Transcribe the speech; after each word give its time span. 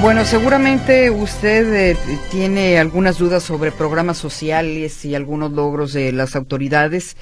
Bueno, 0.00 0.24
seguramente 0.24 1.10
usted 1.10 1.74
eh, 1.74 1.96
tiene 2.30 2.78
algunas 2.78 3.18
dudas 3.18 3.42
sobre 3.42 3.72
programas 3.72 4.16
sociales 4.16 5.04
y 5.04 5.16
algunos 5.16 5.50
logros 5.50 5.92
de 5.92 6.12
las 6.12 6.36
autoridades. 6.36 7.16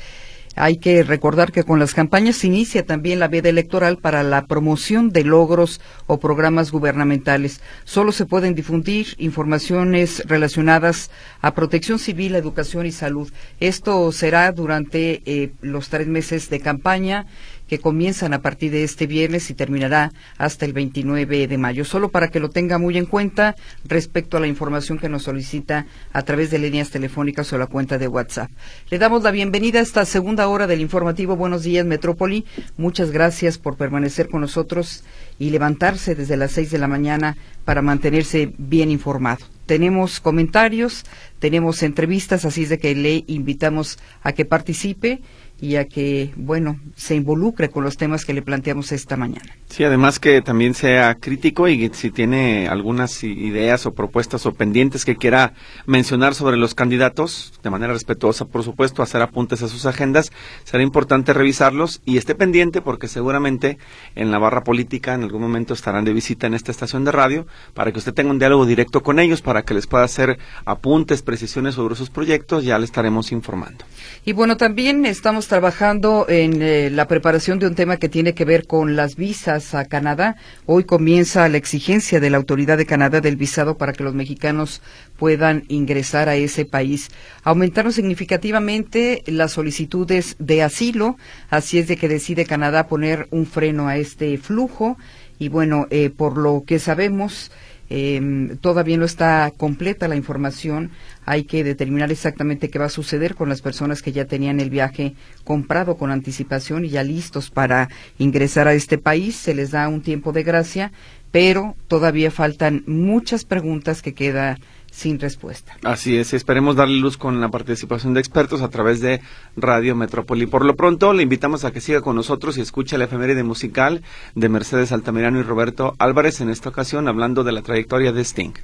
Hay 0.59 0.77
que 0.79 1.03
recordar 1.03 1.53
que 1.53 1.65
con 1.65 1.79
las 1.79 1.93
campañas 1.93 2.37
se 2.37 2.47
inicia 2.47 2.85
también 2.85 3.19
la 3.19 3.29
veda 3.29 3.51
electoral 3.51 3.99
para 3.99 4.23
la 4.23 4.47
promoción 4.47 5.11
de 5.11 5.23
logros 5.23 5.83
o 6.07 6.19
programas 6.19 6.71
gubernamentales. 6.71 7.61
Solo 7.85 8.11
se 8.11 8.25
pueden 8.25 8.55
difundir 8.55 9.09
informaciones 9.19 10.23
relacionadas 10.27 11.11
a 11.43 11.55
protección 11.55 11.99
civil, 11.99 12.35
educación 12.35 12.87
y 12.87 12.93
salud. 12.93 13.31
Esto 13.61 14.11
será 14.13 14.51
durante 14.53 15.23
eh, 15.27 15.53
los 15.61 15.91
tres 15.91 16.07
meses 16.07 16.49
de 16.49 16.61
campaña 16.61 17.27
que 17.69 17.79
comienzan 17.79 18.33
a 18.33 18.43
partir 18.43 18.71
de 18.71 18.85
este 18.85 19.07
viernes 19.07 19.51
y 19.51 19.55
terminará 19.55 20.13
hasta 20.39 20.65
el 20.65 20.73
29 20.73 21.47
de 21.47 21.59
mayo. 21.59 21.85
Solo 21.85 22.11
para 22.11 22.29
que 22.29 22.41
lo 22.41 22.51
tenga 22.51 22.79
muy 22.79 22.97
en 22.99 23.07
cuenta 23.07 23.57
respecto 23.85 24.37
a 24.37 24.41
la 24.41 24.47
información 24.47 24.99
que 24.99 25.09
nos 25.09 25.25
solicita 25.25 25.87
a 26.13 26.23
través 26.23 26.51
de 26.51 26.59
líneas 26.59 26.91
telefónicas 26.91 27.53
o 27.53 27.59
la 27.59 27.67
cuenta 27.67 27.99
de 27.99 28.09
WhatsApp. 28.09 28.51
Le 28.91 28.99
damos 28.99 29.23
la 29.23 29.31
bienvenida 29.31 29.81
a 29.81 29.83
esta 29.83 30.05
segunda 30.05 30.49
hora 30.49 30.67
del 30.67 30.81
informativo 30.81 31.37
Buenos 31.37 31.63
Días 31.63 31.87
Metrópoli. 31.87 32.45
Muchas 32.77 33.11
gracias 33.11 33.59
por 33.59 33.77
permanecer 33.77 34.29
con 34.29 34.41
nosotros 34.41 35.05
y 35.39 35.51
levantarse 35.51 36.15
desde 36.15 36.37
las 36.37 36.53
seis 36.53 36.71
de 36.71 36.79
la 36.79 36.89
mañana 36.89 37.37
para 37.65 37.83
mantenerse 37.83 38.53
bien 38.59 38.91
informado. 38.91 39.45
Tenemos 39.67 40.21
comentarios, 40.21 41.05
tenemos 41.41 41.83
entrevistas, 41.83 42.45
así 42.45 42.63
es 42.63 42.69
de 42.69 42.79
que 42.79 42.95
le 42.95 43.25
invitamos 43.27 43.99
a 44.23 44.33
que 44.33 44.45
participe 44.45 45.21
y 45.61 45.77
a 45.77 45.87
que, 45.87 46.33
bueno, 46.37 46.79
se 46.97 47.15
involucre 47.15 47.71
con 47.71 47.85
los 47.85 47.97
temas 47.97 48.25
que 48.25 48.35
le 48.35 48.43
planteamos 48.43 48.93
esta 48.93 49.17
mañana. 49.17 49.57
Sí, 49.69 49.85
además 49.85 50.21
que 50.21 50.43
también 50.43 50.75
sea 50.75 51.15
crítico 51.15 51.69
y 51.69 51.91
si 51.93 52.11
tiene 52.11 52.69
algunas 52.69 53.25
ideas 53.25 53.87
o 53.87 53.95
propuestas 53.95 54.47
o 54.47 54.53
pendientes 54.53 55.05
que 55.05 55.17
quiera 55.17 55.55
mencionar 55.87 56.35
sobre 56.35 56.57
los 56.57 56.75
candidatos, 56.75 57.55
de 57.63 57.71
manera 57.71 57.93
respetuosa, 57.93 58.45
por 58.45 58.63
supuesto, 58.63 59.03
hacer 59.03 59.23
apuntes 59.23 59.63
a 59.63 59.69
sus 59.69 59.87
agendas, 59.87 60.31
será 60.65 60.83
importante 60.83 61.33
revisarlos 61.33 62.01
y 62.05 62.19
esté 62.19 62.35
pendiente 62.35 62.83
porque 62.83 63.09
seguramente 63.09 63.79
en 64.15 64.31
la 64.31 64.39
barra 64.39 64.63
política 64.63 65.15
en 65.15 65.23
algún 65.23 65.43
momento 65.43 65.75
estarán 65.75 66.05
de 66.05 66.13
visita 66.13 66.47
en 66.47 66.55
esta 66.55 66.71
estación 66.71 67.05
de 67.05 67.13
radio 67.13 67.47
para 67.75 67.93
que 67.93 67.99
usted 67.99 68.15
tenga 68.15 68.31
un 68.31 68.39
diálogo 68.39 68.67
directo 68.67 69.03
con 69.03 69.19
ellos, 69.19 69.43
para 69.43 69.63
que 69.63 69.75
les 69.75 69.87
pueda 69.87 70.05
hacer 70.05 70.39
apuntes, 70.65 71.23
precisiones 71.23 71.75
sobre 71.75 71.97
sus 71.97 72.11
proyectos, 72.11 72.65
ya 72.65 72.79
le 72.79 72.85
estaremos 72.85 73.33
informando. 73.33 73.85
Y 74.25 74.33
bueno, 74.33 74.57
también 74.57 75.07
estamos 75.07 75.46
trabajando 75.49 76.27
en 76.29 76.63
eh, 76.63 76.91
la 76.91 77.09
preparación 77.09 77.59
de 77.59 77.67
un 77.67 77.75
tema 77.75 77.97
que 77.97 78.09
tiene 78.09 78.35
que 78.35 78.45
ver 78.45 78.67
con 78.67 78.97
las 78.97 79.17
visas 79.17 79.75
a 79.75 79.85
Canadá. 79.85 80.37
Hoy 80.67 80.85
comienza 80.85 81.49
la 81.49 81.57
exigencia 81.57 82.21
de 82.21 82.31
la 82.31 82.37
autoridad 82.37 82.77
de 82.79 82.87
Canadá 82.87 83.21
del 83.21 83.37
visado 83.37 83.77
para 83.77 83.93
que 83.93 84.05
los 84.05 84.15
mexicanos 84.15 84.83
puedan 85.19 85.65
ingresar 85.69 86.29
a 86.29 86.37
ese 86.37 86.65
país. 86.65 87.11
Aumentaron 87.43 87.93
significativamente 87.93 89.23
las 89.27 89.53
solicitudes 89.53 90.37
de 90.39 90.63
asilo, 90.63 91.17
así 91.51 91.79
es 91.79 91.89
de 91.89 91.97
que 91.97 92.09
decide 92.09 92.47
Canadá 92.47 92.89
poner 92.89 93.29
un 93.31 93.47
freno 93.47 93.89
a 93.89 93.97
este 93.97 94.39
flujo. 94.39 94.97
Y 95.39 95.49
bueno, 95.49 95.87
eh, 95.91 96.11
por 96.11 96.39
lo 96.39 96.65
que 96.67 96.79
sabemos, 96.79 97.51
eh, 97.89 98.57
todavía 98.61 98.97
no 98.97 99.05
está 99.05 99.53
completa 99.57 100.09
la 100.09 100.17
información. 100.17 100.91
Hay 101.25 101.45
que 101.45 101.65
determinar 101.65 102.11
exactamente 102.11 102.69
qué 102.71 102.79
va 102.79 102.87
a 102.87 102.91
suceder 102.91 103.35
con 103.35 103.49
las 103.49 103.63
personas 103.63 104.03
que 104.03 104.13
ya 104.13 104.25
tenían 104.25 104.61
el 104.61 104.71
viaje 104.71 105.15
comprado 105.45 105.97
con 105.97 106.11
anticipación 106.11 106.85
y 106.85 106.91
ya 106.91 107.03
listos 107.03 107.51
para 107.51 107.89
ingresar 108.19 108.69
a 108.69 108.75
este 108.75 108.99
país. 108.99 109.37
Se 109.37 109.55
les 109.55 109.71
da 109.71 109.89
un 109.89 110.03
tiempo 110.03 110.33
de 110.33 110.43
gracia, 110.43 110.93
pero 111.31 111.77
todavía 111.89 112.31
faltan 112.31 112.83
muchas 112.87 113.45
preguntas 113.45 114.03
que 114.03 114.15
quedan 114.15 114.59
sin 114.97 115.21
respuesta. 115.21 115.77
Así 115.85 116.17
es, 116.17 116.33
esperemos 116.33 116.75
darle 116.75 116.99
luz 116.99 117.19
con 117.19 117.39
la 117.39 117.51
participación 117.51 118.15
de 118.15 118.21
expertos 118.21 118.63
a 118.63 118.71
través 118.71 119.01
de 119.03 119.21
Radio 119.55 119.95
Metrópoli. 119.95 120.47
Por 120.47 120.65
lo 120.65 120.75
pronto, 120.75 121.13
le 121.13 121.23
invitamos 121.23 121.67
a 121.67 121.71
que 121.71 121.83
siga 121.83 122.01
con 122.01 122.17
nosotros 122.17 122.57
y 122.57 122.63
escuche 122.63 122.97
la 122.97 123.05
efeméride 123.05 123.43
musical 123.43 124.03
de 124.35 124.49
Mercedes 124.49 124.93
Altamirano 124.93 125.39
y 125.39 125.43
Roberto 125.43 125.95
Álvarez, 125.99 126.41
en 126.41 126.49
esta 126.49 126.71
ocasión 126.71 127.09
hablando 127.09 127.45
de 127.45 127.53
la 127.53 127.61
trayectoria 127.61 128.13
de 128.13 128.23
Sting. 128.25 128.55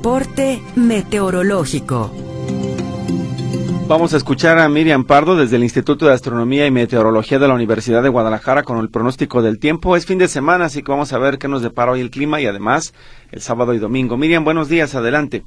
Porte 0.00 0.62
meteorológico. 0.76 2.12
Vamos 3.88 4.14
a 4.14 4.18
escuchar 4.18 4.60
a 4.60 4.68
Miriam 4.68 5.04
Pardo 5.04 5.34
desde 5.34 5.56
el 5.56 5.64
Instituto 5.64 6.06
de 6.06 6.12
Astronomía 6.12 6.64
y 6.64 6.70
Meteorología 6.70 7.40
de 7.40 7.48
la 7.48 7.54
Universidad 7.54 8.04
de 8.04 8.08
Guadalajara 8.08 8.62
con 8.62 8.78
el 8.78 8.88
pronóstico 8.88 9.42
del 9.42 9.58
tiempo. 9.58 9.96
Es 9.96 10.06
fin 10.06 10.18
de 10.18 10.28
semana, 10.28 10.66
así 10.66 10.84
que 10.84 10.92
vamos 10.92 11.12
a 11.12 11.18
ver 11.18 11.38
qué 11.38 11.48
nos 11.48 11.62
depara 11.62 11.90
hoy 11.90 12.00
el 12.00 12.10
clima 12.10 12.40
y 12.40 12.46
además 12.46 12.94
el 13.32 13.40
sábado 13.40 13.74
y 13.74 13.78
domingo. 13.78 14.16
Miriam, 14.16 14.44
buenos 14.44 14.68
días, 14.68 14.94
adelante. 14.94 15.42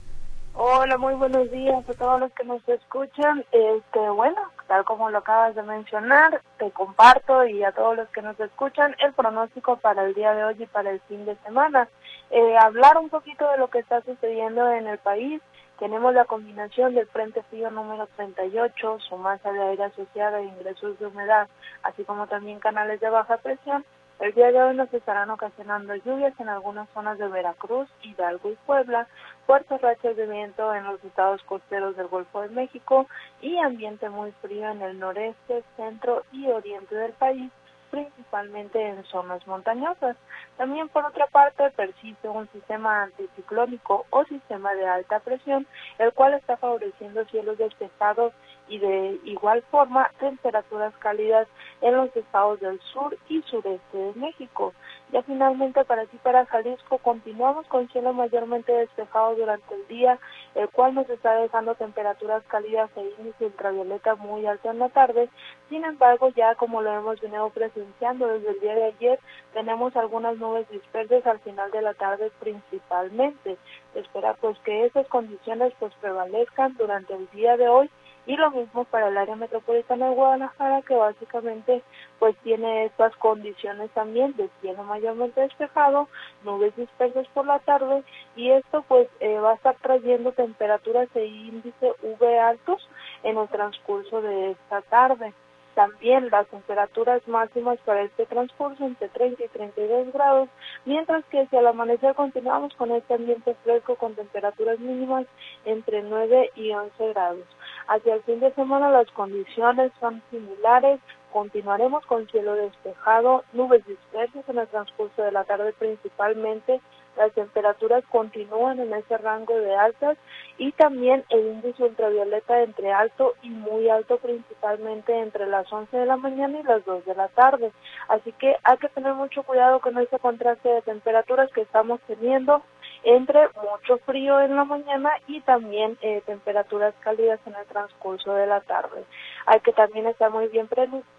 Hola, 0.58 0.98
muy 0.98 1.16
buenos 1.16 1.52
días 1.52 1.84
a 1.90 1.94
todos 1.96 2.18
los 2.18 2.32
que 2.32 2.46
nos 2.46 2.66
escuchan. 2.70 3.44
Este, 3.52 4.10
bueno, 4.10 4.42
tal 4.68 4.86
como 4.86 5.10
lo 5.10 5.18
acabas 5.18 5.54
de 5.54 5.62
mencionar, 5.64 6.42
te 6.58 6.72
comparto 6.72 7.46
y 7.46 7.62
a 7.62 7.74
todos 7.74 7.98
los 7.98 8.08
que 8.12 8.22
nos 8.22 8.40
escuchan 8.40 8.96
el 9.00 9.12
pronóstico 9.12 9.76
para 9.76 10.06
el 10.06 10.14
día 10.14 10.34
de 10.34 10.46
hoy 10.46 10.56
y 10.58 10.66
para 10.66 10.92
el 10.92 11.02
fin 11.02 11.26
de 11.26 11.36
semana. 11.44 11.90
Eh, 12.32 12.58
hablar 12.58 12.98
un 12.98 13.10
poquito 13.10 13.46
de 13.50 13.58
lo 13.58 13.70
que 13.70 13.80
está 13.80 14.00
sucediendo 14.04 14.66
en 14.72 14.88
el 14.88 14.98
país. 14.98 15.42
Tenemos 15.78 16.14
la 16.14 16.24
combinación 16.24 16.96
del 16.96 17.08
Frente 17.08 17.44
Frío 17.50 17.70
número 17.70 18.08
38, 18.16 19.00
su 19.02 19.18
masa 19.18 19.52
de 19.52 19.62
aire 19.62 19.84
asociada 19.84 20.40
e 20.40 20.46
ingresos 20.46 20.98
de 21.00 21.08
humedad, 21.08 21.50
así 21.84 22.06
como 22.06 22.28
también 22.28 22.60
canales 22.60 23.02
de 23.02 23.10
baja 23.10 23.36
presión 23.40 23.84
el 24.20 24.34
día 24.34 24.52
de 24.52 24.62
hoy 24.62 24.76
nos 24.76 24.94
estarán 24.94 25.30
ocasionando 25.30 25.94
lluvias 25.96 26.34
en 26.40 26.48
algunas 26.48 26.90
zonas 26.90 27.18
de 27.18 27.28
Veracruz, 27.28 27.90
Hidalgo 28.02 28.50
y 28.50 28.56
Puebla, 28.66 29.08
fuertes 29.46 29.82
rachas 29.82 30.16
de 30.16 30.26
viento 30.26 30.74
en 30.74 30.86
los 30.86 31.04
estados 31.04 31.44
costeros 31.44 31.98
del 31.98 32.08
Golfo 32.08 32.42
de 32.42 32.50
México 32.50 33.08
y 33.42 33.58
ambiente 33.58 34.10
muy 34.10 34.32
frío 34.42 34.70
en 34.70 34.82
el 34.82 35.00
noreste, 35.00 35.64
centro 35.76 36.24
y 36.32 36.48
oriente 36.48 36.96
del 36.96 37.12
país, 37.14 37.52
principalmente 37.92 38.82
en 38.82 39.04
zonas 39.06 39.46
montañosas. 39.48 40.16
También 40.58 40.88
por 40.90 41.06
otra 41.06 41.28
parte 41.28 41.70
persiste 41.72 42.30
un 42.30 42.48
sistema 42.54 43.04
anticiclónico 43.04 44.06
o 44.10 44.24
sistema 44.26 44.74
de 44.76 44.88
alta 44.88 45.20
presión, 45.20 45.68
el 46.00 46.14
cual 46.14 46.36
está 46.36 46.56
favoreciendo 46.56 47.26
cielos 47.26 47.58
despejados 47.58 48.34
y 48.68 48.80
de 48.80 49.20
igual 49.26 49.62
forma 49.72 50.10
temperaturas 50.20 50.94
cálidas 51.00 51.48
en 51.82 51.96
los 51.96 52.16
estados 52.16 52.60
del 52.60 52.80
sur 52.82 53.18
y 53.30 53.42
sureste 53.44 53.98
de 53.98 54.14
México. 54.16 54.74
Ya 55.12 55.22
finalmente 55.22 55.86
para 55.86 56.02
aquí, 56.04 56.18
para 56.24 56.46
Jalisco, 56.46 56.98
continuamos 56.98 57.68
con 57.68 57.88
cielo 57.90 58.12
mayormente 58.14 58.72
despejado 58.72 59.36
durante 59.36 59.76
el 59.76 59.88
día, 59.88 60.20
el 60.56 60.68
cual 60.70 60.96
nos 60.96 61.10
está 61.10 61.36
dejando 61.36 61.76
temperaturas 61.76 62.44
cálidas 62.48 62.90
e 62.96 63.14
índice 63.20 63.46
ultravioleta 63.46 64.16
muy 64.16 64.46
alto 64.46 64.72
en 64.72 64.80
la 64.80 64.90
tarde. 64.90 65.30
Sin 65.70 65.86
embargo, 65.86 66.30
ya 66.30 66.56
como 66.56 66.82
lo 66.82 66.92
hemos 66.92 67.22
venido 67.22 67.50
presenciando 67.52 68.28
desde 68.28 68.50
el 68.50 68.60
día 68.60 68.76
de 68.76 68.84
ayer, 68.86 69.20
tenemos 69.54 69.96
algunas 69.96 70.38
nubes 70.38 70.68
dispersas 70.70 71.26
al 71.28 71.40
final 71.40 71.70
de 71.72 71.82
la 71.82 71.94
tarde 71.94 72.32
principalmente. 72.40 73.58
espera 73.94 74.34
pues 74.34 74.58
que 74.60 74.86
esas 74.86 75.08
condiciones 75.08 75.74
pues 75.80 75.94
prevalezcan 76.02 76.76
durante 76.78 77.14
el 77.14 77.30
día 77.30 77.58
de 77.58 77.70
hoy 77.70 77.90
y 78.26 78.36
lo 78.36 78.52
mismo 78.52 78.86
para 78.86 79.10
el 79.10 79.18
área 79.18 79.36
metropolitana 79.36 80.10
de 80.10 80.16
Guadalajara 80.16 80.82
que 80.82 80.96
básicamente 80.96 81.84
pues 82.20 82.36
tiene 82.38 82.86
estas 82.86 83.16
condiciones 83.18 83.92
también 83.92 84.36
de 84.36 84.50
cielo 84.62 84.84
mayormente 84.84 85.42
despejado, 85.42 86.08
nubes 86.44 86.76
dispersas 86.76 87.28
por 87.34 87.46
la 87.46 87.60
tarde 87.60 88.04
y 88.36 88.52
esto 88.52 88.84
pues 88.88 89.08
eh, 89.20 89.38
va 89.38 89.52
a 89.52 89.56
estar 89.56 89.76
trayendo 89.82 90.32
temperaturas 90.32 91.08
e 91.16 91.26
índice 91.26 91.94
V 92.02 92.40
altos 92.40 92.88
en 93.24 93.38
el 93.38 93.48
transcurso 93.50 94.22
de 94.22 94.52
esta 94.52 94.82
tarde. 94.84 95.34
También 95.76 96.30
las 96.32 96.48
temperaturas 96.48 97.28
máximas 97.28 97.78
para 97.86 98.02
este 98.04 98.26
transcurso 98.26 98.86
entre 98.86 99.10
30 99.10 99.44
y 99.44 99.48
32 99.50 100.14
grados, 100.14 100.50
mientras 100.86 101.24
que 101.26 101.46
si 101.48 101.58
al 101.58 101.68
amanecer 101.68 102.16
continuamos 102.16 102.74
con 102.76 102.92
este 102.92 103.14
ambiente 103.14 103.56
fresco 103.64 103.96
con 103.96 104.16
temperaturas 104.16 104.80
mínimas 104.80 105.26
entre 105.66 106.02
9 106.02 106.52
y 106.56 106.72
11 106.72 107.10
grados. 107.10 107.46
Hacia 107.88 108.16
el 108.16 108.24
fin 108.24 108.40
de 108.40 108.54
semana 108.54 108.90
las 108.90 109.12
condiciones 109.12 109.92
son 110.00 110.24
similares, 110.32 111.02
continuaremos 111.34 112.06
con 112.06 112.26
cielo 112.30 112.56
despejado, 112.56 113.44
nubes 113.52 113.86
dispersas 113.86 114.48
en 114.48 114.58
el 114.58 114.68
transcurso 114.70 115.22
de 115.22 115.34
la 115.34 115.44
tarde 115.44 115.74
principalmente, 115.78 116.80
las 117.18 117.32
temperaturas 117.34 118.04
continúan 118.12 118.80
en 118.80 118.94
ese 118.94 119.18
rango 119.18 119.56
de 119.56 119.76
altas 119.76 120.18
y 120.58 120.72
también 120.74 121.24
el 121.30 121.46
índice 121.46 121.84
ultravioleta 121.84 122.62
entre 122.62 122.92
alto 122.92 123.34
y 123.42 123.50
muy 123.50 123.90
alto 123.90 124.18
principalmente 124.18 125.18
entre 125.20 125.48
las 125.48 125.72
11 125.72 125.96
de 125.96 126.06
la 126.06 126.18
mañana 126.18 126.60
y 126.60 126.64
las 126.64 126.84
2 126.86 127.06
de 127.06 127.16
la 127.16 127.28
tarde. 127.30 127.72
Así 128.08 128.32
que 128.34 128.56
hay 128.64 128.78
que 128.78 128.90
tener 128.90 129.14
mucho 129.14 129.44
cuidado 129.44 129.80
con 129.80 129.98
ese 129.98 130.20
contraste 130.20 130.70
de 130.70 130.82
temperaturas 130.82 131.52
que 131.52 131.62
estamos 131.62 132.00
teniendo 132.08 132.62
entre 133.06 133.50
mucho 133.62 134.00
frío 134.00 134.42
en 134.42 134.56
la 134.56 134.66
mañana 134.66 135.12
y 135.28 135.40
también 135.42 135.96
eh, 136.02 136.24
temperaturas 136.26 136.96
cálidas 137.02 137.40
en 137.46 137.54
el 137.56 137.66
transcurso 137.68 138.34
de 138.34 138.48
la 138.48 138.62
tarde. 138.62 139.06
Hay 139.46 139.60
que 139.60 139.74
también 139.74 140.08
estar 140.08 140.32
muy 140.32 140.48
bien 140.48 140.68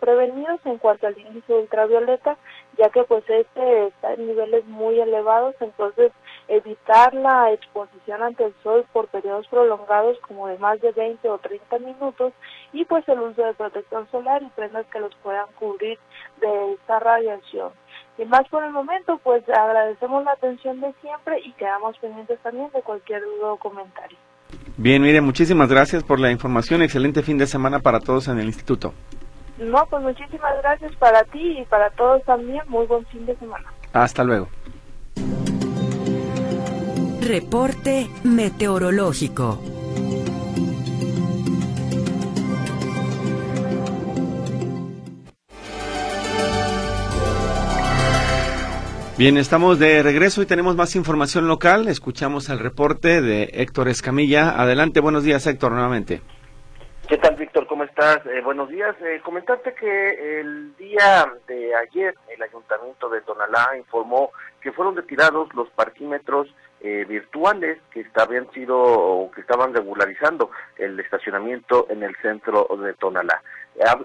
prevenidos 0.00 0.60
en 0.64 0.78
cuanto 0.78 1.06
al 1.06 1.16
índice 1.16 1.52
ultravioleta, 1.54 2.36
ya 2.76 2.90
que 2.90 3.04
pues 3.04 3.22
este 3.30 3.86
está 3.86 4.14
en 4.14 4.26
niveles 4.26 4.64
muy 4.66 4.98
elevados, 4.98 5.54
entonces 5.60 6.10
evitar 6.48 7.14
la 7.14 7.52
exposición 7.52 8.20
ante 8.20 8.46
el 8.46 8.54
sol 8.64 8.84
por 8.92 9.06
periodos 9.06 9.46
prolongados 9.46 10.18
como 10.26 10.48
de 10.48 10.58
más 10.58 10.80
de 10.80 10.90
20 10.90 11.28
o 11.28 11.38
30 11.38 11.78
minutos 11.78 12.32
y 12.72 12.84
pues 12.84 13.08
el 13.08 13.20
uso 13.20 13.44
de 13.44 13.54
protección 13.54 14.10
solar 14.10 14.42
y 14.42 14.48
prendas 14.50 14.86
que 14.86 14.98
los 14.98 15.14
puedan 15.22 15.46
cubrir 15.58 16.00
de 16.40 16.72
esta 16.72 16.98
radiación. 16.98 17.70
Y 18.18 18.24
más 18.24 18.48
por 18.48 18.64
el 18.64 18.72
momento, 18.72 19.18
pues 19.22 19.46
agradecemos 19.48 20.24
la 20.24 20.32
atención 20.32 20.80
de 20.80 20.94
siempre 21.02 21.38
y 21.44 21.52
quedamos 21.52 21.98
pendientes 21.98 22.38
también 22.40 22.70
de 22.72 22.82
cualquier 22.82 23.22
duda 23.22 23.52
o 23.52 23.56
comentario. 23.56 24.16
Bien, 24.78 25.02
mire, 25.02 25.20
muchísimas 25.20 25.68
gracias 25.68 26.02
por 26.02 26.20
la 26.20 26.30
información. 26.30 26.82
Excelente 26.82 27.22
fin 27.22 27.38
de 27.38 27.46
semana 27.46 27.80
para 27.80 28.00
todos 28.00 28.28
en 28.28 28.38
el 28.38 28.46
instituto. 28.46 28.94
No, 29.58 29.86
pues 29.88 30.02
muchísimas 30.02 30.56
gracias 30.62 30.94
para 30.96 31.24
ti 31.24 31.58
y 31.58 31.64
para 31.64 31.90
todos 31.90 32.22
también. 32.24 32.62
Muy 32.68 32.86
buen 32.86 33.04
fin 33.06 33.24
de 33.26 33.36
semana. 33.36 33.72
Hasta 33.92 34.22
luego. 34.24 34.48
Reporte 37.22 38.08
meteorológico. 38.22 39.58
Bien, 49.18 49.38
estamos 49.38 49.78
de 49.78 50.02
regreso 50.02 50.42
y 50.42 50.46
tenemos 50.46 50.76
más 50.76 50.94
información 50.94 51.48
local. 51.48 51.88
Escuchamos 51.88 52.50
el 52.50 52.58
reporte 52.58 53.22
de 53.22 53.44
Héctor 53.54 53.88
Escamilla. 53.88 54.50
Adelante, 54.60 55.00
buenos 55.00 55.24
días 55.24 55.46
Héctor, 55.46 55.72
nuevamente. 55.72 56.20
¿Qué 57.08 57.16
tal, 57.16 57.34
Víctor? 57.36 57.66
¿Cómo 57.66 57.84
estás? 57.84 58.18
Eh, 58.26 58.42
buenos 58.44 58.68
días. 58.68 58.94
Eh, 59.00 59.22
comentarte 59.24 59.72
que 59.72 60.40
el 60.40 60.76
día 60.76 61.32
de 61.48 61.74
ayer 61.76 62.14
el 62.28 62.42
Ayuntamiento 62.42 63.08
de 63.08 63.22
Tonalá 63.22 63.70
informó 63.78 64.32
que 64.60 64.70
fueron 64.72 64.94
retirados 64.94 65.48
los 65.54 65.70
parquímetros 65.70 66.54
eh, 66.82 67.06
virtuales 67.08 67.78
que 67.92 68.04
habían 68.16 68.50
sido 68.50 68.76
o 68.78 69.30
que 69.30 69.40
estaban 69.40 69.72
regularizando 69.72 70.50
el 70.76 71.00
estacionamiento 71.00 71.86
en 71.88 72.02
el 72.02 72.14
centro 72.16 72.68
de 72.82 72.92
Tonalá. 72.92 73.40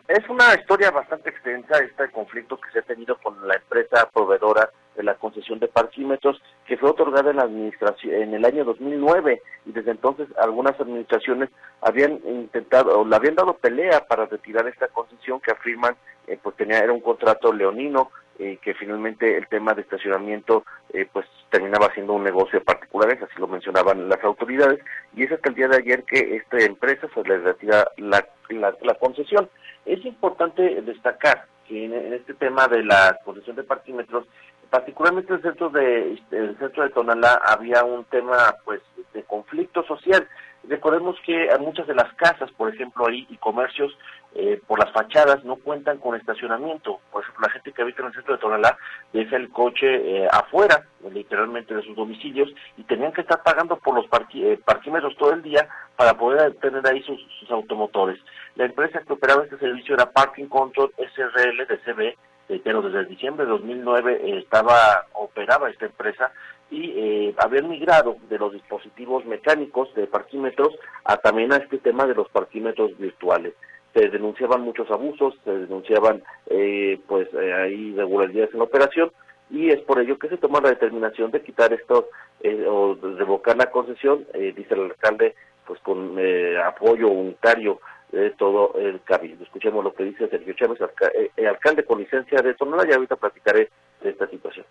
Es 0.08 0.28
una 0.30 0.54
historia 0.54 0.92
bastante 0.92 1.30
extensa 1.30 1.80
este 1.80 2.10
conflicto 2.12 2.60
que 2.60 2.70
se 2.72 2.80
ha 2.80 2.82
tenido 2.82 3.18
con 3.24 3.48
la 3.48 3.56
empresa 3.56 4.10
proveedora 4.14 4.70
de 4.98 5.04
la 5.04 5.16
concesión 5.16 5.60
de 5.60 5.70
parquímetros 5.70 6.42
que 6.66 6.76
fue 6.76 6.90
otorgada 6.90 7.32
en 7.32 7.38
la 7.38 7.44
administración 7.44 8.14
en 8.16 8.34
el 8.34 8.44
año 8.44 8.66
2009 8.66 9.42
y 9.66 9.72
desde 9.72 9.92
entonces 9.92 10.28
algunas 10.38 10.78
administraciones 10.78 11.50
habían 11.80 12.20
intentado 12.26 13.00
o 13.00 13.06
le 13.06 13.16
habían 13.16 13.36
dado 13.36 13.54
pelea 13.54 14.06
para 14.08 14.26
retirar 14.26 14.68
esta 14.68 14.90
concesión 14.90 15.40
que 15.40 15.52
afirman 15.52 15.96
eh, 16.28 16.38
pues 16.44 16.58
tenía 16.58 16.80
era 16.80 16.92
un 16.92 17.00
contrato 17.00 17.54
leonino 17.54 18.12
eh, 18.42 18.58
que 18.60 18.74
finalmente 18.74 19.38
el 19.38 19.48
tema 19.50 19.76
de 19.76 19.84
estacionamiento 19.84 20.66
eh, 20.92 21.08
pues 21.14 21.28
terminaba 21.52 21.94
siendo 21.94 22.14
un 22.14 22.24
negocio 22.24 22.58
de 22.58 22.66
particulares, 22.66 23.22
así 23.22 23.34
lo 23.38 23.48
mencionaban 23.48 24.10
las 24.10 24.24
autoridades, 24.24 24.80
y 25.16 25.24
es 25.26 25.32
hasta 25.32 25.50
el 25.50 25.56
día 25.56 25.68
de 25.68 25.78
ayer 25.78 26.04
que 26.06 26.38
esta 26.38 26.58
empresa 26.58 27.08
se 27.14 27.22
le 27.22 27.38
retira 27.38 27.86
la, 27.98 28.28
la, 28.50 28.96
concesión. 28.96 29.48
Es 29.86 30.04
importante 30.06 30.82
destacar 30.82 31.46
que 31.68 31.86
en, 31.86 32.14
este 32.14 32.34
tema 32.34 32.68
de 32.68 32.84
la 32.84 33.20
concesión 33.24 33.58
de 33.58 33.64
parquímetros, 33.64 34.26
particularmente 34.72 35.34
en 35.34 35.38
el 35.38 35.44
centro 35.44 35.70
de 35.70 36.20
el 36.32 36.58
centro 36.58 36.82
de 36.82 36.90
Tonalá 36.90 37.40
había 37.46 37.84
un 37.84 38.06
tema 38.06 38.56
pues 38.66 38.82
de 39.14 39.22
conflicto 39.22 39.84
social 39.84 40.28
Recordemos 40.64 41.18
que 41.26 41.50
muchas 41.60 41.88
de 41.88 41.96
las 41.96 42.14
casas, 42.14 42.52
por 42.52 42.74
ejemplo, 42.74 43.08
ahí 43.08 43.26
y 43.30 43.38
comercios, 43.38 43.98
eh, 44.34 44.62
por 44.66 44.80
las 44.80 44.94
fachadas 44.94 45.44
no 45.44 45.58
cuentan 45.58 45.98
con 45.98 46.16
estacionamiento. 46.16 47.00
Por 47.12 47.24
ejemplo, 47.24 47.48
la 47.48 47.52
gente 47.52 47.74
que 47.74 47.82
habita 47.82 48.02
en 48.02 48.08
el 48.08 48.14
centro 48.14 48.36
de 48.36 48.40
Tonalá 48.40 48.78
deja 49.12 49.36
el 49.36 49.50
coche 49.50 49.88
eh, 50.24 50.28
afuera, 50.32 50.86
literalmente 51.12 51.76
de 51.76 51.82
sus 51.82 51.96
domicilios, 51.98 52.50
y 52.78 52.84
tenían 52.84 53.12
que 53.12 53.22
estar 53.22 53.44
pagando 53.44 53.78
por 53.78 53.96
los 53.96 54.06
eh, 54.36 54.60
parquímetros 54.64 55.18
todo 55.18 55.34
el 55.34 55.42
día 55.42 55.68
para 55.98 56.14
poder 56.14 56.54
tener 56.56 56.86
ahí 56.88 57.04
sus, 57.04 57.20
automotores. 57.50 58.20
La 58.56 58.66
empresa 58.66 59.02
que 59.06 59.14
operaba 59.14 59.44
este 59.44 59.58
servicio 59.58 59.96
era 59.96 60.12
Parking 60.12 60.46
Control 60.46 60.94
SRL 60.98 61.68
de 61.68 61.78
CB, 61.80 62.62
pero 62.64 62.82
desde 62.82 63.10
diciembre 63.10 63.46
de 63.46 63.52
2009 63.52 64.38
estaba 64.40 65.06
operaba 65.14 65.70
esta 65.70 65.86
empresa 65.86 66.32
y 66.72 66.94
eh, 66.96 67.36
habían 67.38 67.70
migrado 67.70 68.16
de 68.30 68.40
los 68.40 68.54
dispositivos 68.54 69.26
mecánicos 69.26 69.94
de 69.94 70.08
parquímetros 70.08 70.74
a 71.04 71.18
también 71.18 71.52
a 71.52 71.58
este 71.58 71.78
tema 71.78 72.08
de 72.08 72.16
los 72.16 72.30
parquímetros 72.30 72.98
virtuales. 72.98 73.54
Se 73.94 74.08
denunciaban 74.08 74.62
muchos 74.62 74.90
abusos, 74.90 75.36
se 75.44 75.52
denunciaban 75.52 76.24
eh, 76.48 76.98
pues 77.08 77.28
eh, 77.34 77.74
irregularidades 77.78 78.56
en 78.56 78.62
operación 78.62 79.12
y 79.50 79.70
es 79.70 79.82
por 79.82 80.00
ello 80.00 80.18
que 80.18 80.30
se 80.30 80.38
toma 80.38 80.62
la 80.62 80.70
determinación 80.70 81.30
de 81.30 81.42
quitar 81.42 81.74
esto 81.74 82.08
eh, 82.40 82.66
o 82.66 82.96
revocar 82.96 83.58
la 83.58 83.70
concesión, 83.70 84.26
dice 84.34 84.74
el 84.74 84.84
alcalde, 84.84 85.36
pues 85.68 85.78
con 85.82 86.18
apoyo 86.66 87.10
unitario 87.10 87.82
de 88.14 88.30
todo 88.32 88.76
el 88.80 89.02
cabildo. 89.02 89.44
Escuchemos 89.44 89.84
lo 89.84 89.94
que 89.94 90.06
dice 90.06 90.30
Sergio 90.30 90.54
Chávez, 90.54 90.80
alcalde 90.82 91.84
con 91.84 92.00
licencia 92.00 92.42
de 92.42 92.56
Sonora, 92.56 92.90
y 92.90 92.94
ahorita 92.94 93.18
platicaré 93.18 93.70
de 94.02 94.10
esta 94.10 94.28
situación 94.28 94.66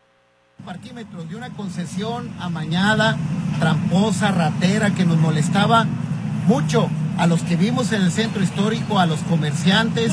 parquímetros 0.61 1.29
de 1.29 1.37
una 1.37 1.51
concesión 1.51 2.31
amañada, 2.39 3.17
tramposa, 3.59 4.31
ratera, 4.31 4.91
que 4.91 5.05
nos 5.05 5.19
molestaba 5.19 5.87
mucho 6.47 6.89
a 7.19 7.27
los 7.27 7.43
que 7.43 7.57
vimos 7.57 7.93
en 7.93 8.03
el 8.03 8.13
centro 8.13 8.43
histórico, 8.43 8.99
a 8.99 9.07
los 9.07 9.21
comerciantes, 9.21 10.13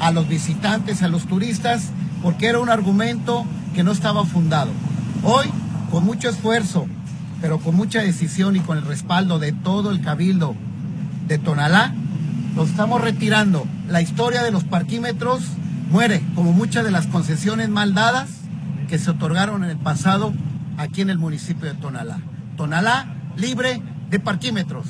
a 0.00 0.10
los 0.10 0.28
visitantes, 0.28 1.02
a 1.02 1.08
los 1.08 1.26
turistas, 1.26 1.90
porque 2.22 2.46
era 2.46 2.58
un 2.58 2.70
argumento 2.70 3.44
que 3.74 3.82
no 3.82 3.92
estaba 3.92 4.24
fundado. 4.24 4.70
Hoy, 5.22 5.46
con 5.90 6.04
mucho 6.04 6.28
esfuerzo, 6.28 6.86
pero 7.40 7.58
con 7.58 7.74
mucha 7.74 8.00
decisión 8.00 8.56
y 8.56 8.60
con 8.60 8.78
el 8.78 8.84
respaldo 8.84 9.38
de 9.38 9.52
todo 9.52 9.90
el 9.90 10.00
cabildo 10.00 10.54
de 11.28 11.38
Tonalá, 11.38 11.94
los 12.54 12.70
estamos 12.70 13.00
retirando. 13.00 13.66
La 13.88 14.00
historia 14.00 14.42
de 14.42 14.50
los 14.50 14.64
parquímetros 14.64 15.42
muere, 15.90 16.22
como 16.34 16.52
muchas 16.52 16.84
de 16.84 16.90
las 16.90 17.06
concesiones 17.06 17.68
mal 17.68 17.94
dadas, 17.94 18.30
que 18.88 18.98
se 18.98 19.10
otorgaron 19.10 19.64
en 19.64 19.70
el 19.70 19.78
pasado 19.78 20.32
aquí 20.78 21.02
en 21.02 21.10
el 21.10 21.18
municipio 21.18 21.72
de 21.72 21.80
Tonalá. 21.80 22.18
Tonalá 22.56 23.06
libre 23.36 23.80
de 24.08 24.20
parquímetros. 24.20 24.86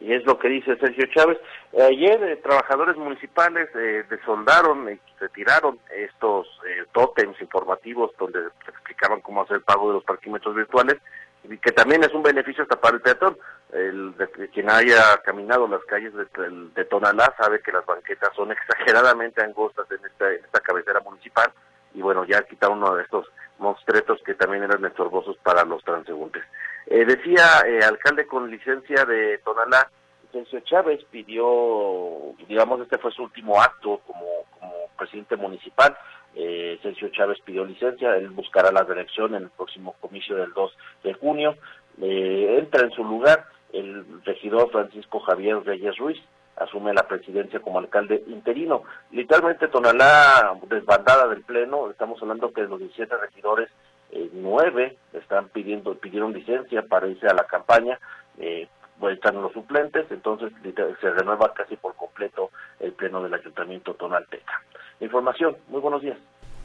Y 0.00 0.12
es 0.12 0.24
lo 0.24 0.38
que 0.38 0.48
dice 0.48 0.76
Sergio 0.76 1.06
Chávez. 1.14 1.38
Ayer 1.74 2.22
eh, 2.22 2.36
trabajadores 2.36 2.96
municipales 2.96 3.68
eh, 3.74 4.04
desoldaron 4.08 4.90
y 4.90 4.98
retiraron 5.18 5.78
estos 5.94 6.46
eh, 6.66 6.84
tótems 6.92 7.40
informativos 7.40 8.12
donde 8.18 8.38
explicaban 8.68 9.20
cómo 9.20 9.42
hacer 9.42 9.56
el 9.56 9.62
pago 9.62 9.88
de 9.88 9.94
los 9.94 10.04
parquímetros 10.04 10.54
virtuales 10.54 10.98
y 11.44 11.58
que 11.58 11.72
también 11.72 12.04
es 12.04 12.12
un 12.12 12.22
beneficio 12.22 12.62
hasta 12.62 12.80
para 12.80 12.96
el 12.96 13.02
peatón. 13.02 13.36
El, 13.72 14.14
quien 14.54 14.70
haya 14.70 15.18
caminado 15.24 15.66
las 15.68 15.84
calles 15.84 16.12
de, 16.14 16.84
Tonalá 16.84 17.34
sabe 17.38 17.60
que 17.60 17.72
las 17.72 17.84
banquetas 17.84 18.30
son 18.36 18.52
exageradamente 18.52 19.42
angostas 19.42 19.90
en 19.90 20.04
esta, 20.06 20.30
en 20.30 20.44
esta 20.44 20.60
cabecera 20.60 21.00
municipal 21.00 21.52
y 21.94 22.02
bueno, 22.02 22.24
ya 22.24 22.42
quitaron 22.42 22.78
uno 22.78 22.94
de 22.94 23.02
estos 23.02 23.26
monstruetos 23.58 24.20
que 24.24 24.34
también 24.34 24.62
eran 24.62 24.84
estorbosos 24.84 25.36
para 25.38 25.64
los 25.64 25.82
transeúntes. 25.82 26.42
Eh, 26.86 27.04
decía 27.04 27.44
eh, 27.66 27.80
alcalde 27.84 28.26
con 28.26 28.50
licencia 28.50 29.04
de 29.04 29.38
Tonalá, 29.38 29.90
Sergio 30.32 30.60
Chávez 30.60 31.04
pidió, 31.10 32.34
digamos, 32.46 32.80
este 32.80 32.98
fue 32.98 33.12
su 33.12 33.22
último 33.22 33.60
acto 33.60 34.00
como, 34.06 34.26
como 34.58 34.74
presidente 34.96 35.36
municipal. 35.36 35.96
Eh, 36.34 36.78
Sergio 36.82 37.08
Chávez 37.08 37.38
pidió 37.44 37.64
licencia, 37.64 38.14
él 38.16 38.28
buscará 38.30 38.70
la 38.70 38.84
reelección 38.84 39.34
en 39.34 39.44
el 39.44 39.50
próximo 39.50 39.94
comicio 40.00 40.36
del 40.36 40.52
2 40.52 40.76
de 41.04 41.14
junio. 41.14 41.56
Eh, 42.00 42.56
entra 42.58 42.84
en 42.84 42.92
su 42.92 43.02
lugar 43.02 43.46
el 43.72 44.22
regidor 44.24 44.70
Francisco 44.70 45.20
Javier 45.20 45.62
Reyes 45.64 45.96
Ruiz, 45.96 46.18
asume 46.60 46.92
la 46.92 47.06
presidencia 47.06 47.60
como 47.60 47.78
alcalde 47.78 48.22
interino. 48.26 48.82
Literalmente 49.10 49.68
Tonalá 49.68 50.56
desbandada 50.68 51.28
del 51.28 51.42
pleno, 51.42 51.90
estamos 51.90 52.20
hablando 52.22 52.52
que 52.52 52.62
de 52.62 52.68
los 52.68 52.78
17 52.78 53.16
regidores, 53.16 53.68
eh, 54.10 54.30
nueve 54.32 54.96
están 55.12 55.48
pidiendo, 55.48 55.94
pidieron 55.94 56.32
licencia 56.32 56.82
para 56.82 57.08
irse 57.08 57.26
a 57.26 57.34
la 57.34 57.44
campaña, 57.44 57.98
eh, 58.38 58.68
pues 58.98 59.14
están 59.16 59.40
los 59.40 59.52
suplentes, 59.52 60.06
entonces 60.10 60.52
se 61.00 61.10
renueva 61.10 61.52
casi 61.54 61.76
por 61.76 61.94
completo 61.94 62.50
el 62.80 62.92
pleno 62.92 63.22
del 63.22 63.34
ayuntamiento 63.34 63.94
tonalteca. 63.94 64.62
Información, 65.00 65.56
muy 65.68 65.80
buenos 65.80 66.02
días. 66.02 66.18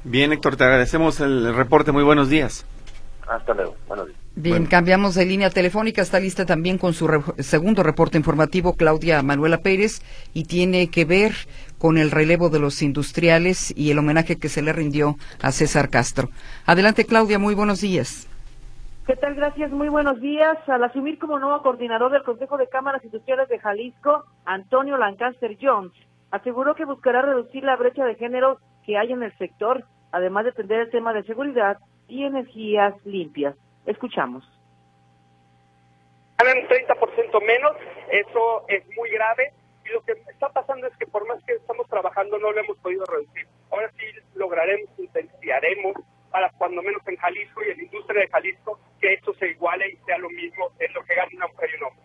Bien, 0.03 0.33
Héctor, 0.33 0.55
te 0.55 0.63
agradecemos 0.63 1.19
el 1.19 1.53
reporte, 1.55 1.91
muy 1.91 2.03
buenos 2.03 2.29
días. 2.29 2.65
Hasta 3.27 3.53
luego, 3.53 3.75
buenos 3.87 4.07
días. 4.07 4.19
Bien, 4.35 4.65
cambiamos 4.65 5.15
de 5.15 5.25
línea 5.25 5.49
telefónica. 5.49 6.01
Está 6.01 6.19
lista 6.19 6.45
también 6.45 6.77
con 6.77 6.93
su 6.93 7.07
segundo 7.39 7.83
reporte 7.83 8.17
informativo 8.17 8.75
Claudia 8.75 9.21
Manuela 9.21 9.59
Pérez 9.59 10.01
y 10.33 10.45
tiene 10.45 10.89
que 10.89 11.05
ver 11.05 11.33
con 11.77 11.97
el 11.97 12.11
relevo 12.11 12.49
de 12.49 12.59
los 12.59 12.81
industriales 12.81 13.73
y 13.77 13.91
el 13.91 13.99
homenaje 13.99 14.39
que 14.39 14.49
se 14.49 14.61
le 14.61 14.73
rindió 14.73 15.15
a 15.41 15.51
César 15.51 15.89
Castro. 15.89 16.29
Adelante, 16.65 17.05
Claudia, 17.05 17.39
muy 17.39 17.55
buenos 17.55 17.81
días. 17.81 18.27
¿Qué 19.05 19.15
tal? 19.17 19.35
Gracias, 19.35 19.69
muy 19.71 19.89
buenos 19.89 20.19
días. 20.21 20.57
Al 20.67 20.83
asumir 20.83 21.19
como 21.19 21.37
nuevo 21.37 21.61
coordinador 21.61 22.11
del 22.11 22.23
Consejo 22.23 22.57
de 22.57 22.69
Cámaras 22.69 23.03
Industriales 23.03 23.49
de 23.49 23.59
Jalisco, 23.59 24.25
Antonio 24.45 24.97
Lancaster 24.97 25.57
Jones 25.61 25.91
aseguró 26.31 26.73
que 26.73 26.85
buscará 26.85 27.21
reducir 27.21 27.63
la 27.63 27.75
brecha 27.75 28.05
de 28.05 28.15
género 28.15 28.57
que 28.85 28.97
hay 28.97 29.11
en 29.11 29.21
el 29.21 29.37
sector, 29.37 29.83
además 30.11 30.45
de 30.45 30.49
atender 30.49 30.79
el 30.79 30.89
tema 30.89 31.13
de 31.13 31.23
seguridad 31.23 31.77
y 32.07 32.23
energías 32.23 32.93
limpias. 33.05 33.55
Escuchamos. 33.85 34.43
Ganan 36.37 36.67
30% 36.67 37.45
menos, 37.45 37.75
eso 38.11 38.65
es 38.67 38.83
muy 38.97 39.09
grave 39.09 39.53
y 39.85 39.89
lo 39.93 40.01
que 40.03 40.13
está 40.29 40.49
pasando 40.49 40.87
es 40.87 40.95
que 40.97 41.07
por 41.07 41.27
más 41.27 41.43
que 41.45 41.53
estamos 41.53 41.87
trabajando 41.87 42.37
no 42.37 42.51
lo 42.51 42.59
hemos 42.59 42.77
podido 42.77 43.05
reducir. 43.05 43.47
Ahora 43.71 43.91
sí 43.97 44.05
lograremos, 44.35 44.89
intensiaremos 44.97 45.93
para 46.31 46.49
cuando 46.57 46.81
menos 46.81 47.01
en 47.07 47.15
Jalisco 47.17 47.61
y 47.63 47.71
en 47.71 47.77
la 47.77 47.83
industria 47.83 48.21
de 48.21 48.27
Jalisco 48.27 48.79
que 48.99 49.13
esto 49.13 49.33
se 49.35 49.49
iguale 49.49 49.89
y 49.91 49.97
sea 50.05 50.17
lo 50.17 50.29
mismo 50.29 50.69
en 50.79 50.93
lo 50.93 51.03
que 51.03 51.15
gana 51.15 51.29
una 51.35 51.47
mujer 51.47 51.69
y 51.71 51.77
un 51.77 51.83
hombre. 51.83 52.03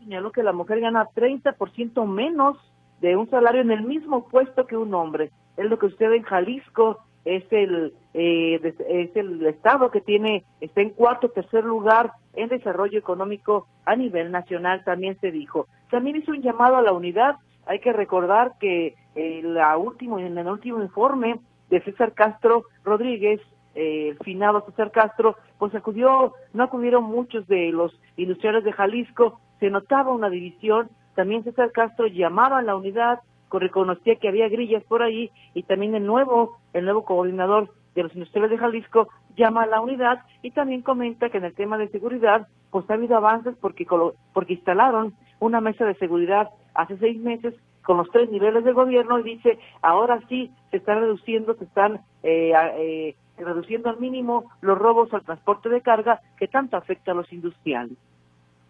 Señaló 0.00 0.32
que 0.32 0.42
la 0.42 0.52
mujer 0.52 0.80
gana 0.80 1.08
30% 1.14 2.06
menos 2.06 2.58
de 3.00 3.16
un 3.16 3.30
salario 3.30 3.62
en 3.62 3.70
el 3.70 3.82
mismo 3.82 4.28
puesto 4.28 4.66
que 4.66 4.76
un 4.76 4.92
hombre. 4.94 5.30
Es 5.56 5.64
lo 5.66 5.78
que 5.78 5.88
sucede 5.88 6.16
en 6.16 6.22
Jalisco, 6.22 7.04
es 7.24 7.44
el 7.52 7.92
eh, 8.14 8.60
es 8.88 9.16
el 9.16 9.46
estado 9.46 9.90
que 9.90 10.00
tiene 10.00 10.44
está 10.60 10.80
en 10.80 10.90
cuarto 10.90 11.30
tercer 11.30 11.64
lugar 11.64 12.12
en 12.34 12.48
desarrollo 12.48 12.98
económico 12.98 13.66
a 13.84 13.96
nivel 13.96 14.30
nacional 14.30 14.82
también 14.84 15.18
se 15.20 15.30
dijo. 15.30 15.66
También 15.90 16.16
hizo 16.16 16.32
un 16.32 16.42
llamado 16.42 16.76
a 16.76 16.82
la 16.82 16.92
unidad. 16.92 17.36
Hay 17.66 17.78
que 17.78 17.92
recordar 17.92 18.54
que 18.58 18.94
eh, 19.14 19.40
la 19.44 19.76
último 19.76 20.18
en 20.18 20.36
el 20.36 20.46
último 20.46 20.82
informe 20.82 21.38
de 21.70 21.80
César 21.82 22.12
Castro 22.12 22.64
Rodríguez 22.84 23.40
eh, 23.74 24.08
el 24.10 24.18
finado 24.18 24.64
César 24.66 24.90
Castro 24.90 25.36
pues 25.58 25.74
acudió 25.74 26.34
no 26.52 26.64
acudieron 26.64 27.04
muchos 27.04 27.46
de 27.46 27.70
los 27.72 27.98
industriales 28.16 28.64
de 28.64 28.72
Jalisco. 28.72 29.40
Se 29.60 29.70
notaba 29.70 30.12
una 30.12 30.28
división. 30.28 30.90
También 31.14 31.44
César 31.44 31.72
Castro 31.72 32.06
llamaba 32.06 32.58
a 32.58 32.62
la 32.62 32.76
unidad 32.76 33.20
reconocía 33.58 34.16
que 34.16 34.28
había 34.28 34.48
grillas 34.48 34.82
por 34.84 35.02
ahí 35.02 35.30
y 35.54 35.62
también 35.64 35.94
el 35.94 36.06
nuevo, 36.06 36.58
el 36.72 36.84
nuevo 36.84 37.04
coordinador 37.04 37.70
de 37.94 38.02
los 38.02 38.14
industriales 38.14 38.50
de 38.50 38.58
Jalisco 38.58 39.08
llama 39.36 39.62
a 39.62 39.66
la 39.66 39.80
unidad 39.80 40.20
y 40.42 40.50
también 40.50 40.82
comenta 40.82 41.30
que 41.30 41.38
en 41.38 41.44
el 41.44 41.54
tema 41.54 41.78
de 41.78 41.88
seguridad 41.88 42.48
pues 42.70 42.88
ha 42.88 42.94
habido 42.94 43.16
avances 43.16 43.54
porque, 43.60 43.86
porque 44.32 44.54
instalaron 44.54 45.14
una 45.40 45.60
mesa 45.60 45.84
de 45.84 45.94
seguridad 45.94 46.50
hace 46.74 46.96
seis 46.98 47.18
meses 47.20 47.54
con 47.82 47.96
los 47.96 48.10
tres 48.10 48.30
niveles 48.30 48.64
de 48.64 48.72
gobierno 48.72 49.18
y 49.18 49.22
dice 49.24 49.58
ahora 49.82 50.20
sí 50.28 50.50
se 50.70 50.78
están 50.78 51.00
reduciendo, 51.00 51.54
se 51.54 51.64
están 51.64 52.00
eh, 52.22 52.52
eh, 52.76 53.16
reduciendo 53.36 53.90
al 53.90 53.98
mínimo 53.98 54.50
los 54.60 54.78
robos 54.78 55.12
al 55.12 55.24
transporte 55.24 55.68
de 55.68 55.80
carga 55.80 56.20
que 56.38 56.48
tanto 56.48 56.76
afecta 56.76 57.12
a 57.12 57.14
los 57.14 57.30
industriales. 57.32 57.96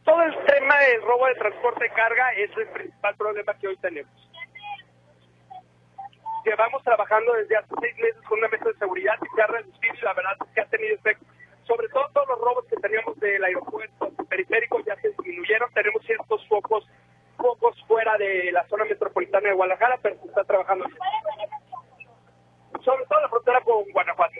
Todo 0.05 0.21
el 0.23 0.33
tema 0.33 0.77
del 0.79 1.03
robo 1.03 1.27
de 1.27 1.35
transporte 1.35 1.85
de 1.85 1.91
carga 1.91 2.33
es 2.37 2.51
el 2.57 2.69
principal 2.69 3.15
problema 3.17 3.55
que 3.55 3.69
hoy 3.69 3.77
tenemos 3.77 4.32
llevamos 6.45 6.83
trabajando 6.83 7.33
desde 7.35 7.57
hace 7.57 7.75
seis 7.81 7.97
meses 7.99 8.23
con 8.29 8.39
una 8.39 8.49
mesa 8.49 8.65
de 8.67 8.75
seguridad 8.75 9.15
y 9.23 9.35
se 9.35 9.43
ha 9.43 9.47
reducido 9.47 9.95
y 9.95 10.05
la 10.05 10.15
verdad 10.15 10.33
es 10.41 10.55
que 10.55 10.61
ha 10.61 10.67
tenido 10.67 10.95
efecto. 10.95 11.27
Sobre 11.65 11.89
todo 11.89 12.05
todos 12.13 12.29
los 12.29 12.39
robos 12.41 12.65
que 12.67 12.77
teníamos 12.77 13.19
del 13.21 13.45
aeropuerto 13.45 14.11
periférico 14.29 14.81
ya 14.81 14.97
se 14.97 15.11
disminuyeron, 15.11 15.71
tenemos 15.73 16.03
ciertos 16.05 16.47
focos, 16.49 16.87
focos 17.37 17.77
fuera 17.87 18.17
de 18.19 18.51
la 18.53 18.67
zona 18.69 18.85
metropolitana 18.85 19.49
de 19.49 19.55
Guadalajara, 19.55 19.99
pero 20.03 20.17
se 20.21 20.29
está 20.29 20.45
trabajando. 20.45 20.87
Sobre 22.85 23.05
todo 23.07 23.21
la 23.21 23.29
frontera 23.29 23.61
con 23.61 23.85
Guanajuato. 23.93 24.35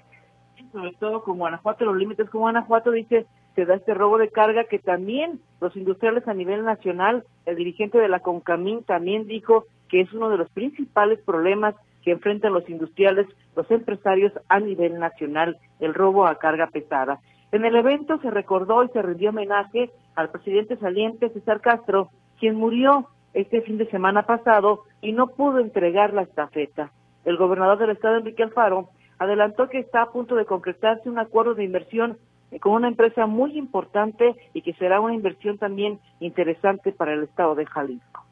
Sobre 0.73 0.93
todo 0.95 1.23
con 1.23 1.39
Guanajuato, 1.39 1.85
los 1.85 1.97
límites 1.97 2.29
con 2.31 2.41
Guanajuato, 2.41 2.91
dice, 2.91 3.27
se 3.55 3.67
da 3.67 3.75
este 3.75 3.95
robo 3.95 4.19
de 4.19 4.31
carga 4.31 4.65
que 4.65 4.79
también 4.79 5.41
los 5.61 5.77
industriales 5.77 6.27
a 6.27 6.35
nivel 6.35 6.65
nacional, 6.65 7.25
el 7.45 7.57
dirigente 7.57 7.99
de 7.99 8.09
la 8.09 8.21
CONCAMIN 8.21 8.83
también 8.85 9.27
dijo 9.27 9.67
que 9.89 10.01
es 10.01 10.13
uno 10.13 10.31
de 10.31 10.39
los 10.39 10.51
principales 10.51 11.21
problemas 11.21 11.75
que 12.03 12.13
enfrentan 12.13 12.53
los 12.53 12.69
industriales, 12.69 13.27
los 13.57 13.71
empresarios 13.71 14.33
a 14.49 14.61
nivel 14.61 14.99
nacional, 14.99 15.57
el 15.81 15.95
robo 15.95 16.27
a 16.27 16.39
carga 16.39 16.67
pesada. 16.69 17.21
En 17.53 17.65
el 17.65 17.77
evento 17.77 18.19
se 18.21 18.31
recordó 18.31 18.83
y 18.83 18.89
se 18.89 19.03
rindió 19.03 19.31
homenaje 19.31 19.91
al 20.15 20.31
presidente 20.31 20.77
saliente 20.77 21.31
César 21.31 21.61
Castro, 21.61 22.09
quien 22.39 22.57
murió 22.57 23.09
este 23.35 23.63
fin 23.63 23.79
de 23.79 23.91
semana 23.91 24.25
pasado 24.25 24.85
y 25.01 25.13
no 25.13 25.29
pudo 25.29 25.59
entregar 25.59 26.13
la 26.13 26.23
estafeta. 26.23 26.91
El 27.25 27.37
gobernador 27.37 27.79
del 27.79 27.91
estado, 27.91 28.17
Enrique 28.17 28.43
Alfaro, 28.43 28.89
adelantó 29.19 29.69
que 29.69 29.79
está 29.79 30.03
a 30.03 30.11
punto 30.11 30.35
de 30.35 30.45
concretarse 30.45 31.09
un 31.09 31.19
acuerdo 31.19 31.55
de 31.55 31.65
inversión 31.65 32.19
con 32.61 32.73
una 32.73 32.89
empresa 32.89 33.27
muy 33.27 33.57
importante 33.57 34.35
y 34.53 34.63
que 34.63 34.75
será 34.75 35.01
una 35.01 35.15
inversión 35.15 35.59
también 35.59 36.01
interesante 36.21 36.93
para 36.93 37.15
el 37.15 37.23
estado 37.23 37.55
de 37.55 37.67
Jalisco. 37.67 38.25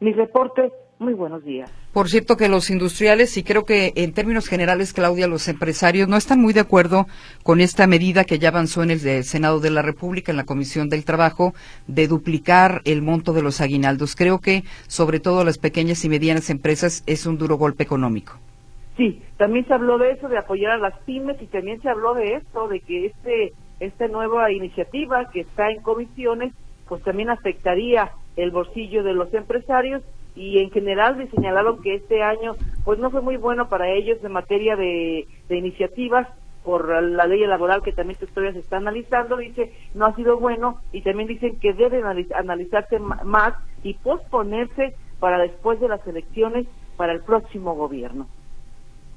Mi 0.00 0.12
reporte 0.12 0.72
muy 0.98 1.14
buenos 1.14 1.44
días. 1.44 1.70
Por 1.92 2.08
cierto 2.08 2.36
que 2.36 2.48
los 2.48 2.70
industriales 2.70 3.36
y 3.36 3.42
creo 3.42 3.64
que 3.64 3.92
en 3.96 4.12
términos 4.12 4.48
generales, 4.48 4.92
Claudia, 4.92 5.26
los 5.26 5.48
empresarios 5.48 6.08
no 6.08 6.16
están 6.16 6.40
muy 6.40 6.52
de 6.52 6.60
acuerdo 6.60 7.06
con 7.42 7.60
esta 7.60 7.86
medida 7.86 8.24
que 8.24 8.38
ya 8.38 8.48
avanzó 8.48 8.82
en 8.82 8.90
el 8.90 9.24
Senado 9.24 9.60
de 9.60 9.70
la 9.70 9.82
República, 9.82 10.32
en 10.32 10.36
la 10.36 10.44
Comisión 10.44 10.88
del 10.88 11.04
Trabajo, 11.04 11.54
de 11.86 12.08
duplicar 12.08 12.80
el 12.84 13.02
monto 13.02 13.32
de 13.32 13.42
los 13.42 13.60
aguinaldos. 13.60 14.16
Creo 14.16 14.40
que 14.40 14.64
sobre 14.86 15.20
todo 15.20 15.44
las 15.44 15.58
pequeñas 15.58 16.04
y 16.04 16.08
medianas 16.08 16.50
empresas 16.50 17.02
es 17.06 17.26
un 17.26 17.38
duro 17.38 17.56
golpe 17.56 17.82
económico. 17.82 18.34
Sí, 18.96 19.22
también 19.36 19.66
se 19.66 19.74
habló 19.74 19.98
de 19.98 20.12
eso, 20.12 20.28
de 20.28 20.38
apoyar 20.38 20.72
a 20.72 20.78
las 20.78 20.98
pymes 21.00 21.40
y 21.42 21.46
también 21.46 21.80
se 21.82 21.88
habló 21.90 22.14
de 22.14 22.34
esto, 22.34 22.68
de 22.68 22.80
que 22.80 23.06
este 23.06 23.52
esta 23.78 24.08
nueva 24.08 24.50
iniciativa 24.50 25.28
que 25.30 25.40
está 25.40 25.70
en 25.70 25.82
comisiones, 25.82 26.54
pues 26.88 27.02
también 27.02 27.28
afectaría 27.28 28.10
el 28.36 28.50
bolsillo 28.50 29.02
de 29.02 29.12
los 29.12 29.32
empresarios 29.34 30.02
y 30.36 30.58
en 30.58 30.70
general 30.70 31.16
me 31.16 31.28
señalaron 31.28 31.82
que 31.82 31.94
este 31.94 32.22
año 32.22 32.54
pues 32.84 32.98
no 32.98 33.10
fue 33.10 33.22
muy 33.22 33.38
bueno 33.38 33.68
para 33.68 33.88
ellos 33.90 34.18
en 34.22 34.32
materia 34.32 34.76
de, 34.76 35.26
iniciativas 35.48 36.28
por 36.62 36.88
la 37.02 37.26
ley 37.26 37.46
laboral 37.46 37.82
que 37.82 37.92
también 37.92 38.18
todavía 38.18 38.52
se 38.52 38.58
está 38.58 38.76
analizando, 38.76 39.36
dice, 39.36 39.72
no 39.94 40.06
ha 40.06 40.14
sido 40.14 40.38
bueno 40.38 40.80
y 40.92 41.00
también 41.02 41.28
dicen 41.28 41.58
que 41.58 41.72
debe 41.72 42.02
analizarse 42.34 42.98
más 42.98 43.54
y 43.82 43.94
posponerse 43.94 44.94
para 45.20 45.38
después 45.38 45.80
de 45.80 45.88
las 45.88 46.06
elecciones 46.06 46.66
para 46.96 47.12
el 47.12 47.20
próximo 47.20 47.74
gobierno. 47.74 48.26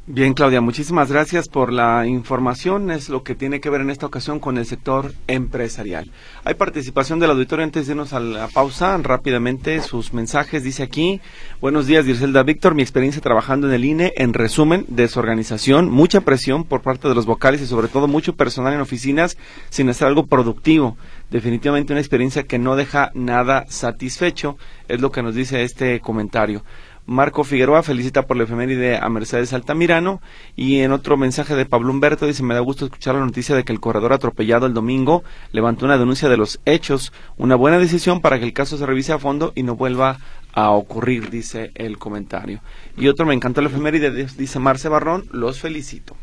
Bien, 0.08 0.34
Claudia, 0.34 0.60
muchísimas 0.60 1.12
gracias 1.12 1.48
por 1.48 1.72
la 1.72 2.08
información. 2.08 2.90
Es 2.90 3.10
lo 3.10 3.22
que 3.22 3.36
tiene 3.36 3.60
que 3.60 3.70
ver 3.70 3.82
en 3.82 3.92
esta 3.92 4.08
ocasión 4.08 4.40
con 4.40 4.58
el 4.58 4.66
sector 4.66 5.14
empresarial. 5.28 6.10
Hay 6.44 6.56
participación 6.56 7.20
del 7.20 7.30
auditorio 7.30 7.64
antes 7.64 7.86
de 7.86 7.94
irnos 7.94 8.14
a 8.14 8.20
la 8.20 8.48
pausa. 8.48 8.98
Rápidamente 8.98 9.80
sus 9.82 10.12
mensajes. 10.12 10.64
Dice 10.64 10.82
aquí, 10.82 11.22
buenos 11.62 11.86
días, 11.86 12.06
Dircelda 12.06 12.42
Víctor. 12.42 12.74
Mi 12.74 12.82
experiencia 12.82 13.22
trabajando 13.22 13.68
en 13.68 13.74
el 13.74 13.86
INE, 13.86 14.14
en 14.18 14.34
resumen, 14.34 14.86
desorganización, 14.88 15.92
mucha 15.92 16.22
presión 16.22 16.64
por 16.64 16.82
parte 16.82 17.08
de 17.08 17.14
los 17.14 17.28
vocales 17.28 17.62
y 17.62 17.68
sobre 17.68 17.88
todo 17.88 18.08
mucho 18.08 18.36
personal 18.36 18.74
en 18.74 18.82
oficinas 18.82 19.38
sin 19.70 19.90
hacer 19.90 20.08
algo 20.08 20.26
productivo. 20.26 20.98
Definitivamente 21.30 21.94
una 21.94 22.02
experiencia 22.02 22.44
que 22.44 22.58
no 22.58 22.76
deja 22.76 23.12
nada 23.14 23.66
satisfecho, 23.70 24.58
es 24.88 25.00
lo 25.02 25.12
que 25.12 25.22
nos 25.22 25.36
dice 25.36 25.62
este 25.62 26.00
comentario. 26.00 26.64
Marco 27.10 27.44
Figueroa 27.44 27.82
felicita 27.82 28.28
por 28.28 28.38
la 28.38 28.44
efeméride 28.44 28.98
a 28.98 29.10
Mercedes 29.10 29.52
Altamirano 29.54 30.22
y 30.56 30.82
en 30.82 30.92
otro 30.92 31.18
mensaje 31.18 31.56
de 31.56 31.66
Pablo 31.66 31.92
Humberto 31.92 32.28
dice 32.28 32.44
me 32.44 32.54
da 32.54 32.60
gusto 32.60 32.86
escuchar 32.86 33.16
la 33.16 33.26
noticia 33.26 33.56
de 33.56 33.64
que 33.64 33.74
el 33.74 33.80
corredor 33.80 34.14
atropellado 34.14 34.68
el 34.68 34.76
domingo 34.76 35.24
levantó 35.52 35.86
una 35.86 35.98
denuncia 35.98 36.30
de 36.30 36.38
los 36.38 36.60
hechos, 36.66 37.12
una 37.36 37.56
buena 37.56 37.80
decisión 37.80 38.22
para 38.22 38.38
que 38.38 38.46
el 38.46 38.54
caso 38.54 38.78
se 38.78 38.86
revise 38.86 39.12
a 39.12 39.18
fondo 39.18 39.54
y 39.56 39.64
no 39.64 39.76
vuelva 39.76 40.20
a 40.54 40.70
ocurrir, 40.70 41.32
dice 41.32 41.72
el 41.74 41.98
comentario. 41.98 42.62
Y 42.96 43.08
otro 43.08 43.26
me 43.26 43.34
encantó 43.34 43.62
la 43.62 43.70
efeméride, 43.70 44.12
dice 44.12 44.60
Marce 44.60 44.88
Barrón, 44.88 45.26
los 45.32 45.60
felicito. 45.60 46.16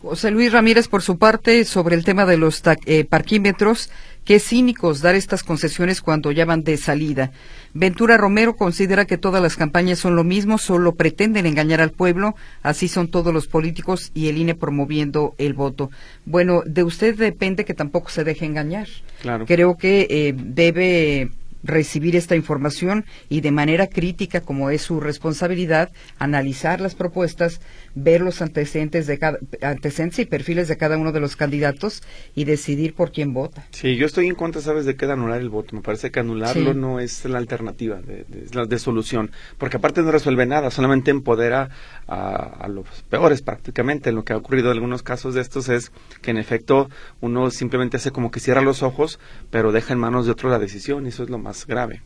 José 0.00 0.30
Luis 0.30 0.52
Ramírez, 0.52 0.86
por 0.86 1.02
su 1.02 1.18
parte, 1.18 1.64
sobre 1.64 1.96
el 1.96 2.04
tema 2.04 2.24
de 2.24 2.36
los 2.36 2.62
eh, 2.86 3.04
parquímetros, 3.04 3.90
qué 4.28 4.40
cínicos 4.40 5.00
dar 5.00 5.14
estas 5.14 5.42
concesiones 5.42 6.02
cuando 6.02 6.30
ya 6.32 6.44
van 6.44 6.62
de 6.62 6.76
salida. 6.76 7.30
Ventura 7.72 8.18
Romero 8.18 8.56
considera 8.56 9.06
que 9.06 9.16
todas 9.16 9.40
las 9.40 9.56
campañas 9.56 10.00
son 10.00 10.16
lo 10.16 10.22
mismo, 10.22 10.58
solo 10.58 10.96
pretenden 10.96 11.46
engañar 11.46 11.80
al 11.80 11.92
pueblo, 11.92 12.36
así 12.62 12.88
son 12.88 13.08
todos 13.08 13.32
los 13.32 13.46
políticos 13.46 14.10
y 14.12 14.28
el 14.28 14.36
INE 14.36 14.54
promoviendo 14.54 15.34
el 15.38 15.54
voto. 15.54 15.90
Bueno, 16.26 16.62
de 16.66 16.84
usted 16.84 17.16
depende 17.16 17.64
que 17.64 17.72
tampoco 17.72 18.10
se 18.10 18.22
deje 18.22 18.44
engañar. 18.44 18.86
Claro. 19.22 19.46
Creo 19.46 19.78
que 19.78 20.06
eh, 20.10 20.34
debe 20.36 21.30
recibir 21.62 22.16
esta 22.16 22.36
información 22.36 23.04
y 23.28 23.40
de 23.40 23.50
manera 23.50 23.88
crítica, 23.88 24.40
como 24.40 24.70
es 24.70 24.82
su 24.82 25.00
responsabilidad, 25.00 25.90
analizar 26.18 26.80
las 26.80 26.94
propuestas, 26.94 27.60
ver 27.94 28.20
los 28.20 28.42
antecedentes, 28.42 29.06
de 29.06 29.18
cada, 29.18 29.38
antecedentes 29.62 30.20
y 30.20 30.24
perfiles 30.24 30.68
de 30.68 30.76
cada 30.76 30.96
uno 30.96 31.12
de 31.12 31.20
los 31.20 31.36
candidatos 31.36 32.02
y 32.34 32.44
decidir 32.44 32.94
por 32.94 33.12
quién 33.12 33.32
vota. 33.32 33.66
Sí, 33.72 33.96
yo 33.96 34.06
estoy 34.06 34.26
en 34.26 34.34
contra, 34.34 34.60
sabes, 34.60 34.84
de 34.84 34.96
qué 34.96 35.06
anular 35.06 35.40
el 35.40 35.48
voto. 35.48 35.74
Me 35.74 35.82
parece 35.82 36.10
que 36.10 36.20
anularlo 36.20 36.74
no 36.74 37.00
es 37.00 37.24
la 37.24 37.38
alternativa 37.38 38.00
de, 38.00 38.24
de, 38.24 38.78
solución, 38.78 39.30
porque 39.58 39.78
aparte 39.78 40.02
no 40.02 40.10
resuelve 40.10 40.46
nada, 40.46 40.70
solamente 40.70 41.10
empodera 41.10 41.70
a, 42.06 42.68
los 42.68 42.86
peores 43.08 43.42
prácticamente. 43.42 44.12
Lo 44.12 44.24
que 44.24 44.32
ha 44.32 44.36
ocurrido 44.36 44.70
en 44.70 44.76
algunos 44.76 45.02
casos 45.02 45.34
de 45.34 45.40
estos 45.40 45.68
es 45.68 45.90
que 46.22 46.30
en 46.30 46.38
efecto 46.38 46.88
uno 47.20 47.50
simplemente 47.50 47.96
hace 47.96 48.10
como 48.10 48.30
que 48.30 48.40
cierra 48.40 48.62
los 48.62 48.82
ojos, 48.82 49.18
pero 49.50 49.72
deja 49.72 49.92
en 49.92 49.98
manos 49.98 50.26
de 50.26 50.32
otro 50.32 50.50
la 50.50 50.58
decisión 50.58 51.06
y 51.06 51.08
eso 51.08 51.22
es 51.22 51.30
lo 51.30 51.38
más 51.38 51.47
grave. 51.66 52.02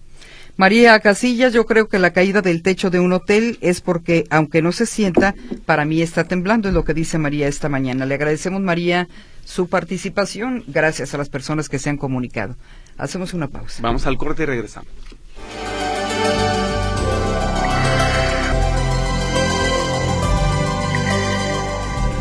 María 0.57 0.99
Casillas, 1.01 1.53
yo 1.53 1.65
creo 1.65 1.89
que 1.89 1.99
la 1.99 2.13
caída 2.13 2.43
del 2.43 2.63
techo 2.63 2.91
de 2.91 3.01
un 3.01 3.13
hotel 3.13 3.59
es 3.63 3.81
porque, 3.81 4.25
aunque 4.31 4.61
no 4.61 4.71
se 4.71 4.85
sienta, 4.85 5.35
para 5.65 5.85
mí 5.85 6.03
está 6.03 6.25
temblando, 6.25 6.69
es 6.69 6.75
lo 6.75 6.85
que 6.85 6.95
dice 6.95 7.19
María 7.19 7.49
esta 7.49 7.69
mañana. 7.69 8.05
Le 8.05 8.15
agradecemos, 8.15 8.61
María, 8.61 9.09
su 9.45 9.69
participación, 9.69 10.63
gracias 10.67 11.15
a 11.15 11.19
las 11.19 11.31
personas 11.31 11.69
que 11.69 11.79
se 11.79 11.89
han 11.89 11.97
comunicado. 11.97 12.57
Hacemos 12.99 13.33
una 13.33 13.49
pausa. 13.49 13.83
Vamos 13.83 14.07
al 14.07 14.19
corte 14.19 14.43
y 14.43 14.47
regresamos. 14.47 14.91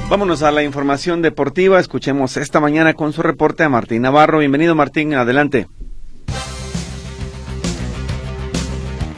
Vámonos 0.09 0.43
a 0.43 0.51
la 0.51 0.63
información 0.63 1.21
deportiva. 1.21 1.79
Escuchemos 1.79 2.35
esta 2.35 2.59
mañana 2.59 2.93
con 2.93 3.13
su 3.13 3.21
reporte 3.21 3.63
a 3.63 3.69
Martín 3.69 4.01
Navarro. 4.01 4.39
Bienvenido 4.39 4.75
Martín, 4.75 5.13
adelante. 5.13 5.67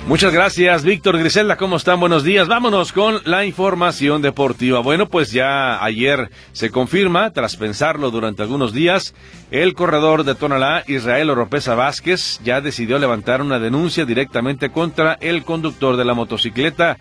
Muchas 0.06 0.34
gracias, 0.34 0.84
Víctor 0.84 1.18
Griselda. 1.18 1.56
¿Cómo 1.56 1.78
están? 1.78 1.98
Buenos 2.02 2.26
días. 2.26 2.50
Vámonos 2.50 2.92
con 2.92 3.22
la 3.24 3.46
información 3.46 4.22
deportiva. 4.22 4.80
Bueno, 4.80 5.08
pues 5.08 5.32
ya 5.32 5.82
ayer 5.82 6.30
se 6.52 6.72
confirma, 6.72 7.32
tras 7.32 7.56
pensarlo 7.56 8.12
durante 8.12 8.42
algunos 8.42 8.74
días, 8.74 9.16
el 9.50 9.74
corredor 9.74 10.26
de 10.26 10.36
Tonalá, 10.36 10.84
Israel 10.88 11.30
Oropesa 11.30 11.76
Vázquez, 11.76 12.42
ya 12.44 12.60
decidió 12.60 13.00
levantar 13.00 13.42
una 13.42 13.60
denuncia 13.60 14.04
directamente 14.04 14.72
contra 14.72 15.18
el 15.22 15.46
conductor 15.46 15.96
de 15.96 16.04
la 16.04 16.14
motocicleta 16.14 16.98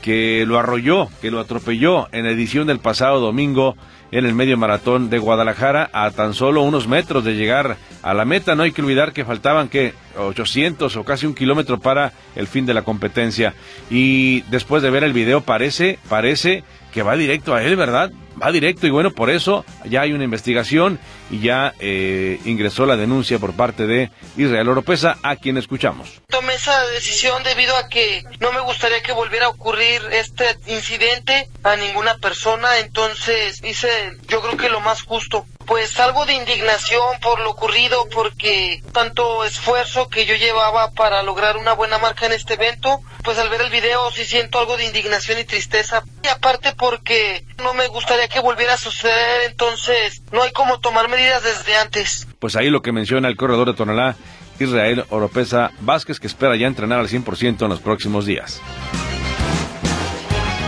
que 0.00 0.44
lo 0.46 0.56
arrolló, 0.56 1.08
que 1.20 1.32
lo 1.32 1.40
atropelló 1.40 2.06
en 2.12 2.26
edición 2.26 2.68
del 2.68 2.78
pasado 2.78 3.18
domingo 3.18 3.76
en 4.12 4.26
el 4.26 4.34
medio 4.34 4.56
maratón 4.56 5.10
de 5.10 5.18
Guadalajara 5.18 5.90
a 5.92 6.10
tan 6.10 6.34
solo 6.34 6.62
unos 6.62 6.88
metros 6.88 7.24
de 7.24 7.36
llegar 7.36 7.76
a 8.02 8.14
la 8.14 8.24
meta. 8.24 8.54
No 8.54 8.62
hay 8.62 8.72
que 8.72 8.82
olvidar 8.82 9.12
que 9.12 9.24
faltaban 9.24 9.68
que 9.68 9.94
800 10.18 10.96
o 10.96 11.04
casi 11.04 11.26
un 11.26 11.34
kilómetro 11.34 11.78
para 11.78 12.12
el 12.36 12.46
fin 12.46 12.66
de 12.66 12.74
la 12.74 12.82
competencia. 12.82 13.54
Y 13.90 14.42
después 14.50 14.82
de 14.82 14.90
ver 14.90 15.04
el 15.04 15.12
video 15.12 15.40
parece, 15.40 15.98
parece 16.08 16.64
que 16.92 17.02
va 17.02 17.16
directo 17.16 17.54
a 17.54 17.62
él, 17.62 17.76
¿verdad? 17.76 18.10
Va 18.42 18.52
directo 18.52 18.86
y 18.86 18.90
bueno, 18.90 19.10
por 19.10 19.30
eso 19.30 19.64
ya 19.84 20.02
hay 20.02 20.12
una 20.12 20.24
investigación 20.24 20.98
y 21.30 21.40
ya 21.40 21.74
eh, 21.78 22.40
ingresó 22.44 22.86
la 22.86 22.96
denuncia 22.96 23.38
por 23.38 23.54
parte 23.54 23.86
de 23.86 24.10
Israel 24.36 24.68
Oropesa, 24.68 25.18
a 25.22 25.36
quien 25.36 25.58
escuchamos. 25.58 26.20
Tomé 26.28 26.54
esa 26.54 26.86
decisión 26.88 27.42
debido 27.42 27.76
a 27.76 27.88
que 27.88 28.24
no 28.40 28.52
me 28.52 28.60
gustaría 28.60 29.02
que 29.02 29.12
volviera 29.12 29.46
a 29.46 29.50
ocurrir 29.50 30.02
este 30.12 30.44
incidente 30.66 31.48
a 31.62 31.76
ninguna 31.76 32.16
persona, 32.18 32.78
entonces 32.78 33.62
hice 33.62 33.88
yo 34.28 34.40
creo 34.40 34.56
que 34.56 34.70
lo 34.70 34.80
más 34.80 35.02
justo. 35.02 35.46
Pues 35.70 36.00
algo 36.00 36.26
de 36.26 36.34
indignación 36.34 37.20
por 37.22 37.38
lo 37.38 37.50
ocurrido, 37.52 38.08
porque 38.12 38.82
tanto 38.92 39.44
esfuerzo 39.44 40.08
que 40.08 40.26
yo 40.26 40.34
llevaba 40.34 40.90
para 40.90 41.22
lograr 41.22 41.56
una 41.56 41.74
buena 41.74 41.96
marca 41.98 42.26
en 42.26 42.32
este 42.32 42.54
evento, 42.54 43.00
pues 43.22 43.38
al 43.38 43.50
ver 43.50 43.60
el 43.60 43.70
video 43.70 44.10
sí 44.10 44.24
siento 44.24 44.58
algo 44.58 44.76
de 44.76 44.86
indignación 44.86 45.38
y 45.38 45.44
tristeza. 45.44 46.02
Y 46.24 46.26
aparte 46.26 46.72
porque 46.76 47.44
no 47.58 47.72
me 47.74 47.86
gustaría 47.86 48.26
que 48.26 48.40
volviera 48.40 48.74
a 48.74 48.78
suceder, 48.78 49.48
entonces 49.48 50.22
no 50.32 50.42
hay 50.42 50.50
como 50.50 50.80
tomar 50.80 51.08
medidas 51.08 51.44
desde 51.44 51.76
antes. 51.76 52.26
Pues 52.40 52.56
ahí 52.56 52.68
lo 52.68 52.82
que 52.82 52.90
menciona 52.90 53.28
el 53.28 53.36
corredor 53.36 53.68
de 53.68 53.74
Tonalá, 53.74 54.16
Israel 54.58 55.04
Oropesa 55.10 55.70
Vázquez, 55.78 56.18
que 56.18 56.26
espera 56.26 56.56
ya 56.56 56.66
entrenar 56.66 56.98
al 56.98 57.08
100% 57.08 57.62
en 57.62 57.68
los 57.68 57.78
próximos 57.78 58.26
días. 58.26 58.60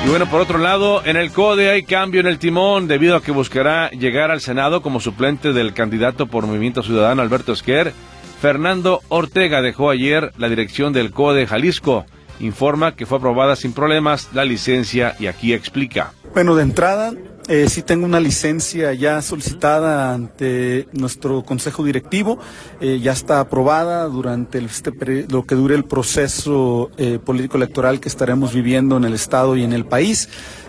Y 0.05 0.09
bueno, 0.09 0.29
por 0.29 0.41
otro 0.41 0.59
lado, 0.59 1.05
en 1.05 1.17
el 1.17 1.31
CODE 1.31 1.71
hay 1.71 1.85
cambio 1.85 2.21
en 2.21 2.27
el 2.27 2.39
timón 2.39 2.89
debido 2.89 3.15
a 3.15 3.23
que 3.23 3.31
buscará 3.31 3.89
llegar 3.91 4.33
al 4.33 4.41
Senado 4.41 4.83
como 4.83 4.99
suplente 4.99 5.53
del 5.53 5.75
candidato 5.75 6.27
por 6.27 6.47
Movimiento 6.47 6.83
Ciudadano 6.83 7.23
Alberto 7.23 7.53
Esquer. 7.53 7.93
Fernando 8.41 9.01
Ortega 9.09 9.63
dejó 9.63 9.91
ayer 9.91 10.33
la 10.39 10.49
dirección 10.49 10.93
del 10.93 11.13
CODE 11.13 11.47
Jalisco. 11.47 12.05
Informa 12.41 12.97
que 12.97 13.07
fue 13.07 13.19
aprobada 13.19 13.55
sin 13.55 13.73
problemas 13.73 14.31
la 14.33 14.45
licencia 14.45 15.15
y 15.21 15.29
aquí 15.29 15.53
explica. 15.53 16.13
Bueno, 16.35 16.57
de 16.57 16.65
entrada, 16.65 17.13
eh, 17.49 17.69
sí 17.69 17.83
tengo 17.83 18.07
una 18.07 18.21
licencia 18.21 18.93
ya 18.93 19.21
solicitada 19.23 20.15
ante 20.15 20.87
nuestro 20.93 21.43
consejo 21.43 21.85
directivo, 21.85 22.39
eh, 22.81 23.01
ya 23.01 23.13
está 23.13 23.41
aprobada 23.41 24.05
durante 24.07 24.59
este 24.59 24.93
lo 25.29 25.45
que 25.45 25.55
dure 25.55 25.75
el 25.75 25.85
proceso 25.85 26.91
eh, 26.97 27.19
político 27.19 27.57
electoral 27.57 28.01
que 28.01 28.09
estaremos 28.09 28.55
viviendo 28.55 28.97
en 28.97 29.05
el 29.05 29.15
estado 29.15 29.57
y 29.57 29.65
en 29.65 29.73
el 29.73 29.85
país. 29.85 30.29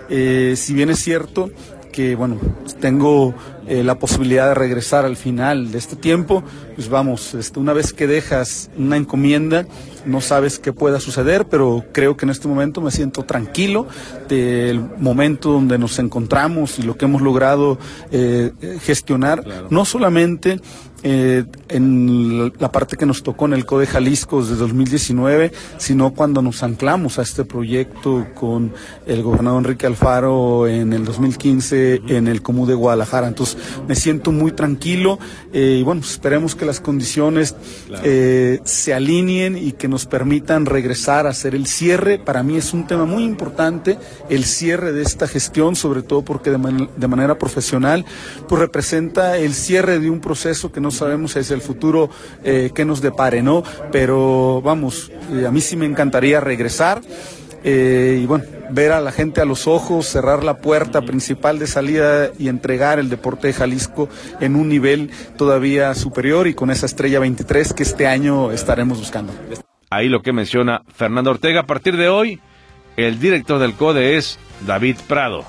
Eh, 0.09 0.55
si 0.57 0.73
bien 0.73 0.89
es 0.89 0.99
cierto 0.99 1.49
que 1.93 2.15
bueno, 2.15 2.37
tengo 2.81 3.33
eh, 3.67 3.83
la 3.83 3.97
posibilidad 3.97 4.49
de 4.49 4.55
regresar 4.55 5.05
al 5.05 5.15
final 5.15 5.71
de 5.71 5.77
este 5.77 5.95
tiempo, 5.95 6.43
pues 6.75 6.89
vamos, 6.89 7.33
este, 7.35 7.59
una 7.59 7.71
vez 7.71 7.93
que 7.93 8.07
dejas 8.07 8.69
una 8.77 8.97
encomienda, 8.97 9.65
no 10.05 10.19
sabes 10.19 10.59
qué 10.59 10.73
pueda 10.73 10.99
suceder, 10.99 11.45
pero 11.45 11.85
creo 11.93 12.17
que 12.17 12.25
en 12.25 12.31
este 12.31 12.49
momento 12.49 12.81
me 12.81 12.91
siento 12.91 13.23
tranquilo 13.23 13.87
del 14.27 14.81
momento 14.97 15.53
donde 15.53 15.77
nos 15.77 15.97
encontramos 15.99 16.79
y 16.79 16.81
lo 16.81 16.97
que 16.97 17.05
hemos 17.05 17.21
logrado 17.21 17.77
eh, 18.11 18.51
gestionar, 18.81 19.45
no 19.69 19.85
solamente 19.85 20.59
eh, 21.05 21.43
en 21.67 22.53
la 22.59 22.71
parte 22.71 22.95
que 22.95 23.05
nos 23.05 23.23
tocó 23.23 23.45
en 23.45 23.53
el 23.53 23.65
CODE 23.65 23.87
Jalisco 23.87 24.41
desde 24.41 24.55
2019, 24.55 25.51
sino 25.77 26.13
cuando 26.13 26.41
nos 26.41 26.63
anclamos 26.63 27.19
a 27.19 27.23
este 27.23 27.43
proyecto 27.43 28.25
con 28.33 28.73
el 29.05 29.21
gobernador 29.21 29.63
Enrique 29.63 29.85
Alfaro 29.85 30.65
en 30.65 30.93
el 30.93 31.03
2015 31.03 32.03
en 32.07 32.29
el 32.29 32.41
Comú 32.41 32.65
de 32.65 32.73
Guadalajara. 32.73 33.27
Entonces 33.27 33.57
me 33.85 33.95
siento 33.95 34.31
muy 34.31 34.53
tranquilo 34.53 35.19
eh, 35.51 35.77
y 35.79 35.83
bueno, 35.83 35.99
pues 35.99 36.13
esperemos 36.13 36.55
que 36.55 36.65
las 36.65 36.79
condiciones 36.79 37.55
eh, 38.03 38.61
se 38.63 38.93
alineen 38.93 39.57
y 39.57 39.73
que 39.73 39.89
nos 39.89 40.05
permitan 40.05 40.65
regresar 40.65 41.27
a 41.27 41.31
hacer 41.31 41.53
el 41.53 41.67
cierre. 41.67 42.17
Para 42.17 42.43
mí 42.43 42.55
es 42.55 42.73
un 42.73 42.87
tema 42.87 43.05
muy 43.05 43.23
importante 43.23 43.97
el 44.29 44.45
cierre 44.45 44.93
de 44.93 45.01
esta 45.01 45.27
gestión, 45.27 45.75
sobre 45.75 46.01
todo 46.01 46.23
porque 46.23 46.49
de, 46.49 46.87
de 46.95 47.07
manera 47.09 47.37
profesional, 47.37 48.05
pues 48.47 48.61
representa 48.61 49.37
el 49.37 49.53
cierre 49.53 49.99
de 49.99 50.09
un 50.09 50.21
proceso 50.21 50.71
que 50.71 50.79
no 50.79 50.92
sabemos 50.93 51.35
es 51.35 51.51
el 51.51 51.61
futuro 51.61 52.09
eh, 52.43 52.71
que 52.73 52.85
nos 52.85 53.01
depare, 53.01 53.41
¿no? 53.41 53.63
Pero 53.91 54.61
vamos, 54.61 55.11
eh, 55.31 55.45
a 55.45 55.51
mí 55.51 55.61
sí 55.61 55.75
me 55.75 55.85
encantaría 55.85 56.39
regresar. 56.39 57.01
Eh, 57.65 58.19
y 58.21 58.25
bueno, 58.25 58.43
ver 58.71 58.91
a 58.91 58.99
la 58.99 59.11
gente 59.11 59.39
a 59.39 59.45
los 59.45 59.67
ojos, 59.67 60.05
cerrar 60.05 60.43
la 60.43 60.57
puerta 60.57 61.01
principal 61.01 61.59
de 61.59 61.67
salida 61.67 62.29
y 62.37 62.49
entregar 62.49 62.99
el 62.99 63.09
deporte 63.09 63.47
de 63.47 63.53
Jalisco 63.53 64.09
en 64.41 64.55
un 64.55 64.67
nivel 64.67 65.11
todavía 65.37 65.95
superior 65.95 66.47
y 66.47 66.53
con 66.53 66.71
esa 66.71 66.85
estrella 66.85 67.19
23 67.19 67.73
que 67.73 67.83
este 67.83 68.05
año 68.07 68.51
estaremos 68.51 68.99
buscando. 68.99 69.33
Ahí 69.89 70.09
lo 70.09 70.21
que 70.21 70.33
menciona 70.33 70.81
Fernando 70.93 71.31
Ortega. 71.31 71.61
A 71.61 71.65
partir 71.65 71.95
de 71.95 72.09
hoy, 72.09 72.41
el 72.97 73.19
director 73.19 73.59
del 73.59 73.73
CODE 73.73 74.17
es 74.17 74.39
David 74.65 74.97
Prado. 75.07 75.45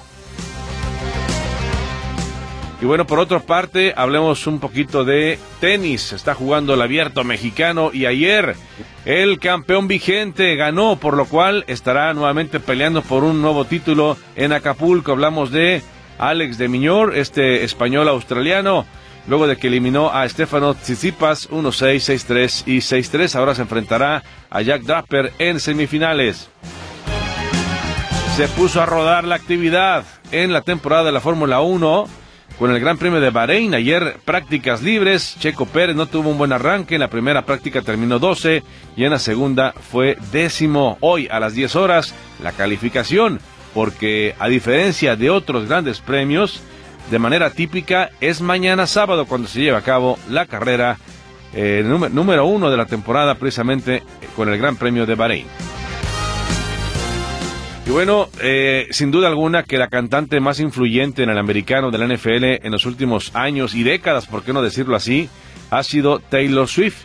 Y 2.81 2.87
bueno, 2.87 3.07
por 3.07 3.19
otra 3.19 3.41
parte, 3.41 3.95
hablemos 3.97 4.47
un 4.47 4.59
poquito 4.59 5.05
de 5.05 5.39
tenis. 5.61 6.13
Está 6.13 6.35
jugando 6.35 6.75
el 6.75 6.83
abierto 6.83 7.25
mexicano 7.25 7.91
y 7.93 8.07
ayer 8.07 8.57
el 9.05 9.39
campeón 9.39 9.89
vigente 9.89 10.57
ganó, 10.57 10.97
por 10.97 11.17
lo 11.17 11.27
cual 11.27 11.65
estará 11.67 12.13
nuevamente 12.15 12.61
peleando 12.61 13.03
por 13.03 13.25
un 13.25 13.41
nuevo 13.41 13.65
título 13.65 14.17
en 14.37 14.53
Acapulco. 14.53 15.13
Hablamos 15.13 15.51
de 15.51 15.83
Alex 16.19 16.59
de 16.59 16.69
Miñor, 16.69 17.17
este 17.17 17.65
español 17.65 18.09
australiano. 18.09 18.85
Luego 19.27 19.47
de 19.47 19.57
que 19.57 19.69
eliminó 19.69 20.11
a 20.11 20.29
Stefano 20.29 20.75
Tsitsipas 20.75 21.49
1-6, 21.49 22.27
6-3 22.29 22.63
y 22.67 22.77
6-3, 22.79 23.37
ahora 23.37 23.55
se 23.55 23.63
enfrentará 23.63 24.23
a 24.51 24.61
Jack 24.61 24.83
Draper 24.83 25.33
en 25.39 25.61
semifinales. 25.61 26.51
Se 28.37 28.49
puso 28.49 28.83
a 28.83 28.87
rodar 28.87 29.25
la 29.25 29.37
actividad 29.37 30.05
en 30.31 30.53
la 30.53 30.61
temporada 30.61 31.05
de 31.05 31.13
la 31.13 31.21
Fórmula 31.21 31.63
1 31.63 32.24
con 32.59 32.71
el 32.71 32.81
Gran 32.81 32.99
Premio 32.99 33.21
de 33.21 33.31
Bahrein. 33.31 33.75
Ayer 33.75 34.17
prácticas 34.25 34.83
libres. 34.83 35.37
Checo 35.39 35.67
Pérez 35.67 35.97
no 35.97 36.07
tuvo 36.07 36.31
un 36.31 36.39
buen 36.39 36.53
arranque. 36.53 36.95
En 36.95 37.01
la 37.01 37.11
primera 37.11 37.45
práctica 37.45 37.83
terminó 37.83 38.19
12 38.19 38.63
y 38.97 39.05
en 39.05 39.11
la 39.11 39.19
segunda 39.19 39.73
fue 39.73 40.17
décimo. 40.33 40.99
Hoy 41.01 41.29
a 41.31 41.41
las 41.41 41.55
10 41.55 41.77
horas 41.77 42.15
la 42.43 42.53
calificación, 42.53 43.41
porque 43.73 44.35
a 44.39 44.49
diferencia 44.49 45.17
de 45.17 45.31
otros 45.31 45.69
grandes 45.69 46.01
premios, 46.01 46.63
de 47.11 47.19
manera 47.19 47.51
típica 47.51 48.11
es 48.21 48.41
mañana 48.41 48.87
sábado 48.87 49.27
cuando 49.27 49.49
se 49.49 49.61
lleva 49.61 49.79
a 49.79 49.83
cabo 49.83 50.19
la 50.29 50.47
carrera 50.47 50.99
eh, 51.53 51.85
número 51.85 52.47
uno 52.47 52.71
de 52.71 52.77
la 52.77 52.87
temporada 52.87 53.37
precisamente 53.37 54.03
con 54.35 54.49
el 54.49 54.59
Gran 54.59 54.77
Premio 54.77 55.07
de 55.07 55.15
Bahrein. 55.15 55.74
Y 57.87 57.91
bueno, 57.91 58.29
eh, 58.41 58.87
sin 58.91 59.11
duda 59.11 59.29
alguna 59.29 59.63
que 59.63 59.77
la 59.77 59.89
cantante 59.89 60.41
más 60.41 60.59
influyente 60.59 61.23
en 61.23 61.29
el 61.29 61.37
americano 61.37 61.91
de 61.91 61.99
la 61.99 62.07
NFL 62.07 62.67
en 62.67 62.73
los 62.73 62.87
últimos 62.87 63.31
años 63.35 63.75
y 63.75 63.83
décadas, 63.83 64.27
por 64.27 64.43
qué 64.43 64.55
no 64.55 64.63
decirlo 64.63 64.97
así, 64.97 65.29
ha 65.71 65.83
sido 65.83 66.19
Taylor 66.19 66.67
Swift, 66.67 67.05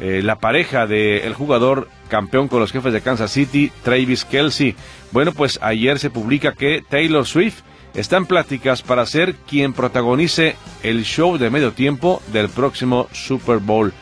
eh, 0.00 0.20
la 0.22 0.38
pareja 0.38 0.86
del 0.86 1.32
jugador 1.32 1.88
campeón 2.10 2.48
con 2.48 2.60
los 2.60 2.72
jefes 2.72 2.92
de 2.92 3.00
Kansas 3.00 3.32
City, 3.32 3.72
Travis 3.82 4.26
Kelsey. 4.26 4.76
Bueno, 5.12 5.32
pues 5.32 5.58
ayer 5.62 5.98
se 5.98 6.10
publica 6.10 6.52
que 6.52 6.84
Taylor 6.86 7.26
Swift 7.26 7.62
está 7.94 8.18
en 8.18 8.26
pláticas 8.26 8.82
para 8.82 9.06
ser 9.06 9.34
quien 9.34 9.72
protagonice 9.72 10.56
el 10.82 11.04
show 11.04 11.38
de 11.38 11.48
medio 11.48 11.72
tiempo 11.72 12.22
del 12.32 12.50
próximo 12.50 13.08
Super 13.12 13.58
Bowl. 13.58 13.94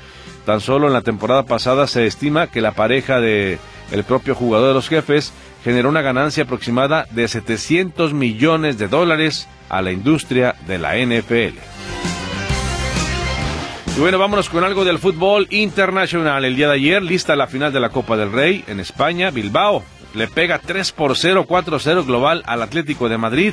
Tan 0.44 0.60
solo 0.60 0.88
en 0.88 0.92
la 0.92 1.02
temporada 1.02 1.44
pasada 1.44 1.86
se 1.86 2.06
estima 2.06 2.48
que 2.48 2.60
la 2.60 2.72
pareja 2.72 3.20
de 3.20 3.58
el 3.92 4.04
propio 4.04 4.34
jugador 4.34 4.68
de 4.68 4.74
los 4.74 4.88
jefes 4.88 5.32
generó 5.66 5.88
una 5.88 6.00
ganancia 6.00 6.44
aproximada 6.44 7.08
de 7.10 7.26
700 7.26 8.14
millones 8.14 8.78
de 8.78 8.86
dólares 8.86 9.48
a 9.68 9.82
la 9.82 9.90
industria 9.90 10.54
de 10.68 10.78
la 10.78 10.94
NFL. 10.94 11.58
Y 13.96 13.98
bueno, 13.98 14.16
vámonos 14.16 14.48
con 14.48 14.62
algo 14.62 14.84
del 14.84 15.00
fútbol 15.00 15.48
internacional. 15.50 16.44
El 16.44 16.54
día 16.54 16.68
de 16.68 16.74
ayer, 16.74 17.02
lista 17.02 17.34
la 17.34 17.48
final 17.48 17.72
de 17.72 17.80
la 17.80 17.88
Copa 17.88 18.16
del 18.16 18.30
Rey 18.30 18.62
en 18.68 18.78
España, 18.78 19.32
Bilbao. 19.32 19.82
Le 20.14 20.28
pega 20.28 20.60
3 20.60 20.92
por 20.92 21.16
0, 21.16 21.46
4-0 21.48 22.06
global 22.06 22.44
al 22.46 22.62
Atlético 22.62 23.08
de 23.08 23.18
Madrid. 23.18 23.52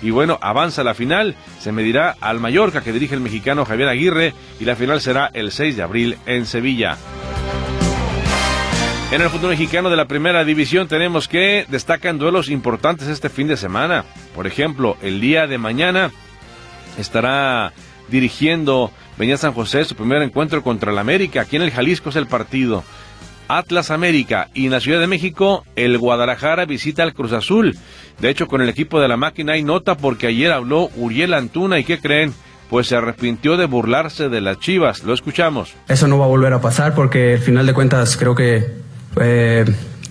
Y 0.00 0.08
bueno, 0.08 0.38
avanza 0.40 0.82
la 0.82 0.94
final. 0.94 1.36
Se 1.60 1.70
medirá 1.70 2.16
al 2.22 2.40
Mallorca 2.40 2.80
que 2.80 2.94
dirige 2.94 3.14
el 3.14 3.20
mexicano 3.20 3.66
Javier 3.66 3.90
Aguirre. 3.90 4.32
Y 4.58 4.64
la 4.64 4.74
final 4.74 5.02
será 5.02 5.30
el 5.34 5.52
6 5.52 5.76
de 5.76 5.82
abril 5.82 6.16
en 6.24 6.46
Sevilla. 6.46 6.96
En 9.12 9.20
el 9.20 9.28
fútbol 9.28 9.50
mexicano 9.50 9.90
de 9.90 9.96
la 9.96 10.06
primera 10.06 10.42
división 10.42 10.88
tenemos 10.88 11.28
que 11.28 11.66
destacan 11.68 12.16
duelos 12.16 12.48
importantes 12.48 13.08
este 13.08 13.28
fin 13.28 13.46
de 13.46 13.58
semana. 13.58 14.06
Por 14.34 14.46
ejemplo, 14.46 14.96
el 15.02 15.20
día 15.20 15.46
de 15.46 15.58
mañana 15.58 16.10
estará 16.96 17.74
dirigiendo 18.08 18.90
Venía 19.18 19.36
San 19.36 19.52
José 19.52 19.84
su 19.84 19.96
primer 19.96 20.22
encuentro 20.22 20.62
contra 20.62 20.92
el 20.92 20.98
América. 20.98 21.42
Aquí 21.42 21.56
en 21.56 21.62
el 21.62 21.72
Jalisco 21.72 22.08
es 22.08 22.16
el 22.16 22.26
partido. 22.26 22.84
Atlas 23.48 23.90
América 23.90 24.48
y 24.54 24.64
en 24.64 24.72
la 24.72 24.80
Ciudad 24.80 24.98
de 24.98 25.06
México 25.06 25.66
el 25.76 25.98
Guadalajara 25.98 26.64
visita 26.64 27.02
al 27.02 27.12
Cruz 27.12 27.32
Azul. 27.32 27.76
De 28.18 28.30
hecho, 28.30 28.46
con 28.46 28.62
el 28.62 28.70
equipo 28.70 28.98
de 28.98 29.08
la 29.08 29.18
máquina 29.18 29.52
hay 29.52 29.62
nota 29.62 29.94
porque 29.94 30.28
ayer 30.28 30.50
habló 30.52 30.88
Uriel 30.96 31.34
Antuna 31.34 31.78
y 31.78 31.84
¿qué 31.84 31.98
creen? 31.98 32.32
Pues 32.70 32.86
se 32.86 32.96
arrepintió 32.96 33.58
de 33.58 33.66
burlarse 33.66 34.30
de 34.30 34.40
las 34.40 34.58
Chivas. 34.58 35.04
Lo 35.04 35.12
escuchamos. 35.12 35.74
Eso 35.86 36.08
no 36.08 36.18
va 36.18 36.24
a 36.24 36.28
volver 36.28 36.54
a 36.54 36.62
pasar 36.62 36.94
porque 36.94 37.34
al 37.34 37.40
final 37.40 37.66
de 37.66 37.74
cuentas 37.74 38.16
creo 38.16 38.34
que 38.34 38.90
eh, 39.20 39.64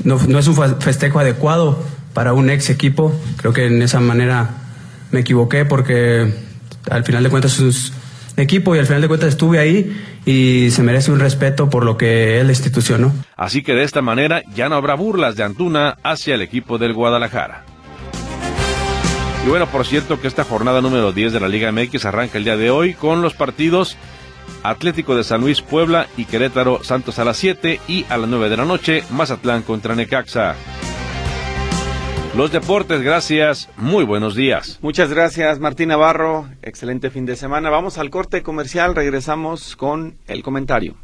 no, 0.03 0.19
no 0.27 0.39
es 0.39 0.47
un 0.47 0.55
festejo 0.79 1.19
adecuado 1.19 1.83
para 2.13 2.33
un 2.33 2.49
ex 2.49 2.69
equipo. 2.69 3.13
Creo 3.37 3.53
que 3.53 3.67
en 3.67 3.81
esa 3.81 3.99
manera 3.99 4.49
me 5.11 5.21
equivoqué 5.21 5.65
porque 5.65 6.33
al 6.89 7.03
final 7.03 7.23
de 7.23 7.29
cuentas 7.29 7.59
es 7.59 7.93
equipo 8.37 8.75
y 8.75 8.79
al 8.79 8.85
final 8.85 9.01
de 9.01 9.07
cuentas 9.07 9.29
estuve 9.29 9.59
ahí 9.59 9.95
y 10.25 10.69
se 10.71 10.83
merece 10.83 11.11
un 11.11 11.19
respeto 11.19 11.69
por 11.69 11.83
lo 11.83 11.97
que 11.97 12.39
es 12.39 12.45
la 12.45 12.51
institución. 12.51 13.11
Así 13.35 13.63
que 13.63 13.73
de 13.73 13.83
esta 13.83 14.01
manera 14.01 14.41
ya 14.53 14.69
no 14.69 14.75
habrá 14.75 14.95
burlas 14.95 15.35
de 15.35 15.43
Antuna 15.43 15.97
hacia 16.03 16.35
el 16.35 16.41
equipo 16.41 16.77
del 16.77 16.93
Guadalajara. 16.93 17.65
Y 19.45 19.49
bueno, 19.49 19.65
por 19.67 19.85
cierto 19.85 20.21
que 20.21 20.27
esta 20.27 20.43
jornada 20.43 20.81
número 20.81 21.11
10 21.11 21.33
de 21.33 21.39
la 21.39 21.47
Liga 21.47 21.71
MX 21.71 22.05
arranca 22.05 22.37
el 22.37 22.43
día 22.43 22.57
de 22.57 22.69
hoy 22.69 22.93
con 22.93 23.23
los 23.23 23.33
partidos 23.33 23.97
Atlético 24.63 25.15
de 25.15 25.23
San 25.23 25.41
Luis 25.41 25.61
Puebla 25.61 26.07
y 26.17 26.25
Querétaro 26.25 26.83
Santos 26.83 27.19
a 27.19 27.25
las 27.25 27.37
7 27.37 27.79
y 27.87 28.05
a 28.09 28.17
las 28.17 28.29
9 28.29 28.49
de 28.49 28.57
la 28.57 28.65
noche 28.65 29.03
Mazatlán 29.09 29.63
contra 29.63 29.95
Necaxa. 29.95 30.55
Los 32.35 32.51
deportes, 32.51 33.01
gracias. 33.01 33.69
Muy 33.75 34.05
buenos 34.05 34.35
días. 34.35 34.79
Muchas 34.81 35.09
gracias, 35.09 35.59
Martín 35.59 35.89
Navarro. 35.89 36.47
Excelente 36.61 37.09
fin 37.09 37.25
de 37.25 37.35
semana. 37.35 37.69
Vamos 37.69 37.97
al 37.97 38.09
corte 38.09 38.41
comercial. 38.41 38.95
Regresamos 38.95 39.75
con 39.75 40.15
el 40.27 40.41
comentario. 40.41 40.95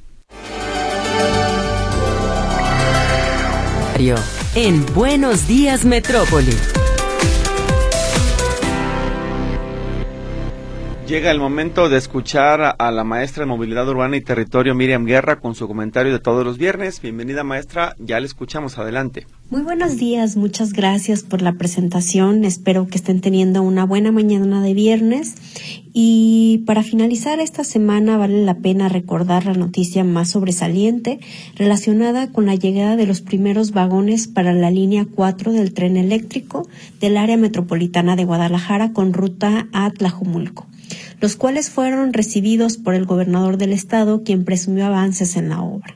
En 4.53 4.85
Buenos 4.93 5.47
Días, 5.47 5.83
Metrópoli. 5.83 6.76
Llega 11.07 11.31
el 11.31 11.39
momento 11.39 11.87
de 11.87 11.97
escuchar 11.97 12.75
a 12.77 12.91
la 12.91 13.05
maestra 13.05 13.43
de 13.43 13.47
Movilidad 13.47 13.87
Urbana 13.87 14.17
y 14.17 14.21
Territorio 14.21 14.75
Miriam 14.75 15.05
Guerra 15.05 15.39
con 15.39 15.55
su 15.55 15.65
comentario 15.65 16.11
de 16.11 16.19
todos 16.19 16.43
los 16.43 16.57
viernes. 16.57 17.01
Bienvenida 17.01 17.45
maestra, 17.45 17.95
ya 17.97 18.19
le 18.19 18.25
escuchamos 18.25 18.77
adelante. 18.77 19.25
Muy 19.49 19.61
buenos 19.61 19.95
días, 19.95 20.35
muchas 20.35 20.73
gracias 20.73 21.23
por 21.23 21.41
la 21.41 21.53
presentación. 21.53 22.43
Espero 22.43 22.87
que 22.87 22.97
estén 22.97 23.21
teniendo 23.21 23.61
una 23.61 23.85
buena 23.85 24.11
mañana 24.11 24.61
de 24.61 24.73
viernes. 24.73 25.35
Y 25.93 26.63
para 26.67 26.83
finalizar 26.83 27.39
esta 27.39 27.63
semana 27.63 28.17
vale 28.17 28.43
la 28.43 28.55
pena 28.55 28.89
recordar 28.89 29.45
la 29.45 29.53
noticia 29.53 30.03
más 30.03 30.31
sobresaliente 30.31 31.21
relacionada 31.55 32.33
con 32.33 32.47
la 32.47 32.55
llegada 32.55 32.97
de 32.97 33.07
los 33.07 33.21
primeros 33.21 33.71
vagones 33.71 34.27
para 34.27 34.51
la 34.51 34.71
línea 34.71 35.07
4 35.09 35.53
del 35.53 35.73
tren 35.73 35.95
eléctrico 35.95 36.67
del 36.99 37.15
área 37.15 37.37
metropolitana 37.37 38.17
de 38.17 38.25
Guadalajara 38.25 38.91
con 38.91 39.13
ruta 39.13 39.69
a 39.71 39.89
Tlajumulco, 39.91 40.67
los 41.19 41.35
cuales 41.35 41.69
fueron 41.69 42.13
recibidos 42.13 42.77
por 42.77 42.95
el 42.95 43.05
gobernador 43.05 43.57
del 43.57 43.73
estado, 43.73 44.23
quien 44.23 44.45
presumió 44.45 44.85
avances 44.85 45.35
en 45.35 45.49
la 45.49 45.61
obra. 45.61 45.95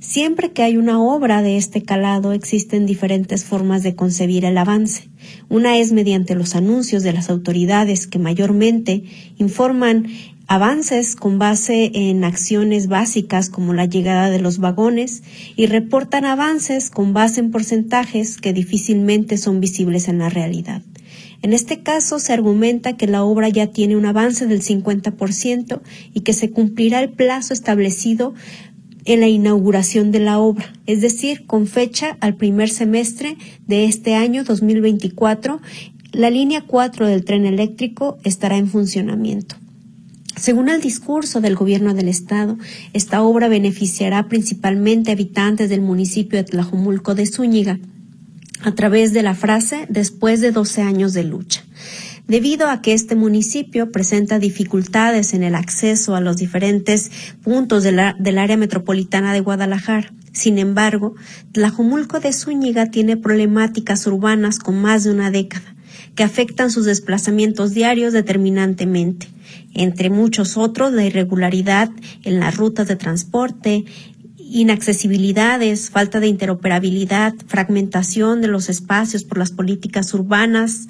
Siempre 0.00 0.50
que 0.50 0.62
hay 0.62 0.76
una 0.76 1.00
obra 1.00 1.40
de 1.40 1.56
este 1.56 1.82
calado 1.82 2.32
existen 2.32 2.84
diferentes 2.84 3.44
formas 3.44 3.84
de 3.84 3.94
concebir 3.94 4.44
el 4.44 4.58
avance. 4.58 5.08
Una 5.48 5.78
es 5.78 5.92
mediante 5.92 6.34
los 6.34 6.56
anuncios 6.56 7.02
de 7.04 7.12
las 7.12 7.30
autoridades 7.30 8.08
que 8.08 8.18
mayormente 8.18 9.04
informan 9.38 10.08
avances 10.48 11.14
con 11.14 11.38
base 11.38 11.92
en 11.94 12.24
acciones 12.24 12.88
básicas 12.88 13.50
como 13.50 13.72
la 13.72 13.84
llegada 13.84 14.30
de 14.30 14.40
los 14.40 14.58
vagones 14.58 15.22
y 15.54 15.66
reportan 15.66 16.24
avances 16.24 16.90
con 16.90 17.12
base 17.12 17.38
en 17.38 17.52
porcentajes 17.52 18.36
que 18.36 18.52
difícilmente 18.52 19.36
son 19.36 19.60
visibles 19.60 20.08
en 20.08 20.18
la 20.18 20.28
realidad. 20.28 20.82
En 21.42 21.54
este 21.54 21.82
caso 21.82 22.18
se 22.18 22.32
argumenta 22.32 22.96
que 22.96 23.06
la 23.06 23.24
obra 23.24 23.48
ya 23.48 23.68
tiene 23.68 23.96
un 23.96 24.04
avance 24.04 24.46
del 24.46 24.62
50% 24.62 25.80
y 26.12 26.20
que 26.20 26.34
se 26.34 26.50
cumplirá 26.50 27.00
el 27.00 27.10
plazo 27.10 27.54
establecido 27.54 28.34
en 29.06 29.20
la 29.20 29.28
inauguración 29.28 30.10
de 30.10 30.20
la 30.20 30.38
obra, 30.38 30.72
es 30.86 31.00
decir, 31.00 31.46
con 31.46 31.66
fecha 31.66 32.18
al 32.20 32.36
primer 32.36 32.68
semestre 32.68 33.38
de 33.66 33.86
este 33.86 34.14
año 34.14 34.44
2024, 34.44 35.60
la 36.12 36.28
línea 36.28 36.62
4 36.66 37.06
del 37.06 37.24
tren 37.24 37.46
eléctrico 37.46 38.18
estará 38.24 38.58
en 38.58 38.68
funcionamiento. 38.68 39.56
Según 40.36 40.68
el 40.68 40.80
discurso 40.80 41.40
del 41.40 41.54
gobierno 41.54 41.94
del 41.94 42.08
estado, 42.08 42.58
esta 42.92 43.22
obra 43.22 43.48
beneficiará 43.48 44.28
principalmente 44.28 45.10
a 45.10 45.14
habitantes 45.14 45.70
del 45.70 45.80
municipio 45.80 46.38
de 46.38 46.44
Tlajomulco 46.44 47.14
de 47.14 47.26
Zúñiga 47.26 47.78
a 48.62 48.72
través 48.72 49.12
de 49.12 49.22
la 49.22 49.34
frase 49.34 49.86
después 49.88 50.40
de 50.40 50.52
12 50.52 50.82
años 50.82 51.12
de 51.12 51.24
lucha 51.24 51.64
debido 52.30 52.68
a 52.68 52.80
que 52.80 52.92
este 52.92 53.16
municipio 53.16 53.90
presenta 53.90 54.38
dificultades 54.38 55.34
en 55.34 55.42
el 55.42 55.56
acceso 55.56 56.14
a 56.14 56.20
los 56.20 56.36
diferentes 56.36 57.10
puntos 57.42 57.82
del 57.82 58.38
área 58.38 58.56
metropolitana 58.56 59.32
de 59.32 59.40
Guadalajara. 59.40 60.12
Sin 60.30 60.58
embargo, 60.58 61.16
Tlajumulco 61.50 62.20
de 62.20 62.32
Zúñiga 62.32 62.86
tiene 62.86 63.16
problemáticas 63.16 64.06
urbanas 64.06 64.60
con 64.60 64.80
más 64.80 65.02
de 65.02 65.10
una 65.10 65.32
década 65.32 65.74
que 66.14 66.22
afectan 66.22 66.70
sus 66.70 66.84
desplazamientos 66.84 67.74
diarios 67.74 68.12
determinantemente, 68.12 69.26
entre 69.74 70.08
muchos 70.08 70.56
otros 70.56 70.92
la 70.92 71.04
irregularidad 71.04 71.90
en 72.22 72.38
las 72.38 72.56
rutas 72.56 72.86
de 72.86 72.96
transporte, 72.96 73.84
inaccesibilidades, 74.50 75.90
falta 75.90 76.20
de 76.20 76.26
interoperabilidad, 76.26 77.34
fragmentación 77.46 78.40
de 78.40 78.48
los 78.48 78.68
espacios 78.68 79.24
por 79.24 79.38
las 79.38 79.52
políticas 79.52 80.12
urbanas, 80.12 80.88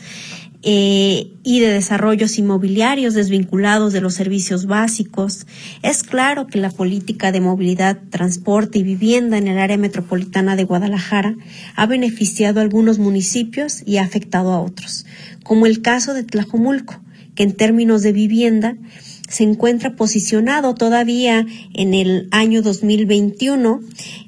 eh, 0.62 1.32
y 1.42 1.60
de 1.60 1.68
desarrollos 1.68 2.36
inmobiliarios 2.36 3.14
desvinculados 3.14 3.94
de 3.94 4.02
los 4.02 4.12
servicios 4.12 4.66
básicos. 4.66 5.46
Es 5.82 6.02
claro 6.02 6.48
que 6.48 6.58
la 6.58 6.68
política 6.68 7.32
de 7.32 7.40
movilidad, 7.40 7.98
transporte 8.10 8.78
y 8.78 8.82
vivienda 8.82 9.38
en 9.38 9.48
el 9.48 9.56
área 9.56 9.78
metropolitana 9.78 10.56
de 10.56 10.64
Guadalajara 10.64 11.34
ha 11.76 11.86
beneficiado 11.86 12.60
a 12.60 12.62
algunos 12.62 12.98
municipios 12.98 13.82
y 13.86 13.96
ha 13.96 14.02
afectado 14.02 14.52
a 14.52 14.60
otros, 14.60 15.06
como 15.44 15.64
el 15.64 15.80
caso 15.80 16.12
de 16.12 16.24
Tlajomulco, 16.24 17.00
que 17.34 17.44
en 17.44 17.56
términos 17.56 18.02
de 18.02 18.12
vivienda 18.12 18.76
se 19.30 19.44
encuentra 19.44 19.96
posicionado 19.96 20.74
todavía 20.74 21.46
en 21.72 21.94
el 21.94 22.28
año 22.32 22.60
2021 22.60 23.80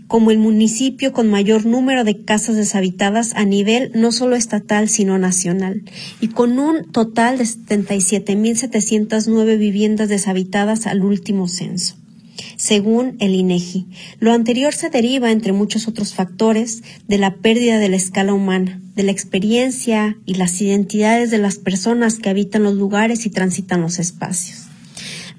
como 0.07 0.31
el 0.31 0.39
municipio 0.39 1.13
con 1.13 1.29
mayor 1.29 1.67
número 1.67 2.05
de 2.05 2.25
casas 2.25 2.57
deshabitadas 2.57 3.35
a 3.35 3.45
nivel 3.45 3.93
no 3.95 4.13
solo 4.13 4.37
estatal, 4.37 4.89
sino 4.89 5.19
nacional, 5.19 5.83
y 6.21 6.29
con 6.29 6.59
un 6.59 6.91
total 6.93 7.37
de 7.39 7.45
77.709 7.45 9.59
viviendas 9.59 10.09
deshabitadas 10.09 10.87
al 10.87 11.03
último 11.03 11.49
censo 11.49 11.97
según 12.57 13.17
el 13.21 13.35
INEGI. 13.35 13.87
Lo 14.21 14.33
anterior 14.33 14.75
se 14.75 14.91
deriva, 14.91 15.31
entre 15.31 15.53
muchos 15.53 15.89
otros 15.89 16.15
factores, 16.15 16.83
de 17.09 17.19
la 17.19 17.37
pérdida 17.37 17.79
de 17.79 17.89
la 17.89 17.97
escala 17.97 18.35
humana, 18.35 18.81
de 18.95 19.03
la 19.03 19.13
experiencia 19.13 20.19
y 20.27 20.35
las 20.35 20.61
identidades 20.61 21.31
de 21.31 21.39
las 21.39 21.57
personas 21.57 22.19
que 22.19 22.31
habitan 22.31 22.63
los 22.63 22.75
lugares 22.75 23.27
y 23.27 23.31
transitan 23.31 23.81
los 23.81 23.99
espacios. 23.99 24.62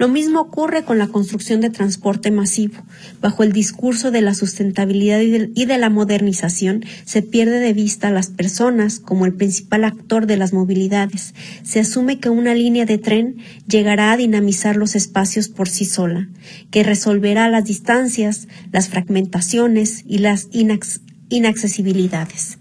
Lo 0.04 0.10
mismo 0.10 0.42
ocurre 0.42 0.84
con 0.84 0.98
la 1.00 1.08
construcción 1.08 1.62
de 1.62 1.70
transporte 1.70 2.30
masivo. 2.30 2.76
Bajo 3.22 3.42
el 3.42 3.54
discurso 3.54 4.12
de 4.12 4.22
la 4.22 4.34
sustentabilidad 4.34 5.22
y 5.22 5.66
de 5.66 5.78
la 5.78 5.90
modernización, 5.90 6.84
se 7.06 7.22
pierde 7.22 7.60
de 7.60 7.72
vista 7.72 8.10
a 8.10 8.12
las 8.12 8.28
personas 8.28 9.00
como 9.00 9.26
el 9.26 9.34
principal 9.34 9.86
actor 9.86 10.28
de 10.28 10.36
las 10.36 10.52
movilidades. 10.52 11.34
Se 11.64 11.80
asume 11.80 12.20
que 12.20 12.28
una 12.28 12.54
línea 12.54 12.86
de 12.86 12.98
tren 12.98 13.38
llegará 13.66 14.12
a 14.12 14.18
dinamizar 14.18 14.76
los 14.76 14.96
espacios 14.96 15.48
por 15.48 15.70
sí 15.70 15.86
sola, 15.86 16.28
que 16.70 16.84
resolverá 16.84 17.50
las 17.50 17.64
distancias, 17.64 18.50
las 18.74 18.90
fragmentaciones 18.90 20.04
y 20.06 20.18
las 20.18 20.50
inaccesibilidades. 21.30 22.58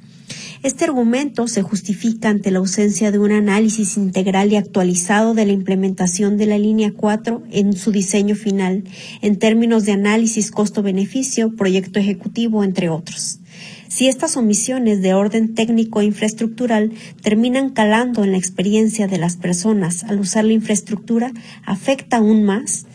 Este 0.62 0.85
argumento 0.85 1.48
se 1.48 1.62
justifica 1.62 2.29
ante 2.29 2.53
la 2.53 2.61
ausencia 2.61 3.11
de 3.11 3.18
un 3.18 3.33
análisis 3.33 3.96
integral 3.96 4.53
y 4.53 4.57
actualizado 4.57 5.35
de 5.35 5.44
la 5.44 5.51
implementación 5.51 6.37
de 6.37 6.46
la 6.46 6.57
línea 6.57 6.92
4 6.96 7.42
en 7.51 7.72
su 7.72 7.90
diseño 7.90 8.37
final, 8.37 8.85
en 9.22 9.40
términos 9.40 9.85
de 9.87 9.92
análisis 9.92 10.53
costo-beneficio, 10.53 11.57
proyecto 11.57 11.98
ejecutivo, 11.98 12.62
entre 12.62 12.90
otros. 12.90 13.40
Si 13.88 14.07
estas 14.07 14.37
omisiones 14.37 15.03
de 15.03 15.14
orden 15.14 15.55
técnico 15.55 16.01
e 16.01 16.05
infraestructural 16.05 16.92
terminan 17.22 17.70
calando 17.70 18.22
en 18.22 18.31
la 18.31 18.38
experiencia 18.38 19.09
de 19.09 19.18
las 19.18 19.37
personas 19.37 20.05
al 20.05 20.20
usar 20.20 20.44
la 20.44 20.53
infraestructura, 20.53 21.33
afecta 21.66 22.18
aún 22.18 22.44
más 22.44 22.87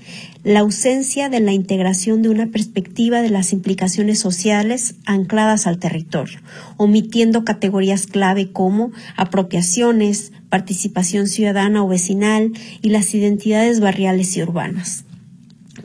la 0.44 0.60
ausencia 0.62 1.30
de 1.30 1.40
la 1.40 1.52
integración 1.52 2.22
de 2.22 2.30
una 2.30 2.48
perspectiva 2.48 3.22
de 3.22 3.30
las 3.30 3.54
implicaciones 3.54 4.20
sociales 4.20 4.96
ancladas 5.06 5.68
al 5.68 5.80
territorio, 5.80 6.40
omitiendo 6.78 7.44
categorías 7.44 8.08
clave 8.08 8.52
como 8.52 8.92
apropiaciones, 9.16 10.32
participación 10.50 11.28
ciudadana 11.28 11.84
o 11.84 11.88
vecinal 11.88 12.54
y 12.82 12.90
las 12.90 13.14
identidades 13.14 13.80
barriales 13.80 14.38
y 14.38 14.44
urbanas. 14.44 15.07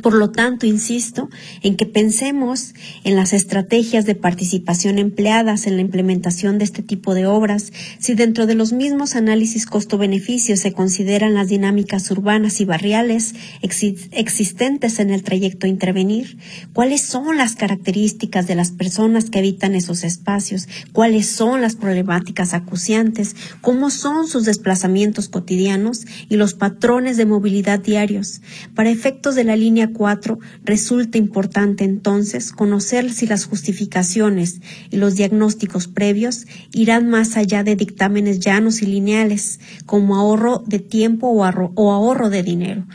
Por 0.02 0.14
lo 0.14 0.30
tanto, 0.30 0.66
insisto 0.66 1.30
en 1.62 1.76
que 1.76 1.86
pensemos 1.86 2.74
en 3.04 3.14
las 3.14 3.32
estrategias 3.32 4.04
de 4.04 4.16
participación 4.16 4.98
empleadas 4.98 5.68
en 5.68 5.76
la 5.76 5.82
implementación 5.82 6.58
de 6.58 6.64
este 6.64 6.82
tipo 6.82 7.14
de 7.14 7.26
obras, 7.26 7.72
si 8.00 8.14
dentro 8.14 8.46
de 8.46 8.56
los 8.56 8.72
mismos 8.72 9.14
análisis 9.14 9.64
costo-beneficio 9.64 10.56
se 10.56 10.72
consideran 10.72 11.34
las 11.34 11.48
dinámicas 11.48 12.10
urbanas 12.10 12.60
y 12.60 12.64
barriales 12.64 13.34
existentes 13.62 14.98
en 14.98 15.10
el 15.10 15.22
trayecto 15.22 15.66
a 15.66 15.70
intervenir, 15.70 16.36
cuáles 16.72 17.02
son 17.02 17.36
las 17.36 17.54
características 17.54 18.48
de 18.48 18.56
las 18.56 18.72
personas 18.72 19.30
que 19.30 19.38
habitan 19.38 19.76
esos 19.76 20.02
espacios, 20.02 20.68
cuáles 20.92 21.28
son 21.28 21.60
las 21.62 21.76
problemáticas 21.76 22.54
acuciantes, 22.54 23.36
cómo 23.60 23.90
son 23.90 24.26
sus 24.26 24.44
desplazamientos 24.44 25.28
cotidianos 25.28 26.06
y 26.28 26.36
los 26.36 26.54
patrones 26.54 27.16
de 27.16 27.26
movilidad 27.26 27.78
diarios. 27.78 28.40
Para 28.74 28.90
efectos 28.90 29.36
de 29.36 29.44
la 29.44 29.54
línea 29.54 29.91
4 29.92 30.38
resulta 30.64 31.18
importante 31.18 31.84
entonces 31.84 32.52
conocer 32.52 33.12
si 33.12 33.26
las 33.26 33.44
justificaciones 33.44 34.60
y 34.90 34.96
los 34.96 35.14
diagnósticos 35.14 35.88
previos 35.88 36.46
irán 36.72 37.08
más 37.08 37.36
allá 37.36 37.62
de 37.62 37.76
dictámenes 37.76 38.40
llanos 38.40 38.82
y 38.82 38.86
lineales, 38.86 39.60
como 39.86 40.16
ahorro 40.16 40.62
de 40.66 40.78
tiempo 40.78 41.28
o 41.28 41.92
ahorro 41.92 42.30
de 42.30 42.42
dinero 42.42 42.86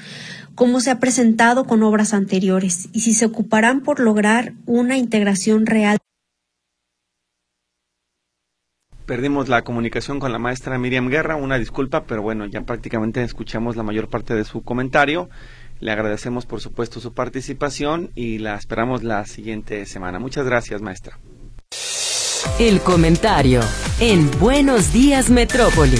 como 0.57 0.79
se 0.79 0.89
ha 0.89 0.99
presentado 0.99 1.65
con 1.65 1.83
obras 1.83 2.15
anteriores 2.15 2.89
y 2.91 3.01
si 3.01 3.13
se 3.13 3.27
ocuparán 3.27 3.81
por 3.81 3.99
lograr 3.99 4.53
una 4.65 4.97
integración 4.97 5.67
real. 5.67 5.99
Perdimos 9.05 9.47
la 9.47 9.63
comunicación 9.63 10.19
con 10.19 10.31
la 10.31 10.39
maestra 10.39 10.77
Miriam 10.79 11.09
Guerra, 11.09 11.35
una 11.35 11.59
disculpa, 11.59 12.05
pero 12.05 12.23
bueno, 12.23 12.47
ya 12.47 12.63
prácticamente 12.63 13.23
escuchamos 13.23 13.77
la 13.77 13.83
mayor 13.83 14.09
parte 14.09 14.33
de 14.33 14.43
su 14.43 14.63
comentario. 14.63 15.29
Le 15.79 15.91
agradecemos, 15.91 16.45
por 16.45 16.61
supuesto, 16.61 16.99
su 16.99 17.13
participación 17.13 18.11
y 18.15 18.39
la 18.39 18.55
esperamos 18.55 19.03
la 19.03 19.25
siguiente 19.25 19.85
semana. 19.85 20.19
Muchas 20.19 20.45
gracias, 20.45 20.81
maestra. 20.81 21.19
El 22.59 22.79
comentario 22.81 23.61
en 23.99 24.29
Buenos 24.39 24.91
Días 24.91 25.29
Metrópoli. 25.29 25.99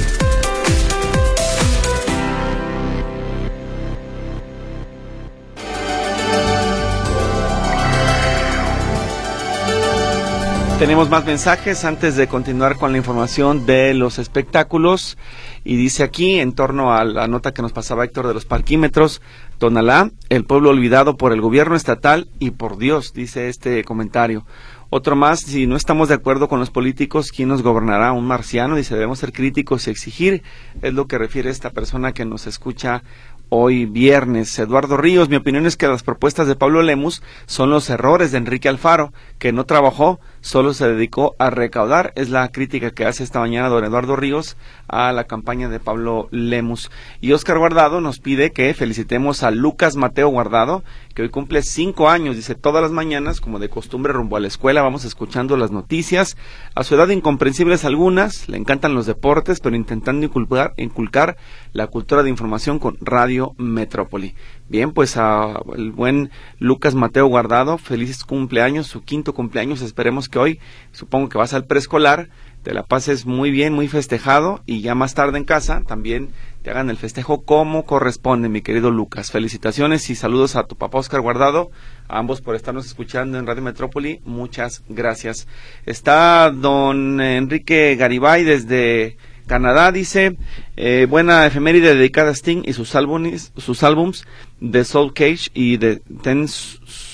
Tenemos 10.80 11.10
más 11.10 11.26
mensajes 11.26 11.84
antes 11.86 12.16
de 12.16 12.28
continuar 12.28 12.78
con 12.78 12.92
la 12.92 13.00
información 13.00 13.66
de 13.66 13.96
los 13.96 14.20
espectáculos. 14.20 15.18
Y 15.64 15.76
dice 15.76 16.04
aquí, 16.04 16.40
en 16.40 16.54
torno 16.54 16.94
a 16.94 17.04
la 17.04 17.28
nota 17.28 17.52
que 17.52 17.64
nos 17.64 17.74
pasaba 17.74 18.06
Héctor 18.06 18.28
de 18.28 18.36
los 18.36 18.46
parquímetros, 18.46 19.24
Tonalá, 19.58 20.12
el 20.30 20.46
pueblo 20.46 20.70
olvidado 20.70 21.18
por 21.18 21.34
el 21.34 21.42
gobierno 21.42 21.76
estatal 21.76 22.28
y 22.40 22.52
por 22.52 22.78
Dios, 22.78 23.14
dice 23.14 23.50
este 23.50 23.84
comentario. 23.84 24.46
Otro 24.90 25.16
más, 25.16 25.42
si 25.42 25.68
no 25.68 25.76
estamos 25.76 26.08
de 26.08 26.16
acuerdo 26.16 26.48
con 26.48 26.60
los 26.60 26.70
políticos, 26.70 27.32
¿quién 27.32 27.50
nos 27.50 27.62
gobernará? 27.62 28.14
Un 28.14 28.26
marciano, 28.26 28.76
dice, 28.76 28.94
debemos 28.94 29.20
ser 29.20 29.34
críticos 29.34 29.88
y 29.88 29.92
exigir, 29.92 30.44
es 30.82 30.94
lo 30.94 31.08
que 31.08 31.18
refiere 31.18 31.50
esta 31.50 31.72
persona 31.72 32.14
que 32.14 32.24
nos 32.24 32.48
escucha 32.48 33.04
hoy 33.50 33.86
viernes. 33.86 34.58
Eduardo 34.60 34.96
Ríos, 34.96 35.30
mi 35.30 35.36
opinión 35.36 35.66
es 35.66 35.76
que 35.76 35.88
las 35.88 36.04
propuestas 36.04 36.48
de 36.48 36.56
Pablo 36.56 36.82
Lemus 36.84 37.22
son 37.48 37.70
los 37.70 37.90
errores 37.90 38.32
de 38.32 38.38
Enrique 38.38 38.70
Alfaro, 38.70 39.12
que 39.40 39.52
no 39.52 39.66
trabajó, 39.66 40.20
solo 40.42 40.74
se 40.74 40.88
dedicó 40.88 41.36
a 41.40 41.50
recaudar. 41.50 42.14
Es 42.16 42.30
la 42.30 42.48
crítica 42.50 42.92
que 42.92 43.06
hace 43.06 43.24
esta 43.24 43.40
mañana 43.40 43.70
don 43.70 43.84
Eduardo 43.84 44.16
Ríos 44.16 44.58
a 44.88 45.12
la 45.12 45.26
campaña 45.26 45.70
de 45.70 45.80
Pablo 45.80 46.28
Lemus. 46.32 46.90
Y 47.22 47.34
Oscar 47.34 47.58
Guardado 47.58 48.02
nos 48.02 48.20
pide 48.20 48.52
que 48.52 48.74
felicitemos 48.74 49.44
a 49.44 49.52
Lucas 49.52 49.96
Mateo 49.96 50.30
Guardado, 50.30 50.84
que 51.14 51.24
hoy 51.24 51.30
cumple 51.30 51.62
cinco 51.62 52.10
años. 52.10 52.36
Dice, 52.36 52.56
todas 52.56 52.82
las 52.82 52.92
mañanas, 52.92 53.42
como 53.42 53.60
de 53.60 53.70
costumbre, 53.70 54.14
rumbo 54.14 54.38
a 54.38 54.40
la 54.40 54.48
escuela, 54.48 54.82
vamos 54.82 55.06
escuchando 55.06 55.58
las 55.58 55.72
noticias. 55.72 56.38
A 56.76 56.84
su 56.84 56.96
edad 56.96 57.10
incomprensibles 57.10 57.86
algunas, 57.86 58.48
le 58.48 58.58
encantan 58.58 58.94
los 58.94 59.06
deportes, 59.06 59.60
pero 59.60 59.76
intentando 59.76 60.26
inculcar, 60.26 60.74
inculcar 60.78 61.38
la 61.74 61.88
cultura 61.88 62.24
de 62.24 62.30
información 62.30 62.80
con 62.80 62.98
Radio 63.02 63.54
Metrópoli. 63.58 64.36
Bien, 64.70 64.92
pues 64.92 65.16
a 65.16 65.62
el 65.76 65.92
buen 65.92 66.30
Lucas 66.60 66.94
Mateo 66.94 67.28
Guardado, 67.28 67.78
felices 67.78 68.26
cumpleaños, 68.26 68.88
su 68.88 69.02
quinto 69.02 69.34
cumpleaños, 69.34 69.82
esperemos 69.82 70.27
que 70.30 70.40
hoy, 70.40 70.60
supongo 70.92 71.30
que 71.30 71.38
vas 71.38 71.54
al 71.54 71.66
preescolar, 71.66 72.30
te 72.64 72.74
la 72.74 72.84
pases 72.84 73.26
muy 73.26 73.50
bien, 73.50 73.74
muy 73.74 73.88
festejado 73.88 74.62
y 74.66 74.82
ya 74.82 74.94
más 74.94 75.14
tarde 75.14 75.38
en 75.38 75.46
casa 75.46 75.84
también 75.88 76.30
te 76.64 76.72
hagan 76.72 76.90
el 76.90 76.98
festejo 76.98 77.44
como 77.44 77.86
corresponde, 77.86 78.50
mi 78.50 78.62
querido 78.62 78.92
Lucas. 78.92 79.32
Felicitaciones 79.32 80.10
y 80.10 80.16
saludos 80.16 80.58
a 80.58 80.64
tu 80.64 80.76
papá 80.76 80.98
Oscar 80.98 81.22
Guardado, 81.22 81.72
a 82.10 82.20
ambos 82.20 82.42
por 82.42 82.56
estarnos 82.56 82.86
escuchando 82.86 83.40
en 83.40 83.48
Radio 83.48 83.64
Metrópoli, 83.64 84.20
muchas 84.26 84.84
gracias. 84.90 85.48
Está 85.86 86.52
don 86.52 87.22
Enrique 87.22 87.96
Garibay 87.96 88.44
desde 88.44 89.16
Canadá 89.48 89.94
dice, 89.94 90.36
eh, 90.76 91.08
buena 91.10 91.46
efeméride 91.46 91.96
dedicada 91.96 92.32
a 92.32 92.34
Sting 92.34 92.64
y 92.66 92.74
sus 92.74 92.96
álbumes, 92.96 93.54
sus 93.56 93.82
álbums 93.82 94.26
de 94.60 94.84
Soul 94.84 95.14
Cage 95.14 95.50
y 95.54 95.78
de 95.78 96.02
Ten 96.22 96.48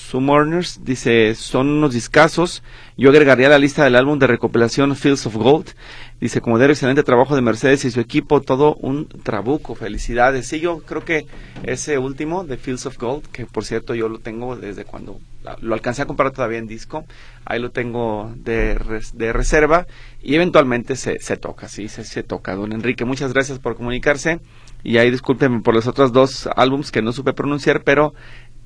Summoners, 0.04 0.84
dice, 0.84 1.34
son 1.34 1.68
unos 1.68 1.94
discazos. 1.94 2.62
Yo 2.96 3.10
agregaría 3.10 3.48
la 3.48 3.58
lista 3.58 3.84
del 3.84 3.96
álbum 3.96 4.18
de 4.18 4.26
recopilación 4.26 4.94
Fields 4.96 5.26
of 5.26 5.36
Gold. 5.36 5.70
Dice, 6.20 6.40
como 6.40 6.58
de 6.58 6.66
excelente 6.66 7.02
trabajo 7.02 7.34
de 7.34 7.42
Mercedes 7.42 7.84
y 7.84 7.90
su 7.90 8.00
equipo, 8.00 8.42
todo 8.42 8.74
un 8.76 9.08
trabuco. 9.08 9.74
Felicidades. 9.74 10.46
Sí, 10.46 10.60
yo 10.60 10.78
creo 10.80 11.04
que 11.04 11.26
ese 11.62 11.98
último 11.98 12.44
de 12.44 12.58
Fields 12.58 12.86
of 12.86 12.98
Gold, 12.98 13.26
que 13.32 13.46
por 13.46 13.64
cierto 13.64 13.94
yo 13.94 14.08
lo 14.08 14.18
tengo 14.18 14.56
desde 14.56 14.84
cuando 14.84 15.18
lo 15.60 15.74
alcancé 15.74 16.02
a 16.02 16.06
comprar 16.06 16.30
todavía 16.32 16.58
en 16.58 16.66
disco, 16.66 17.04
ahí 17.44 17.60
lo 17.60 17.70
tengo 17.70 18.32
de, 18.36 18.78
de 19.14 19.32
reserva 19.32 19.86
y 20.22 20.34
eventualmente 20.34 20.96
se, 20.96 21.20
se 21.20 21.36
toca, 21.36 21.68
sí, 21.68 21.88
se, 21.88 22.04
se 22.04 22.22
toca. 22.22 22.54
Don 22.54 22.72
Enrique, 22.72 23.04
muchas 23.04 23.32
gracias 23.32 23.58
por 23.58 23.76
comunicarse 23.76 24.40
y 24.82 24.98
ahí 24.98 25.10
discúlpenme 25.10 25.60
por 25.60 25.74
los 25.74 25.86
otros 25.86 26.12
dos 26.12 26.48
álbums 26.56 26.92
que 26.92 27.02
no 27.02 27.12
supe 27.12 27.32
pronunciar, 27.32 27.82
pero 27.84 28.14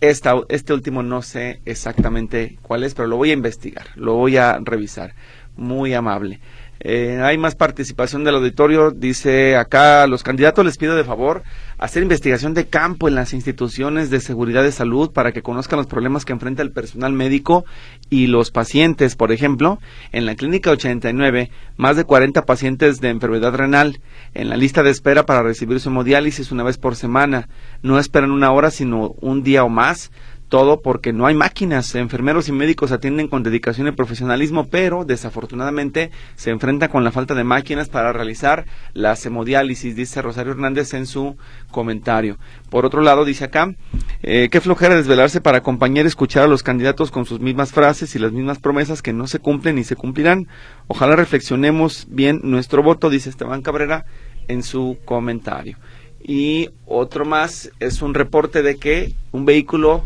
este 0.01 0.73
último 0.73 1.03
no 1.03 1.23
sé 1.23 1.61
exactamente 1.65 2.59
cuál 2.63 2.85
es, 2.85 2.95
pero 2.95 3.09
lo 3.09 3.17
voy 3.17 3.31
a 3.31 3.35
investigar, 3.35 3.87
lo 3.97 4.15
voy 4.15 4.37
a 4.37 4.59
revisar. 4.63 5.15
Muy 5.57 5.93
amable. 5.93 6.41
Eh, 6.81 7.21
hay 7.23 7.39
más 7.39 7.55
participación 7.55 8.25
del 8.25 8.37
auditorio. 8.37 8.91
Dice 8.91 9.57
acá, 9.57 10.07
los 10.07 10.23
candidatos 10.23 10.65
les 10.65 10.77
pido 10.77 10.97
de 10.97 11.05
favor 11.05 11.43
hacer 11.79 12.03
investigación 12.03 12.55
de 12.55 12.67
campo 12.67 13.07
en 13.07 13.15
las 13.15 13.33
instituciones 13.33 14.11
de 14.11 14.21
seguridad 14.21 14.65
de 14.65 14.73
salud 14.73 15.13
para 15.13 15.33
que 15.33 15.43
conozcan 15.43 15.79
los 15.79 15.87
problemas 15.87 16.25
que 16.25 16.33
enfrenta 16.33 16.63
el 16.63 16.73
personal 16.73 17.13
médico 17.13 17.65
y 18.11 18.27
los 18.27 18.51
pacientes. 18.51 19.15
Por 19.15 19.31
ejemplo, 19.33 19.79
en 20.13 20.27
la 20.27 20.35
clínica 20.35 20.71
89, 20.71 21.51
más 21.77 21.97
de 21.97 22.05
40 22.05 22.45
pacientes 22.45 23.01
de 23.01 23.11
enfermedad 23.11 23.55
renal 23.55 24.01
en 24.35 24.49
la 24.49 24.57
lista 24.57 24.83
de 24.83 24.91
espera 24.91 25.25
para 25.25 25.43
recibir 25.43 25.79
su 25.79 25.89
hemodiálisis 25.89 26.51
una 26.51 26.65
vez 26.65 26.79
por 26.79 26.97
semana. 26.97 27.49
No 27.83 27.99
esperan 27.99 28.33
una 28.33 28.51
hora, 28.51 28.71
sino 28.71 29.15
un 29.21 29.45
día 29.45 29.63
o 29.63 29.69
más 29.69 30.11
todo 30.49 30.81
porque 30.81 31.13
no 31.13 31.27
hay 31.27 31.35
máquinas. 31.35 31.95
Enfermeros 31.95 32.49
y 32.49 32.53
médicos 32.53 32.93
atienden 32.93 33.29
con 33.29 33.43
dedicación 33.43 33.87
y 33.89 33.93
profesionalismo, 33.93 34.67
pero 34.69 35.05
desafortunadamente 35.05 36.11
se 36.37 36.51
enfrenta 36.51 36.89
con 36.89 37.05
la 37.05 37.13
falta 37.13 37.35
de 37.35 37.45
máquinas 37.45 37.89
para 37.89 38.13
realizar 38.13 38.65
la 38.95 39.17
hemodiálisis, 39.23 39.95
dice 39.95 40.23
Rosario 40.23 40.53
Hernández 40.53 40.95
en 40.95 41.07
su 41.07 41.37
comentario. 41.71 42.39
Por 42.71 42.87
otro 42.87 43.03
lado, 43.03 43.25
dice 43.25 43.45
acá, 43.45 43.75
eh, 44.23 44.49
qué 44.51 44.61
flojera 44.61 44.97
desvelarse 44.97 45.41
para 45.41 45.59
acompañar 45.59 46.05
y 46.05 46.09
escuchar 46.09 46.45
a 46.45 46.49
los 46.49 46.63
candidatos 46.63 47.11
con 47.11 47.27
sus 47.27 47.41
mismas 47.41 47.73
frases 47.73 48.15
y 48.15 48.19
las 48.19 48.33
mismas 48.33 48.59
promesas 48.59 49.03
que 49.03 49.13
no 49.13 49.27
se 49.27 49.39
cumplen 49.39 49.77
ni 49.77 49.85
se 49.85 49.97
cumplirán. 49.97 50.49
Ojalá 50.87 51.17
reflexionemos 51.17 52.07
bien 52.09 52.41
nuestro 52.43 52.83
voto, 52.83 53.11
dice 53.11 53.31
Esteban 53.31 53.63
Cabrera 53.63 54.07
en 54.49 54.63
su 54.63 54.99
comentario. 55.05 55.77
Y 56.21 56.71
otro 56.87 57.25
más 57.25 57.71
es 57.79 58.03
un 58.03 58.15
reporte 58.15 58.63
de 58.63 58.77
que 58.77 59.15
un 59.31 59.45
vehículo 59.45 60.05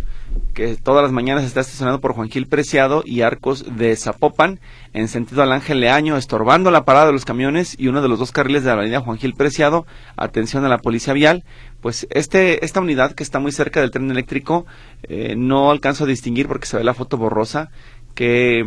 que 0.55 0.77
todas 0.77 1.03
las 1.03 1.13
mañanas 1.13 1.45
está 1.45 1.61
estacionado 1.61 2.01
por 2.01 2.13
Juan 2.13 2.31
Gil 2.31 2.47
Preciado 2.47 3.03
y 3.05 3.23
Arcos 3.23 3.77
de 3.77 3.97
Zapopan, 3.97 4.61
en 4.93 5.09
sentido 5.09 5.43
al 5.43 5.53
Ángel 5.53 5.81
Leaño, 5.81 6.17
estorbando 6.17 6.71
la 6.71 6.85
parada 6.85 7.07
de 7.07 7.13
los 7.13 7.25
camiones 7.25 7.75
y 7.79 7.89
uno 7.89 8.03
de 8.03 8.09
los 8.09 8.19
dos 8.19 8.33
carriles 8.33 8.63
de 8.63 8.69
la 8.69 8.75
avenida 8.75 9.01
Juan 9.01 9.19
Gil 9.19 9.35
Preciado. 9.35 9.87
Atención 10.17 10.65
a 10.65 10.69
la 10.69 10.79
policía 10.79 11.15
vial. 11.15 11.45
Pues 11.81 12.07
este, 12.11 12.65
esta 12.65 12.81
unidad 12.81 13.13
que 13.13 13.23
está 13.23 13.39
muy 13.39 13.53
cerca 13.53 13.81
del 13.81 13.91
tren 13.91 14.11
eléctrico, 14.11 14.67
eh, 15.03 15.35
no 15.37 15.71
alcanzo 15.71 16.05
a 16.05 16.07
distinguir 16.07 16.47
porque 16.47 16.67
se 16.67 16.77
ve 16.77 16.85
la 16.85 16.95
foto 16.95 17.17
borrosa 17.17 17.71
qué 18.15 18.65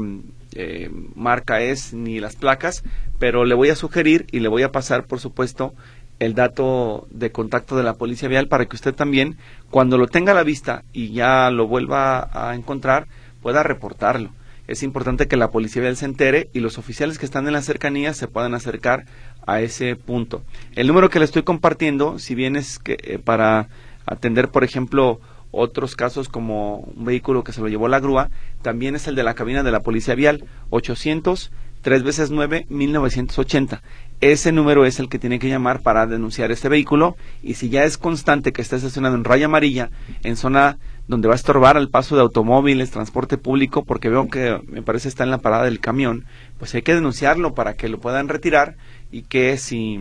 eh, 0.56 0.90
marca 1.16 1.62
es 1.62 1.94
ni 1.94 2.20
las 2.20 2.36
placas, 2.36 2.84
pero 3.20 3.46
le 3.46 3.56
voy 3.56 3.70
a 3.70 3.76
sugerir 3.76 4.26
y 4.32 4.40
le 4.40 4.48
voy 4.48 4.64
a 4.64 4.72
pasar, 4.72 5.06
por 5.06 5.20
supuesto, 5.20 5.74
el 6.20 6.34
dato 6.34 7.08
de 7.12 7.32
contacto 7.32 7.76
de 7.76 7.84
la 7.84 7.96
policía 7.96 8.30
vial 8.30 8.48
para 8.48 8.66
que 8.66 8.76
usted 8.76 8.94
también, 8.94 9.38
cuando 9.70 9.98
lo 9.98 10.08
tenga 10.08 10.32
a 10.32 10.36
la 10.36 10.44
vista 10.44 10.84
y 10.94 11.12
ya 11.12 11.50
lo 11.52 11.68
vuelva 11.68 12.30
a 12.32 12.56
encontrar, 12.56 13.08
pueda 13.42 13.64
reportarlo. 13.64 14.30
Es 14.68 14.82
importante 14.82 15.28
que 15.28 15.38
la 15.38 15.52
policía 15.52 15.84
vial 15.84 15.96
se 15.96 16.06
entere 16.06 16.50
y 16.54 16.60
los 16.60 16.78
oficiales 16.78 17.20
que 17.20 17.26
están 17.26 17.46
en 17.48 17.54
la 17.54 17.62
cercanía 17.62 18.14
se 18.14 18.28
puedan 18.28 18.56
acercar 18.56 19.06
a 19.46 19.62
ese 19.62 19.96
punto. 19.96 20.42
El 20.76 20.88
número 20.88 21.10
que 21.10 21.20
le 21.20 21.26
estoy 21.26 21.44
compartiendo, 21.44 22.18
si 22.18 22.34
bien 22.34 22.56
es 22.56 22.80
que 22.80 22.98
eh, 23.04 23.20
para 23.20 23.68
atender, 24.08 24.50
por 24.50 24.64
ejemplo, 24.64 25.20
otros 25.52 25.96
casos 25.96 26.30
como 26.30 26.78
un 26.78 27.06
vehículo 27.06 27.44
que 27.44 27.54
se 27.54 27.62
lo 27.62 27.68
llevó 27.68 27.88
la 27.88 28.00
grúa, 28.00 28.30
también 28.64 28.96
es 28.96 29.08
el 29.08 29.16
de 29.16 29.24
la 29.24 29.36
cabina 29.36 29.62
de 29.62 29.72
la 29.72 29.82
policía 29.82 30.16
vial, 30.16 30.44
800 30.72 31.52
3 31.86 32.02
veces 32.02 32.32
9, 32.32 32.66
1980. 32.68 33.84
Ese 34.22 34.52
número 34.52 34.86
es 34.86 35.00
el 35.00 35.10
que 35.10 35.20
tiene 35.20 35.40
que 35.40 35.50
llamar 35.50 35.82
para 35.82 36.08
denunciar 36.08 36.52
este 36.52 36.70
vehículo 36.70 37.18
y 37.44 37.56
si 37.56 37.70
ya 37.70 37.84
es 37.84 37.98
constante 37.98 38.54
que 38.54 38.62
está 38.62 38.78
estacionado 38.78 39.16
en 39.16 39.26
raya 39.26 39.46
amarilla, 39.46 39.90
en 40.24 40.38
zona 40.38 40.78
donde 41.08 41.28
va 41.28 41.34
a 41.34 41.36
estorbar 41.36 41.78
al 41.78 41.90
paso 41.90 42.16
de 42.16 42.22
automóviles, 42.22 42.92
transporte 42.92 43.38
público, 43.38 43.84
porque 43.84 44.10
veo 44.10 44.28
que 44.28 44.60
me 44.68 44.82
parece 44.82 45.10
está 45.10 45.24
en 45.24 45.32
la 45.32 45.40
parada 45.40 45.66
del 45.66 45.80
camión, 45.80 46.26
pues 46.58 46.74
hay 46.74 46.82
que 46.82 46.96
denunciarlo 46.96 47.54
para 47.54 47.76
que 47.76 47.90
lo 47.90 48.00
puedan 48.00 48.30
retirar 48.30 48.76
y 49.12 49.24
que 49.24 49.58
si 49.58 50.00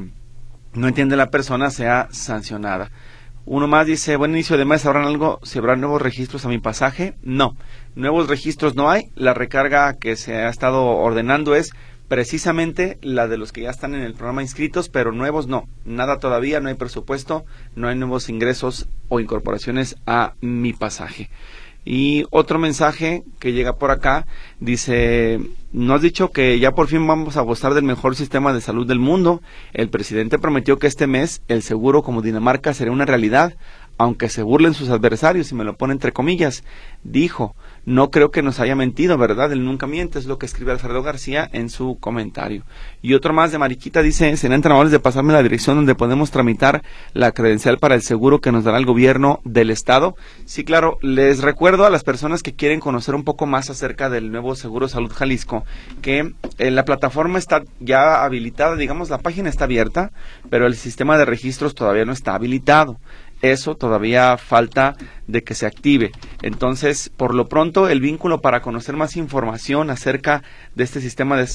no 0.74 0.88
entiende 0.88 1.16
la 1.16 1.30
persona 1.30 1.70
sea 1.70 2.08
sancionada. 2.10 2.90
Uno 3.46 3.66
más 3.66 3.86
dice, 3.86 4.16
buen 4.16 4.30
inicio 4.30 4.56
de 4.56 4.64
mes, 4.64 4.86
¿habrán 4.86 5.04
algo? 5.04 5.38
¿Se 5.42 5.58
habrán 5.58 5.80
nuevos 5.80 6.00
registros 6.00 6.46
a 6.46 6.48
mi 6.48 6.58
pasaje? 6.58 7.14
No, 7.22 7.56
nuevos 7.94 8.26
registros 8.28 8.74
no 8.74 8.90
hay. 8.90 9.10
La 9.16 9.34
recarga 9.34 9.92
que 9.98 10.16
se 10.16 10.34
ha 10.36 10.48
estado 10.48 10.82
ordenando 10.86 11.54
es 11.54 11.72
precisamente 12.14 12.96
la 13.02 13.26
de 13.26 13.36
los 13.36 13.50
que 13.50 13.62
ya 13.62 13.70
están 13.70 13.92
en 13.92 14.02
el 14.02 14.14
programa 14.14 14.40
inscritos, 14.40 14.88
pero 14.88 15.10
nuevos 15.10 15.48
no. 15.48 15.66
Nada 15.84 16.20
todavía, 16.20 16.60
no 16.60 16.68
hay 16.68 16.76
presupuesto, 16.76 17.44
no 17.74 17.88
hay 17.88 17.96
nuevos 17.96 18.28
ingresos 18.28 18.86
o 19.08 19.18
incorporaciones 19.18 19.96
a 20.06 20.34
mi 20.40 20.72
pasaje. 20.72 21.28
Y 21.84 22.24
otro 22.30 22.60
mensaje 22.60 23.24
que 23.40 23.52
llega 23.52 23.78
por 23.78 23.90
acá 23.90 24.28
dice, 24.60 25.40
no 25.72 25.94
has 25.94 26.02
dicho 26.02 26.30
que 26.30 26.60
ya 26.60 26.70
por 26.70 26.86
fin 26.86 27.04
vamos 27.04 27.36
a 27.36 27.40
gozar 27.40 27.74
del 27.74 27.82
mejor 27.82 28.14
sistema 28.14 28.52
de 28.52 28.60
salud 28.60 28.86
del 28.86 29.00
mundo. 29.00 29.42
El 29.72 29.88
presidente 29.88 30.38
prometió 30.38 30.78
que 30.78 30.86
este 30.86 31.08
mes 31.08 31.42
el 31.48 31.64
seguro 31.64 32.04
como 32.04 32.22
Dinamarca 32.22 32.74
sería 32.74 32.92
una 32.92 33.06
realidad, 33.06 33.56
aunque 33.98 34.28
se 34.28 34.44
burlen 34.44 34.74
sus 34.74 34.88
adversarios 34.88 35.50
y 35.50 35.56
me 35.56 35.64
lo 35.64 35.76
pone 35.76 35.94
entre 35.94 36.12
comillas. 36.12 36.62
Dijo, 37.02 37.56
no 37.86 38.10
creo 38.10 38.30
que 38.30 38.42
nos 38.42 38.60
haya 38.60 38.74
mentido, 38.74 39.18
¿verdad? 39.18 39.52
Él 39.52 39.64
nunca 39.64 39.86
miente, 39.86 40.18
es 40.18 40.26
lo 40.26 40.38
que 40.38 40.46
escribe 40.46 40.72
Alfredo 40.72 41.02
García 41.02 41.48
en 41.52 41.68
su 41.68 41.98
comentario. 41.98 42.64
Y 43.02 43.14
otro 43.14 43.32
más 43.34 43.52
de 43.52 43.58
Mariquita 43.58 44.02
dice, 44.02 44.36
serán 44.36 44.62
tan 44.62 44.72
amables 44.72 44.92
de 44.92 45.00
pasarme 45.00 45.32
la 45.32 45.42
dirección 45.42 45.76
donde 45.76 45.94
podemos 45.94 46.30
tramitar 46.30 46.82
la 47.12 47.32
credencial 47.32 47.78
para 47.78 47.94
el 47.94 48.02
seguro 48.02 48.40
que 48.40 48.52
nos 48.52 48.64
dará 48.64 48.78
el 48.78 48.86
gobierno 48.86 49.40
del 49.44 49.70
Estado. 49.70 50.16
Sí, 50.44 50.64
claro, 50.64 50.98
les 51.02 51.40
recuerdo 51.40 51.84
a 51.84 51.90
las 51.90 52.04
personas 52.04 52.42
que 52.42 52.54
quieren 52.54 52.80
conocer 52.80 53.14
un 53.14 53.24
poco 53.24 53.46
más 53.46 53.70
acerca 53.70 54.08
del 54.08 54.32
nuevo 54.32 54.54
Seguro 54.54 54.88
Salud 54.88 55.12
Jalisco, 55.12 55.64
que 56.00 56.32
eh, 56.58 56.70
la 56.70 56.84
plataforma 56.84 57.38
está 57.38 57.62
ya 57.80 58.24
habilitada, 58.24 58.76
digamos, 58.76 59.10
la 59.10 59.18
página 59.18 59.48
está 59.48 59.64
abierta, 59.64 60.12
pero 60.50 60.66
el 60.66 60.74
sistema 60.74 61.18
de 61.18 61.24
registros 61.24 61.74
todavía 61.74 62.04
no 62.04 62.12
está 62.12 62.34
habilitado 62.34 62.98
eso 63.42 63.74
todavía 63.74 64.36
falta 64.36 64.96
de 65.26 65.42
que 65.42 65.54
se 65.54 65.66
active. 65.66 66.12
Entonces, 66.42 67.10
por 67.16 67.34
lo 67.34 67.48
pronto, 67.48 67.88
el 67.88 68.00
vínculo 68.00 68.40
para 68.40 68.60
conocer 68.60 68.96
más 68.96 69.16
información 69.16 69.90
acerca 69.90 70.42
de 70.74 70.84
este 70.84 71.00
sistema 71.00 71.36
de, 71.36 71.46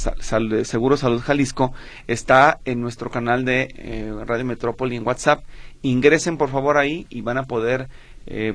Seguro 0.66 0.98
Salud 0.98 1.22
Jalisco 1.22 1.74
está 2.08 2.60
en 2.66 2.82
nuestro 2.82 3.10
canal 3.10 3.46
de 3.46 3.68
eh, 3.76 4.14
Radio 4.26 4.46
Metrópoli 4.46 4.96
en 4.96 5.06
WhatsApp. 5.06 5.44
Ingresen 5.82 6.38
por 6.38 6.50
favor 6.50 6.78
ahí 6.78 7.06
y 7.10 7.22
van 7.22 7.38
a 7.38 7.44
poder 7.44 7.88
eh, 8.32 8.54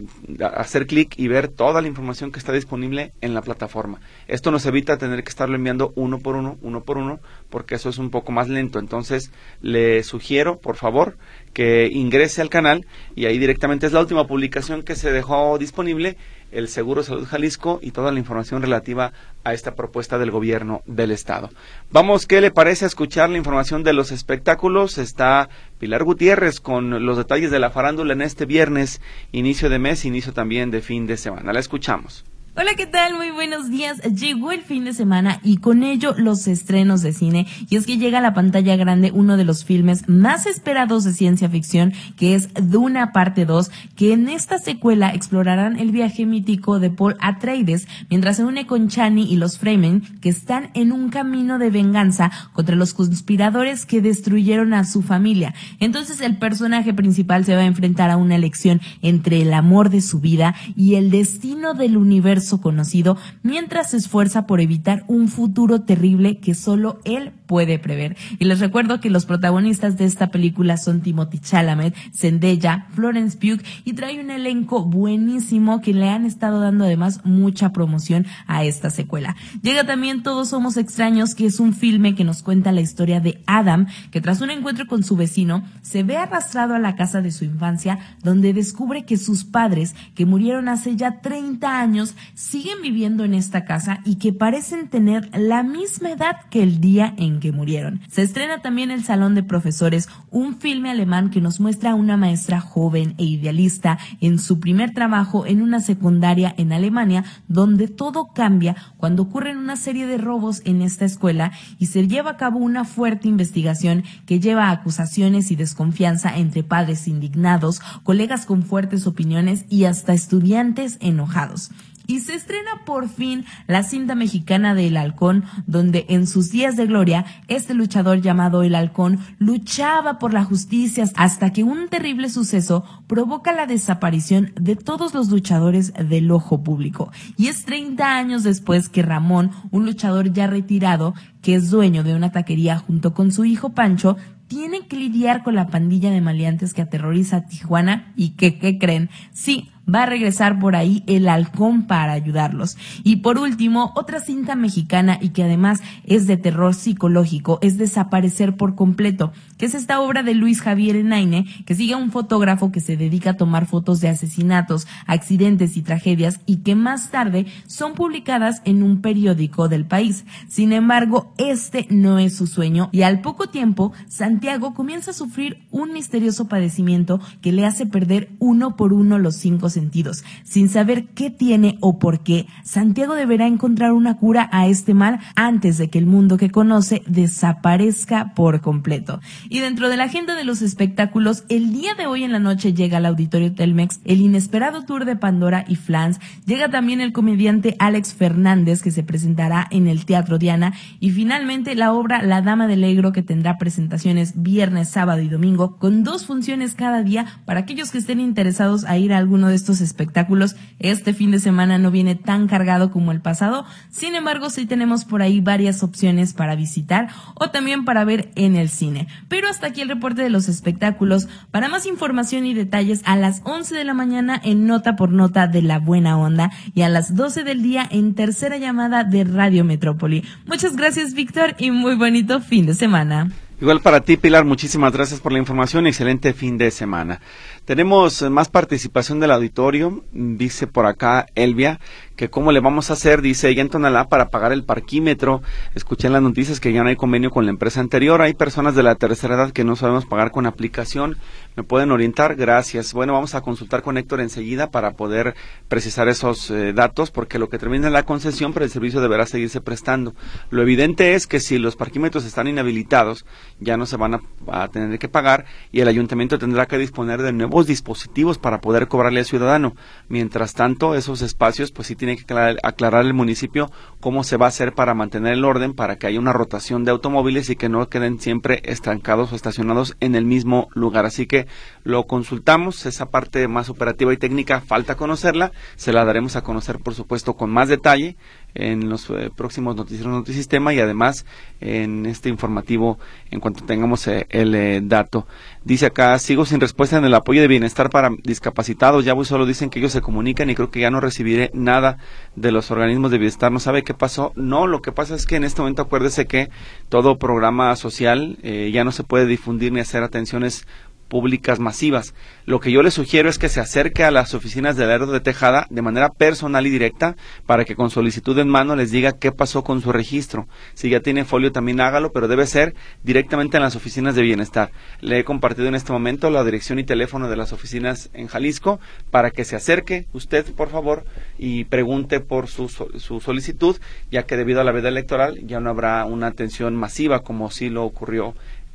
hacer 0.55 0.87
clic 0.87 1.15
y 1.19 1.27
ver 1.27 1.49
toda 1.49 1.83
la 1.83 1.89
información 1.89 2.31
que 2.31 2.39
está 2.39 2.53
disponible 2.53 3.13
en 3.21 3.35
la 3.35 3.43
plataforma. 3.43 4.01
Esto 4.29 4.53
nos 4.53 4.65
evita 4.67 4.99
tener 4.99 5.25
que 5.25 5.31
estarlo 5.31 5.57
enviando 5.57 5.93
uno 5.97 6.21
por 6.21 6.37
uno, 6.37 6.59
uno 6.63 6.85
por 6.85 6.97
uno, 6.97 7.19
porque 7.51 7.75
eso 7.75 7.89
es 7.89 7.99
un 7.99 8.11
poco 8.11 8.31
más 8.31 8.49
lento. 8.49 8.79
Entonces, 8.79 9.33
le 9.61 10.05
sugiero, 10.05 10.61
por 10.61 10.77
favor, 10.77 11.17
que 11.53 11.89
ingrese 11.93 12.41
al 12.41 12.51
canal 12.51 12.87
y 13.17 13.27
ahí 13.27 13.39
directamente 13.39 13.87
es 13.87 13.93
la 13.93 14.01
última 14.01 14.29
publicación 14.29 14.85
que 14.85 14.95
se 14.95 15.11
dejó 15.11 15.59
disponible, 15.59 16.17
el 16.55 16.69
Seguro 16.69 17.03
Salud 17.03 17.27
Jalisco 17.27 17.79
y 17.83 17.91
toda 17.91 18.13
la 18.13 18.19
información 18.19 18.63
relativa 18.63 19.13
a 19.45 19.53
esta 19.53 19.75
propuesta 19.75 20.19
del 20.19 20.31
gobierno 20.31 20.83
del 20.87 21.11
estado. 21.11 21.51
Vamos, 21.91 22.27
¿qué 22.27 22.41
le 22.41 22.51
parece 22.51 22.87
escuchar 22.87 23.29
la 23.31 23.39
información 23.39 23.83
de 23.83 23.93
los 23.93 24.13
espectáculos? 24.13 24.99
Está 24.99 25.49
Pilar 25.79 26.05
Gutiérrez 26.05 26.61
con 26.61 27.05
los 27.05 27.17
detalles 27.17 27.51
de 27.51 27.59
la 27.59 27.71
farándula 27.71 28.13
en 28.13 28.23
este 28.23 28.47
viernes, 28.47 29.01
inicio 29.33 29.69
de 29.69 29.79
mes, 29.79 30.05
inicio 30.05 30.33
también 30.33 30.71
de 30.71 30.81
fin 30.81 31.07
de 31.07 31.17
semana. 31.17 31.53
La 31.53 31.61
escuchamos. 31.61 32.25
Hola, 32.57 32.75
¿qué 32.77 32.87
tal? 32.87 33.15
Muy 33.15 33.33
buenos 33.33 33.69
días. 33.69 34.01
Llegó 34.03 34.53
el 34.53 34.63
fin 34.63 34.85
de 34.85 34.93
semana 34.93 35.41
y 35.43 35.57
con 35.57 35.83
ello 35.83 36.15
los 36.17 36.47
estrenos 36.47 37.03
de 37.03 37.13
cine. 37.13 37.49
Y 37.69 37.75
es 37.75 37.85
que 37.85 37.97
llega 37.97 38.19
a 38.19 38.23
la 38.23 38.33
pantalla 38.33 38.77
grande 38.77 39.11
uno 39.13 39.37
de 39.37 39.43
los 39.43 39.65
filmes 39.65 40.09
más 40.09 40.47
esperados 40.47 41.03
de 41.03 41.15
ciencia 41.15 41.49
ficción, 41.49 41.93
que 42.17 42.37
es 42.37 42.51
Duna 42.55 43.11
Parte 43.11 43.45
2, 43.45 43.73
que 43.97 44.13
en 44.13 44.29
esta 44.29 44.59
secuela 44.59 45.13
explorarán 45.13 45.81
el 45.81 45.91
viaje 45.91 46.27
mítico 46.27 46.79
de 46.79 46.91
Paul 46.91 47.17
Atreides 47.19 47.89
mientras 48.09 48.37
se 48.37 48.45
une 48.45 48.69
con 48.69 48.87
Chani 48.87 49.25
y 49.25 49.35
los 49.35 49.59
Fremen, 49.59 50.03
que 50.21 50.29
están 50.29 50.71
en 50.75 50.93
un 50.93 51.09
camino 51.09 51.59
de 51.59 51.71
venganza 51.71 52.31
contra 52.53 52.77
los 52.77 52.95
conspiradores 52.95 53.85
que 53.85 54.01
destruyeron 54.01 54.75
a 54.75 54.85
su 54.85 55.03
familia. 55.03 55.55
Entonces 55.81 56.21
el 56.21 56.37
personaje 56.37 56.95
principal 56.95 57.45
se 57.45 57.57
va 57.57 57.63
a 57.63 57.67
enfrentar 57.67 58.11
a 58.11 58.17
una 58.17 58.37
elección 58.37 58.81
entre 59.03 59.43
el 59.43 59.53
amor 59.53 59.91
de 59.91 60.01
su 60.01 60.21
vida 60.21 60.55
y 60.77 60.95
el 60.95 61.11
destino 61.11 61.75
del 61.75 61.97
universo 61.97 62.44
conocido 62.61 63.17
mientras 63.43 63.91
se 63.91 63.97
esfuerza 63.97 64.47
por 64.47 64.61
evitar 64.61 65.05
un 65.09 65.29
futuro 65.29 65.83
terrible 65.83 66.39
que 66.39 66.55
solo 66.55 67.01
él 67.05 67.33
puede 67.47 67.79
prever. 67.79 68.17
Y 68.39 68.45
les 68.45 68.61
recuerdo 68.61 69.01
que 69.01 69.11
los 69.11 69.27
protagonistas 69.27 69.97
de 69.97 70.05
esta 70.05 70.29
película 70.29 70.77
son 70.77 71.01
Timothy 71.01 71.39
Chalamet, 71.39 71.95
Zendaya, 72.15 72.87
Florence 72.95 73.37
Pugh 73.37 73.63
y 73.85 73.93
trae 73.95 74.21
un 74.21 74.31
elenco 74.31 74.85
buenísimo 74.85 75.81
que 75.81 75.95
le 75.95 76.09
han 76.09 76.25
estado 76.25 76.61
dando 76.61 76.85
además 76.85 77.21
mucha 77.25 77.73
promoción 77.73 78.27
a 78.47 78.65
esta 78.65 78.91
secuela. 78.91 79.37
Llega 79.63 79.85
también 79.85 80.23
Todos 80.23 80.49
Somos 80.51 80.77
Extraños, 80.77 81.35
que 81.35 81.47
es 81.47 81.61
un 81.61 81.73
filme 81.75 82.15
que 82.15 82.25
nos 82.25 82.43
cuenta 82.43 82.73
la 82.73 82.81
historia 82.81 83.21
de 83.21 83.43
Adam, 83.47 83.87
que 84.11 84.21
tras 84.21 84.41
un 84.41 84.51
encuentro 84.51 84.87
con 84.87 85.03
su 85.03 85.17
vecino 85.17 85.65
se 85.83 86.03
ve 86.03 86.17
arrastrado 86.17 86.75
a 86.75 86.79
la 86.79 86.97
casa 86.97 87.21
de 87.21 87.31
su 87.31 87.45
infancia, 87.45 87.99
donde 88.23 88.53
descubre 88.53 89.05
que 89.05 89.17
sus 89.17 89.45
padres, 89.45 89.95
que 90.15 90.27
murieron 90.27 90.69
hace 90.69 90.97
ya 90.97 91.21
30 91.21 91.81
años, 91.81 92.15
siguen 92.35 92.83
viviendo 92.83 93.25
en 93.25 93.35
esta 93.35 93.65
casa 93.65 94.01
y 94.05 94.17
que 94.17 94.33
parecen 94.33 94.89
tener 94.89 95.31
la 95.39 95.63
misma 95.63 96.13
edad 96.13 96.37
que 96.51 96.63
el 96.63 96.81
día 96.81 97.15
en 97.17 97.41
que 97.41 97.53
murieron. 97.53 98.01
Se 98.09 98.23
estrena 98.23 98.61
también 98.61 98.91
El 98.91 99.05
Salón 99.05 99.35
de 99.35 99.43
Profesores, 99.43 100.09
un 100.31 100.57
filme 100.57 100.91
alemán 100.91 101.31
que 101.31 101.41
nos 101.41 101.61
muestra 101.61 101.93
a 101.93 101.95
una 101.95 102.17
maestra 102.17 102.61
joven 102.61 103.15
e 103.19 103.25
idealista 103.25 103.99
en 104.21 104.39
su 104.39 104.61
primer 104.61 104.93
trabajo 104.93 105.47
en 105.47 105.63
una 105.63 105.81
secundaria 105.81 106.55
en 106.57 106.73
Alemania, 106.73 107.25
donde 107.49 107.89
todo 107.89 108.33
cambia 108.35 108.77
cuando 108.97 109.23
ocurren 109.23 109.59
una 109.59 109.77
serie 109.77 110.07
de 110.07 110.19
robos 110.19 110.63
en 110.65 110.83
esta 110.83 111.05
escuela 111.05 111.53
y 111.79 111.87
se 111.87 112.07
lleva 112.09 112.33
a 112.33 112.37
cabo 112.37 112.59
una 112.59 112.85
fuerte 112.85 113.29
investigación 113.29 114.05
que 114.27 114.41
lleva 114.41 114.69
a 114.69 114.73
acusaciones 114.73 115.51
y 115.51 115.57
desconfianza 115.57 116.37
entre 116.37 116.63
padres 116.63 117.07
indignados, 117.09 117.81
colegas 118.03 118.47
con 118.47 118.63
fuertes 118.63 119.07
opiniones 119.07 119.65
y 119.69 119.85
hasta 119.85 120.15
estudiantes 120.15 120.99
enojados. 121.01 121.71
Y 122.07 122.21
se 122.21 122.35
estrena 122.35 122.85
por 122.85 123.09
fin 123.09 123.45
la 123.67 123.83
cinta 123.83 124.15
mexicana 124.15 124.75
de 124.75 124.89
El 124.89 124.97
Halcón, 124.97 125.45
donde 125.67 126.07
en 126.09 126.27
sus 126.27 126.51
días 126.51 126.77
de 126.77 126.87
gloria, 126.87 127.25
este 127.49 127.75
luchador 127.75 128.21
llamado 128.21 128.63
El 128.63 128.75
Halcón 128.75 129.21
luchaba 129.39 130.19
por 130.19 130.33
la 130.33 130.45
justicia 130.45 131.05
hasta 131.17 131.53
que 131.53 131.65
un 131.65 131.89
terrible 131.89 132.29
suceso 132.29 132.85
provoca 133.07 133.53
la 133.53 133.67
desaparición 133.67 134.53
de 134.61 134.77
todos 134.77 135.15
los 135.15 135.31
luchadores 135.31 135.93
del 135.95 136.31
ojo 136.31 136.63
público. 136.63 137.11
Y 137.37 137.49
es 137.49 137.65
30 137.65 138.17
años 138.17 138.43
después 138.43 138.89
que 138.89 139.03
Ramón, 139.03 139.51
un 139.71 139.87
luchador 139.87 140.33
ya 140.33 140.47
retirado, 140.47 141.15
que 141.43 141.55
es 141.55 141.71
dueño 141.71 142.05
de 142.05 142.15
una 142.15 142.33
taquería 142.33 142.79
junto 142.79 143.15
con 143.15 143.33
su 143.33 143.45
hijo 143.45 143.71
Pancho, 143.71 144.17
tiene 144.55 144.87
que 144.87 144.97
lidiar 144.97 145.43
con 145.43 145.57
la 145.57 145.67
pandilla 145.67 146.13
de 146.13 146.21
maleantes 146.21 146.75
que 146.75 146.83
aterroriza 146.83 147.39
a 147.39 147.47
Tijuana 147.47 148.13
y 148.15 148.37
que, 148.37 148.57
¿qué 148.61 148.79
creen? 148.79 149.11
Sí, 149.33 149.69
va 149.93 150.05
a 150.05 150.07
regresar 150.07 150.59
por 150.59 150.77
ahí 150.77 151.03
el 151.07 151.29
halcón 151.29 151.87
para 151.87 152.13
ayudarlos. 152.13 152.77
Y 153.03 153.17
por 153.17 153.39
último, 153.39 153.93
otra 153.97 154.21
cinta 154.21 154.55
mexicana 154.55 155.19
y 155.21 155.31
que 155.31 155.43
además 155.43 155.83
es 156.05 156.27
de 156.27 156.37
terror 156.37 156.75
psicológico 156.75 157.59
es 157.63 157.79
Desaparecer 157.79 158.57
por 158.57 158.75
completo, 158.75 159.33
que 159.59 159.67
es 159.67 159.75
esta 159.75 160.01
obra 160.01 160.23
de 160.23 160.35
Luis 160.35 160.61
Javier 160.61 160.97
Enaine, 160.97 161.47
que 161.67 161.75
sigue 161.75 161.95
a 161.95 161.99
un 161.99 162.11
fotógrafo 162.11 162.73
que 162.73 162.81
se 162.81 162.97
dedica 162.97 163.31
a 163.31 163.37
tomar 163.37 163.67
fotos 163.67 164.01
de 164.01 164.09
asesinatos, 164.09 164.87
accidentes 165.07 165.77
y 165.77 165.83
tragedias 165.83 166.41
y 166.47 166.59
que 166.59 166.75
más 166.75 167.11
tarde 167.11 167.47
son 167.67 167.95
publicadas 167.95 168.63
en 168.65 168.83
un 168.83 169.01
periódico 169.01 169.69
del 169.69 169.85
país. 169.85 170.25
Sin 170.49 170.73
embargo, 170.73 171.35
este 171.39 171.87
no 171.91 172.19
es 172.19 172.37
su 172.37 172.47
sueño 172.47 172.89
y 172.93 173.03
al 173.03 173.21
poco 173.21 173.49
tiempo 173.49 173.93
Santiago 174.09 174.44
comienza 174.75 175.11
a 175.11 175.15
sufrir 175.15 175.59
un 175.71 175.93
misterioso 175.93 176.49
padecimiento 176.49 177.21
que 177.41 177.53
le 177.53 177.65
hace 177.65 177.87
perder 177.87 178.31
uno 178.39 178.77
por 178.77 178.93
uno 178.93 179.19
los 179.19 179.37
cinco 179.37 179.71
sentidos. 179.71 180.23
Sin 180.45 180.69
saber 180.69 181.07
qué 181.07 181.31
tiene 181.31 181.79
o 181.81 181.99
por 181.99 182.21
qué, 182.21 182.47
Santiago 182.63 183.15
deberá 183.15 183.47
encontrar 183.47 183.93
una 183.93 184.17
cura 184.17 184.49
a 184.53 184.67
este 184.67 184.95
mal 184.95 185.21
antes 185.35 185.79
de 185.79 185.89
que 185.89 185.99
el 185.99 186.07
mundo 186.07 186.37
que 186.37 186.51
conoce 186.51 187.03
desaparezca 187.07 188.35
por 188.35 188.61
completo. 188.61 189.21
Y 189.49 189.61
dentro 189.61 189.89
de 189.89 189.97
la 189.97 190.05
agenda 190.05 190.35
de 190.35 190.45
los 190.45 190.63
espectáculos, 190.63 191.45
el 191.49 191.73
día 191.73 191.95
de 191.95 192.07
hoy 192.07 192.23
en 192.23 192.33
la 192.33 192.39
noche 192.39 192.75
llega 192.75 192.99
al 192.99 193.07
Auditorio 193.07 193.55
Telmex 193.55 194.01
el 194.05 194.21
inesperado 194.21 194.85
tour 194.85 195.05
de 195.05 195.17
Pandora 195.17 195.65
y 195.67 195.77
Flans. 195.77 196.21
Llega 196.47 196.69
también 196.69 197.01
el 197.01 197.13
comediante 197.13 197.77
Alex 197.79 198.15
Fernández 198.15 198.83
que 198.83 198.91
se 198.91 199.03
presentará 199.03 199.67
en 199.71 199.89
el 199.89 200.05
Teatro 200.05 200.39
Diana. 200.39 200.75
Y 201.01 201.11
finalmente 201.11 201.75
la 201.75 201.93
obra 201.93 202.23
La 202.23 202.43
Dama 202.43 202.67
del 202.67 202.83
Negro 202.83 203.13
que 203.13 203.23
tendrá 203.23 203.59
presentaciones 203.59 204.34
viernes, 204.35 204.89
sábado 204.89 205.21
y 205.21 205.29
domingo 205.29 205.79
con 205.79 206.05
dos 206.05 206.27
funciones 206.27 206.75
cada 206.75 207.03
día 207.03 207.27
para 207.45 207.61
aquellos 207.61 207.91
que 207.91 207.99
estén 207.99 208.21
interesados 208.21 208.85
a 208.85 208.99
ir 208.99 209.13
a 209.13 209.19
alguno 209.19 209.49
de 209.49 209.55
estos 209.55 209.81
espectáculos. 209.81 210.57
Este 210.79 211.15
fin 211.15 211.31
de 211.31 211.39
semana 211.39 211.79
no 211.79 211.91
viene 211.91 212.15
tan 212.15 212.47
cargado 212.47 212.91
como 212.91 213.13
el 213.13 213.21
pasado. 213.21 213.65
Sin 213.91 214.15
embargo, 214.15 214.51
sí 214.51 214.67
tenemos 214.67 215.05
por 215.05 215.23
ahí 215.23 215.41
varias 215.41 215.83
opciones 215.83 216.35
para 216.35 216.57
visitar 216.57 217.09
o 217.35 217.51
también 217.51 217.85
para 217.85 218.05
ver 218.05 218.31
en 218.35 218.57
el 218.57 218.69
cine. 218.69 219.09
Pero 219.29 219.49
hasta 219.49 219.69
aquí 219.69 219.81
el 219.81 219.89
reporte 219.89 220.23
de 220.23 220.31
los 220.31 220.49
espectáculos. 220.49 221.29
Para 221.51 221.69
más 221.69 221.87
información 221.87 222.47
y 222.47 222.55
detalles, 222.55 223.03
a 223.05 223.17
las 223.17 223.41
11 223.45 223.75
de 223.75 223.85
la 223.85 223.95
mañana 223.95 224.41
en 224.43 224.67
Nota 224.67 224.97
por 224.97 225.11
Nota 225.11 225.47
de 225.47 225.63
la 225.63 225.79
Buena 225.79 226.19
Onda 226.19 226.51
y 226.75 226.83
a 226.83 226.89
las 226.89 227.15
12 227.15 227.45
del 227.45 227.63
día 227.63 227.87
en 227.91 228.15
tercera 228.15 228.57
llamada 228.59 229.05
de 229.05 229.25
Radio 229.25 229.65
Metrópoli. 229.65 230.25
Muchas 230.47 230.77
gracias, 230.77 231.15
Víctor, 231.15 231.55
y 231.59 231.71
muy 231.71 231.95
bonito 231.95 232.41
fin 232.41 232.67
de 232.67 232.75
semana. 232.75 233.31
Igual 233.61 233.81
para 233.81 234.01
ti, 234.01 234.17
Pilar, 234.17 234.45
muchísimas 234.45 234.93
gracias 234.93 235.21
por 235.21 235.33
la 235.33 235.39
información. 235.39 235.87
Excelente 235.87 236.33
fin 236.35 236.59
de 236.59 236.71
semana. 236.71 237.21
Tenemos 237.65 238.21
más 238.31 238.51
participación 238.51 239.21
del 239.21 239.31
auditorio. 239.31 240.05
Dice 240.13 240.67
por 240.67 240.85
acá 240.85 241.27
Elvia 241.35 241.81
que 242.15 242.31
cómo 242.31 242.53
le 242.53 242.61
vamos 242.61 242.91
a 242.91 242.93
hacer, 242.93 243.23
dice 243.23 243.49
ella 243.49 243.63
en 243.63 243.71
Tonalá, 243.71 244.09
para 244.09 244.29
pagar 244.29 244.53
el 244.53 244.65
parquímetro. 244.65 245.43
Escuché 245.75 246.07
en 246.07 246.13
las 246.13 246.23
noticias 246.23 246.61
que 246.61 246.73
ya 246.73 246.83
no 246.83 246.91
hay 246.91 246.97
convenio 246.97 247.31
con 247.31 247.47
la 247.47 247.51
empresa 247.51 247.81
anterior. 247.81 248.21
Hay 248.21 248.35
personas 248.35 248.75
de 248.75 248.83
la 248.83 248.95
tercera 248.97 249.35
edad 249.35 249.51
que 249.51 249.65
no 249.65 249.77
sabemos 249.77 250.05
pagar 250.05 250.31
con 250.31 250.47
aplicación. 250.47 251.17
¿Me 251.57 251.63
pueden 251.63 251.91
orientar? 251.91 252.37
Gracias. 252.37 252.93
Bueno, 252.93 253.15
vamos 253.15 253.35
a 253.35 253.41
consultar 253.41 253.83
con 253.83 253.97
Héctor 253.97 254.21
enseguida 254.21 254.71
para 254.71 254.93
poder 254.93 255.35
precisar 255.69 256.09
esos 256.09 256.51
eh, 256.51 256.73
datos, 256.75 257.11
porque 257.11 257.39
lo 257.39 257.49
que 257.49 257.59
termina 257.59 257.89
la 257.89 258.05
concesión, 258.05 258.53
pero 258.53 258.67
el 258.67 258.71
servicio 258.71 259.01
deberá 259.01 259.27
seguirse 259.27 259.61
prestando. 259.61 260.15
Lo 260.51 260.63
evidente 260.63 261.15
es 261.15 261.27
que 261.27 261.41
si 261.41 261.59
los 261.59 261.77
parquímetros 261.77 262.25
están 262.25 262.47
inhabilitados, 262.47 263.25
ya 263.59 263.77
no 263.77 263.87
se 263.87 263.97
van 263.97 264.15
a, 264.15 264.21
a 264.53 264.69
tener 264.69 264.99
que 264.99 265.09
pagar 265.09 265.47
y 265.73 265.81
el 265.81 265.89
ayuntamiento 265.89 266.39
tendrá 266.39 266.67
que 266.67 266.79
disponer 266.79 267.23
de 267.23 267.33
dispositivos 267.63 268.39
para 268.39 268.61
poder 268.61 268.89
cobrarle 268.89 269.21
al 269.21 269.27
ciudadano. 269.27 269.75
Mientras 270.09 270.55
tanto, 270.55 270.95
esos 270.95 271.23
espacios, 271.23 271.71
pues 271.71 271.89
sí 271.89 271.97
tiene 271.97 272.17
que 272.17 272.25
aclarar, 272.63 273.05
el 273.05 273.15
municipio 273.15 273.71
cómo 274.01 274.25
se 274.25 274.37
va 274.37 274.47
a 274.47 274.49
hacer 274.49 274.75
para 274.75 274.95
mantener 274.95 275.35
el 275.35 275.45
orden, 275.45 275.75
para 275.75 275.97
que 275.97 276.07
haya 276.07 276.19
una 276.19 276.33
rotación 276.33 276.85
de 276.85 276.91
automóviles 276.91 277.49
y 277.51 277.57
que 277.57 277.69
no 277.69 277.89
queden 277.89 278.21
siempre 278.21 278.61
estancados 278.65 279.33
o 279.33 279.37
estacionados 279.37 279.97
en 280.01 280.15
el 280.15 280.25
mismo 280.25 280.69
lugar. 280.75 281.07
Así 281.07 281.27
que 281.27 281.47
lo 281.85 282.07
consultamos, 282.07 282.87
esa 282.87 283.07
parte 283.07 283.47
más 283.47 283.69
operativa 283.69 284.13
y 284.13 284.17
técnica 284.17 284.61
falta 284.61 284.97
conocerla, 284.97 285.53
se 285.77 285.93
la 285.93 286.05
daremos 286.05 286.35
a 286.35 286.43
conocer 286.43 286.79
por 286.81 286.95
supuesto 286.95 287.35
con 287.35 287.51
más 287.51 287.69
detalle 287.69 288.17
en 288.55 288.89
los 288.89 289.11
eh, 289.11 289.31
próximos 289.35 289.77
noticieros 289.77 290.13
Notisistema 290.13 290.73
y 290.73 290.81
además 290.81 291.27
en 291.61 292.07
este 292.07 292.29
informativo 292.29 292.99
en 293.31 293.41
cuanto 293.41 293.65
tengamos 293.65 294.07
eh, 294.07 294.27
el 294.31 294.55
eh, 294.55 294.81
dato. 294.83 295.27
Dice 295.65 295.87
acá, 295.87 296.19
sigo 296.19 296.47
sin 296.47 296.61
respuesta 296.61 296.97
en 296.97 297.05
el 297.05 297.15
apoyo 297.15 297.41
de 297.43 297.49
bienestar 297.49 297.91
para 297.91 298.11
discapacitados, 298.23 299.05
ya 299.05 299.13
voy 299.13 299.25
solo 299.25 299.45
dicen 299.45 299.71
que 299.71 299.81
ellos 299.81 299.93
se 299.93 300.01
comunican 300.01 300.49
y 300.51 300.55
creo 300.55 300.71
que 300.71 300.81
ya 300.81 300.91
no 300.91 301.01
recibiré 301.01 301.51
nada 301.53 301.99
de 302.37 302.53
los 302.53 302.71
organismos 302.71 303.11
de 303.11 303.19
bienestar, 303.19 303.53
no 303.53 303.61
sabe 303.61 303.83
qué 303.83 303.95
pasó. 303.95 304.33
No, 304.37 304.67
lo 304.67 304.81
que 304.81 304.93
pasa 304.93 305.15
es 305.15 305.27
que 305.27 305.37
en 305.37 305.45
este 305.45 305.61
momento 305.61 305.83
acuérdese 305.83 306.27
que 306.27 306.49
todo 306.89 307.19
programa 307.19 307.75
social 307.77 308.39
ya 308.43 308.85
no 308.85 308.93
se 308.93 309.05
puede 309.05 309.27
difundir 309.27 309.73
ni 309.73 309.81
hacer 309.81 310.03
atenciones 310.03 310.67
públicas 311.15 311.61
masivas. 311.61 312.13
Lo 312.45 312.59
que 312.59 312.73
yo 312.73 312.83
le 312.83 312.91
sugiero 312.91 313.29
es 313.29 313.39
que 313.39 313.49
se 313.49 313.61
acerque 313.61 314.03
a 314.03 314.11
las 314.11 314.35
oficinas 314.35 314.77
del 314.77 314.91
Aero 314.91 315.07
de 315.07 315.21
Tejada 315.21 315.69
de 315.71 315.81
manera 315.81 316.09
personal 316.09 316.67
y 316.67 316.71
directa 316.71 317.15
para 317.47 317.65
que 317.65 317.77
con 317.77 317.89
solicitud 317.89 318.37
en 318.41 318.49
mano 318.49 318.75
les 318.75 318.91
diga 318.91 319.13
qué 319.13 319.31
pasó 319.31 319.63
con 319.63 319.81
su 319.81 319.93
registro. 319.93 320.49
Si 320.75 320.91
ya 320.91 320.99
tiene 320.99 321.25
folio 321.25 321.53
también 321.53 321.81
hágalo, 321.81 322.11
pero 322.11 322.27
debe 322.27 322.49
ser 322.49 322.75
directamente 323.05 323.59
en 323.59 323.63
las 323.63 323.77
oficinas 323.77 324.17
de 324.17 324.23
bienestar. 324.23 324.73
Le 325.01 325.21
he 325.21 325.25
compartido 325.25 325.69
en 325.69 325.77
este 325.77 325.93
momento 325.93 326.31
la 326.31 326.43
dirección 326.43 326.81
y 326.81 326.85
teléfono 326.85 327.29
de 327.29 327.37
las 327.37 327.53
oficinas 327.53 328.11
en 328.13 328.27
Jalisco 328.27 328.81
para 329.13 329.31
que 329.31 329.45
se 329.45 329.55
acerque 329.55 330.09
usted, 330.15 330.45
por 330.57 330.69
favor, 330.69 331.05
y 331.39 331.63
pregunte 331.67 332.19
por 332.19 332.49
su, 332.49 332.69
su 332.69 333.21
solicitud, 333.21 333.77
ya 334.11 334.25
que 334.25 334.37
debido 334.37 334.61
a 334.61 334.65
la 334.65 334.73
veda 334.73 334.89
electoral 334.89 335.39
ya 335.47 335.61
no 335.61 335.71
habrá 335.71 336.07
una 336.07 336.27
atención 336.27 336.75
masiva 336.75 337.21
como 337.21 337.53
sí 337.53 337.71
lo 337.71 337.85
ocurrió 337.85 338.35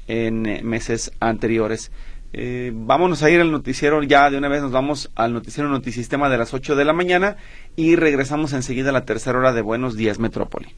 en 0.10 0.46
eh, 0.46 0.62
meses 0.64 1.12
anteriores. 1.22 1.92
Eh, 2.32 2.72
vámonos 2.74 3.24
a 3.24 3.30
ir 3.30 3.42
al 3.42 3.52
noticiero, 3.52 4.04
ya 4.04 4.30
de 4.30 4.38
una 4.38 4.50
vez 4.50 4.62
nos 4.62 4.72
vamos 4.72 5.10
al 5.16 5.34
noticiero 5.34 5.70
Notisistema 5.70 6.30
de 6.30 6.38
las 6.38 6.54
8 6.54 6.76
de 6.76 6.86
la 6.86 6.94
mañana 6.94 7.38
y 7.76 7.96
regresamos 7.96 8.54
enseguida 8.54 8.90
a 8.90 8.94
la 8.94 9.06
tercera 9.06 9.40
hora 9.40 9.54
de 9.54 9.62
Buenos 9.62 9.96
Días 9.96 10.20
Metrópoli. 10.20 10.76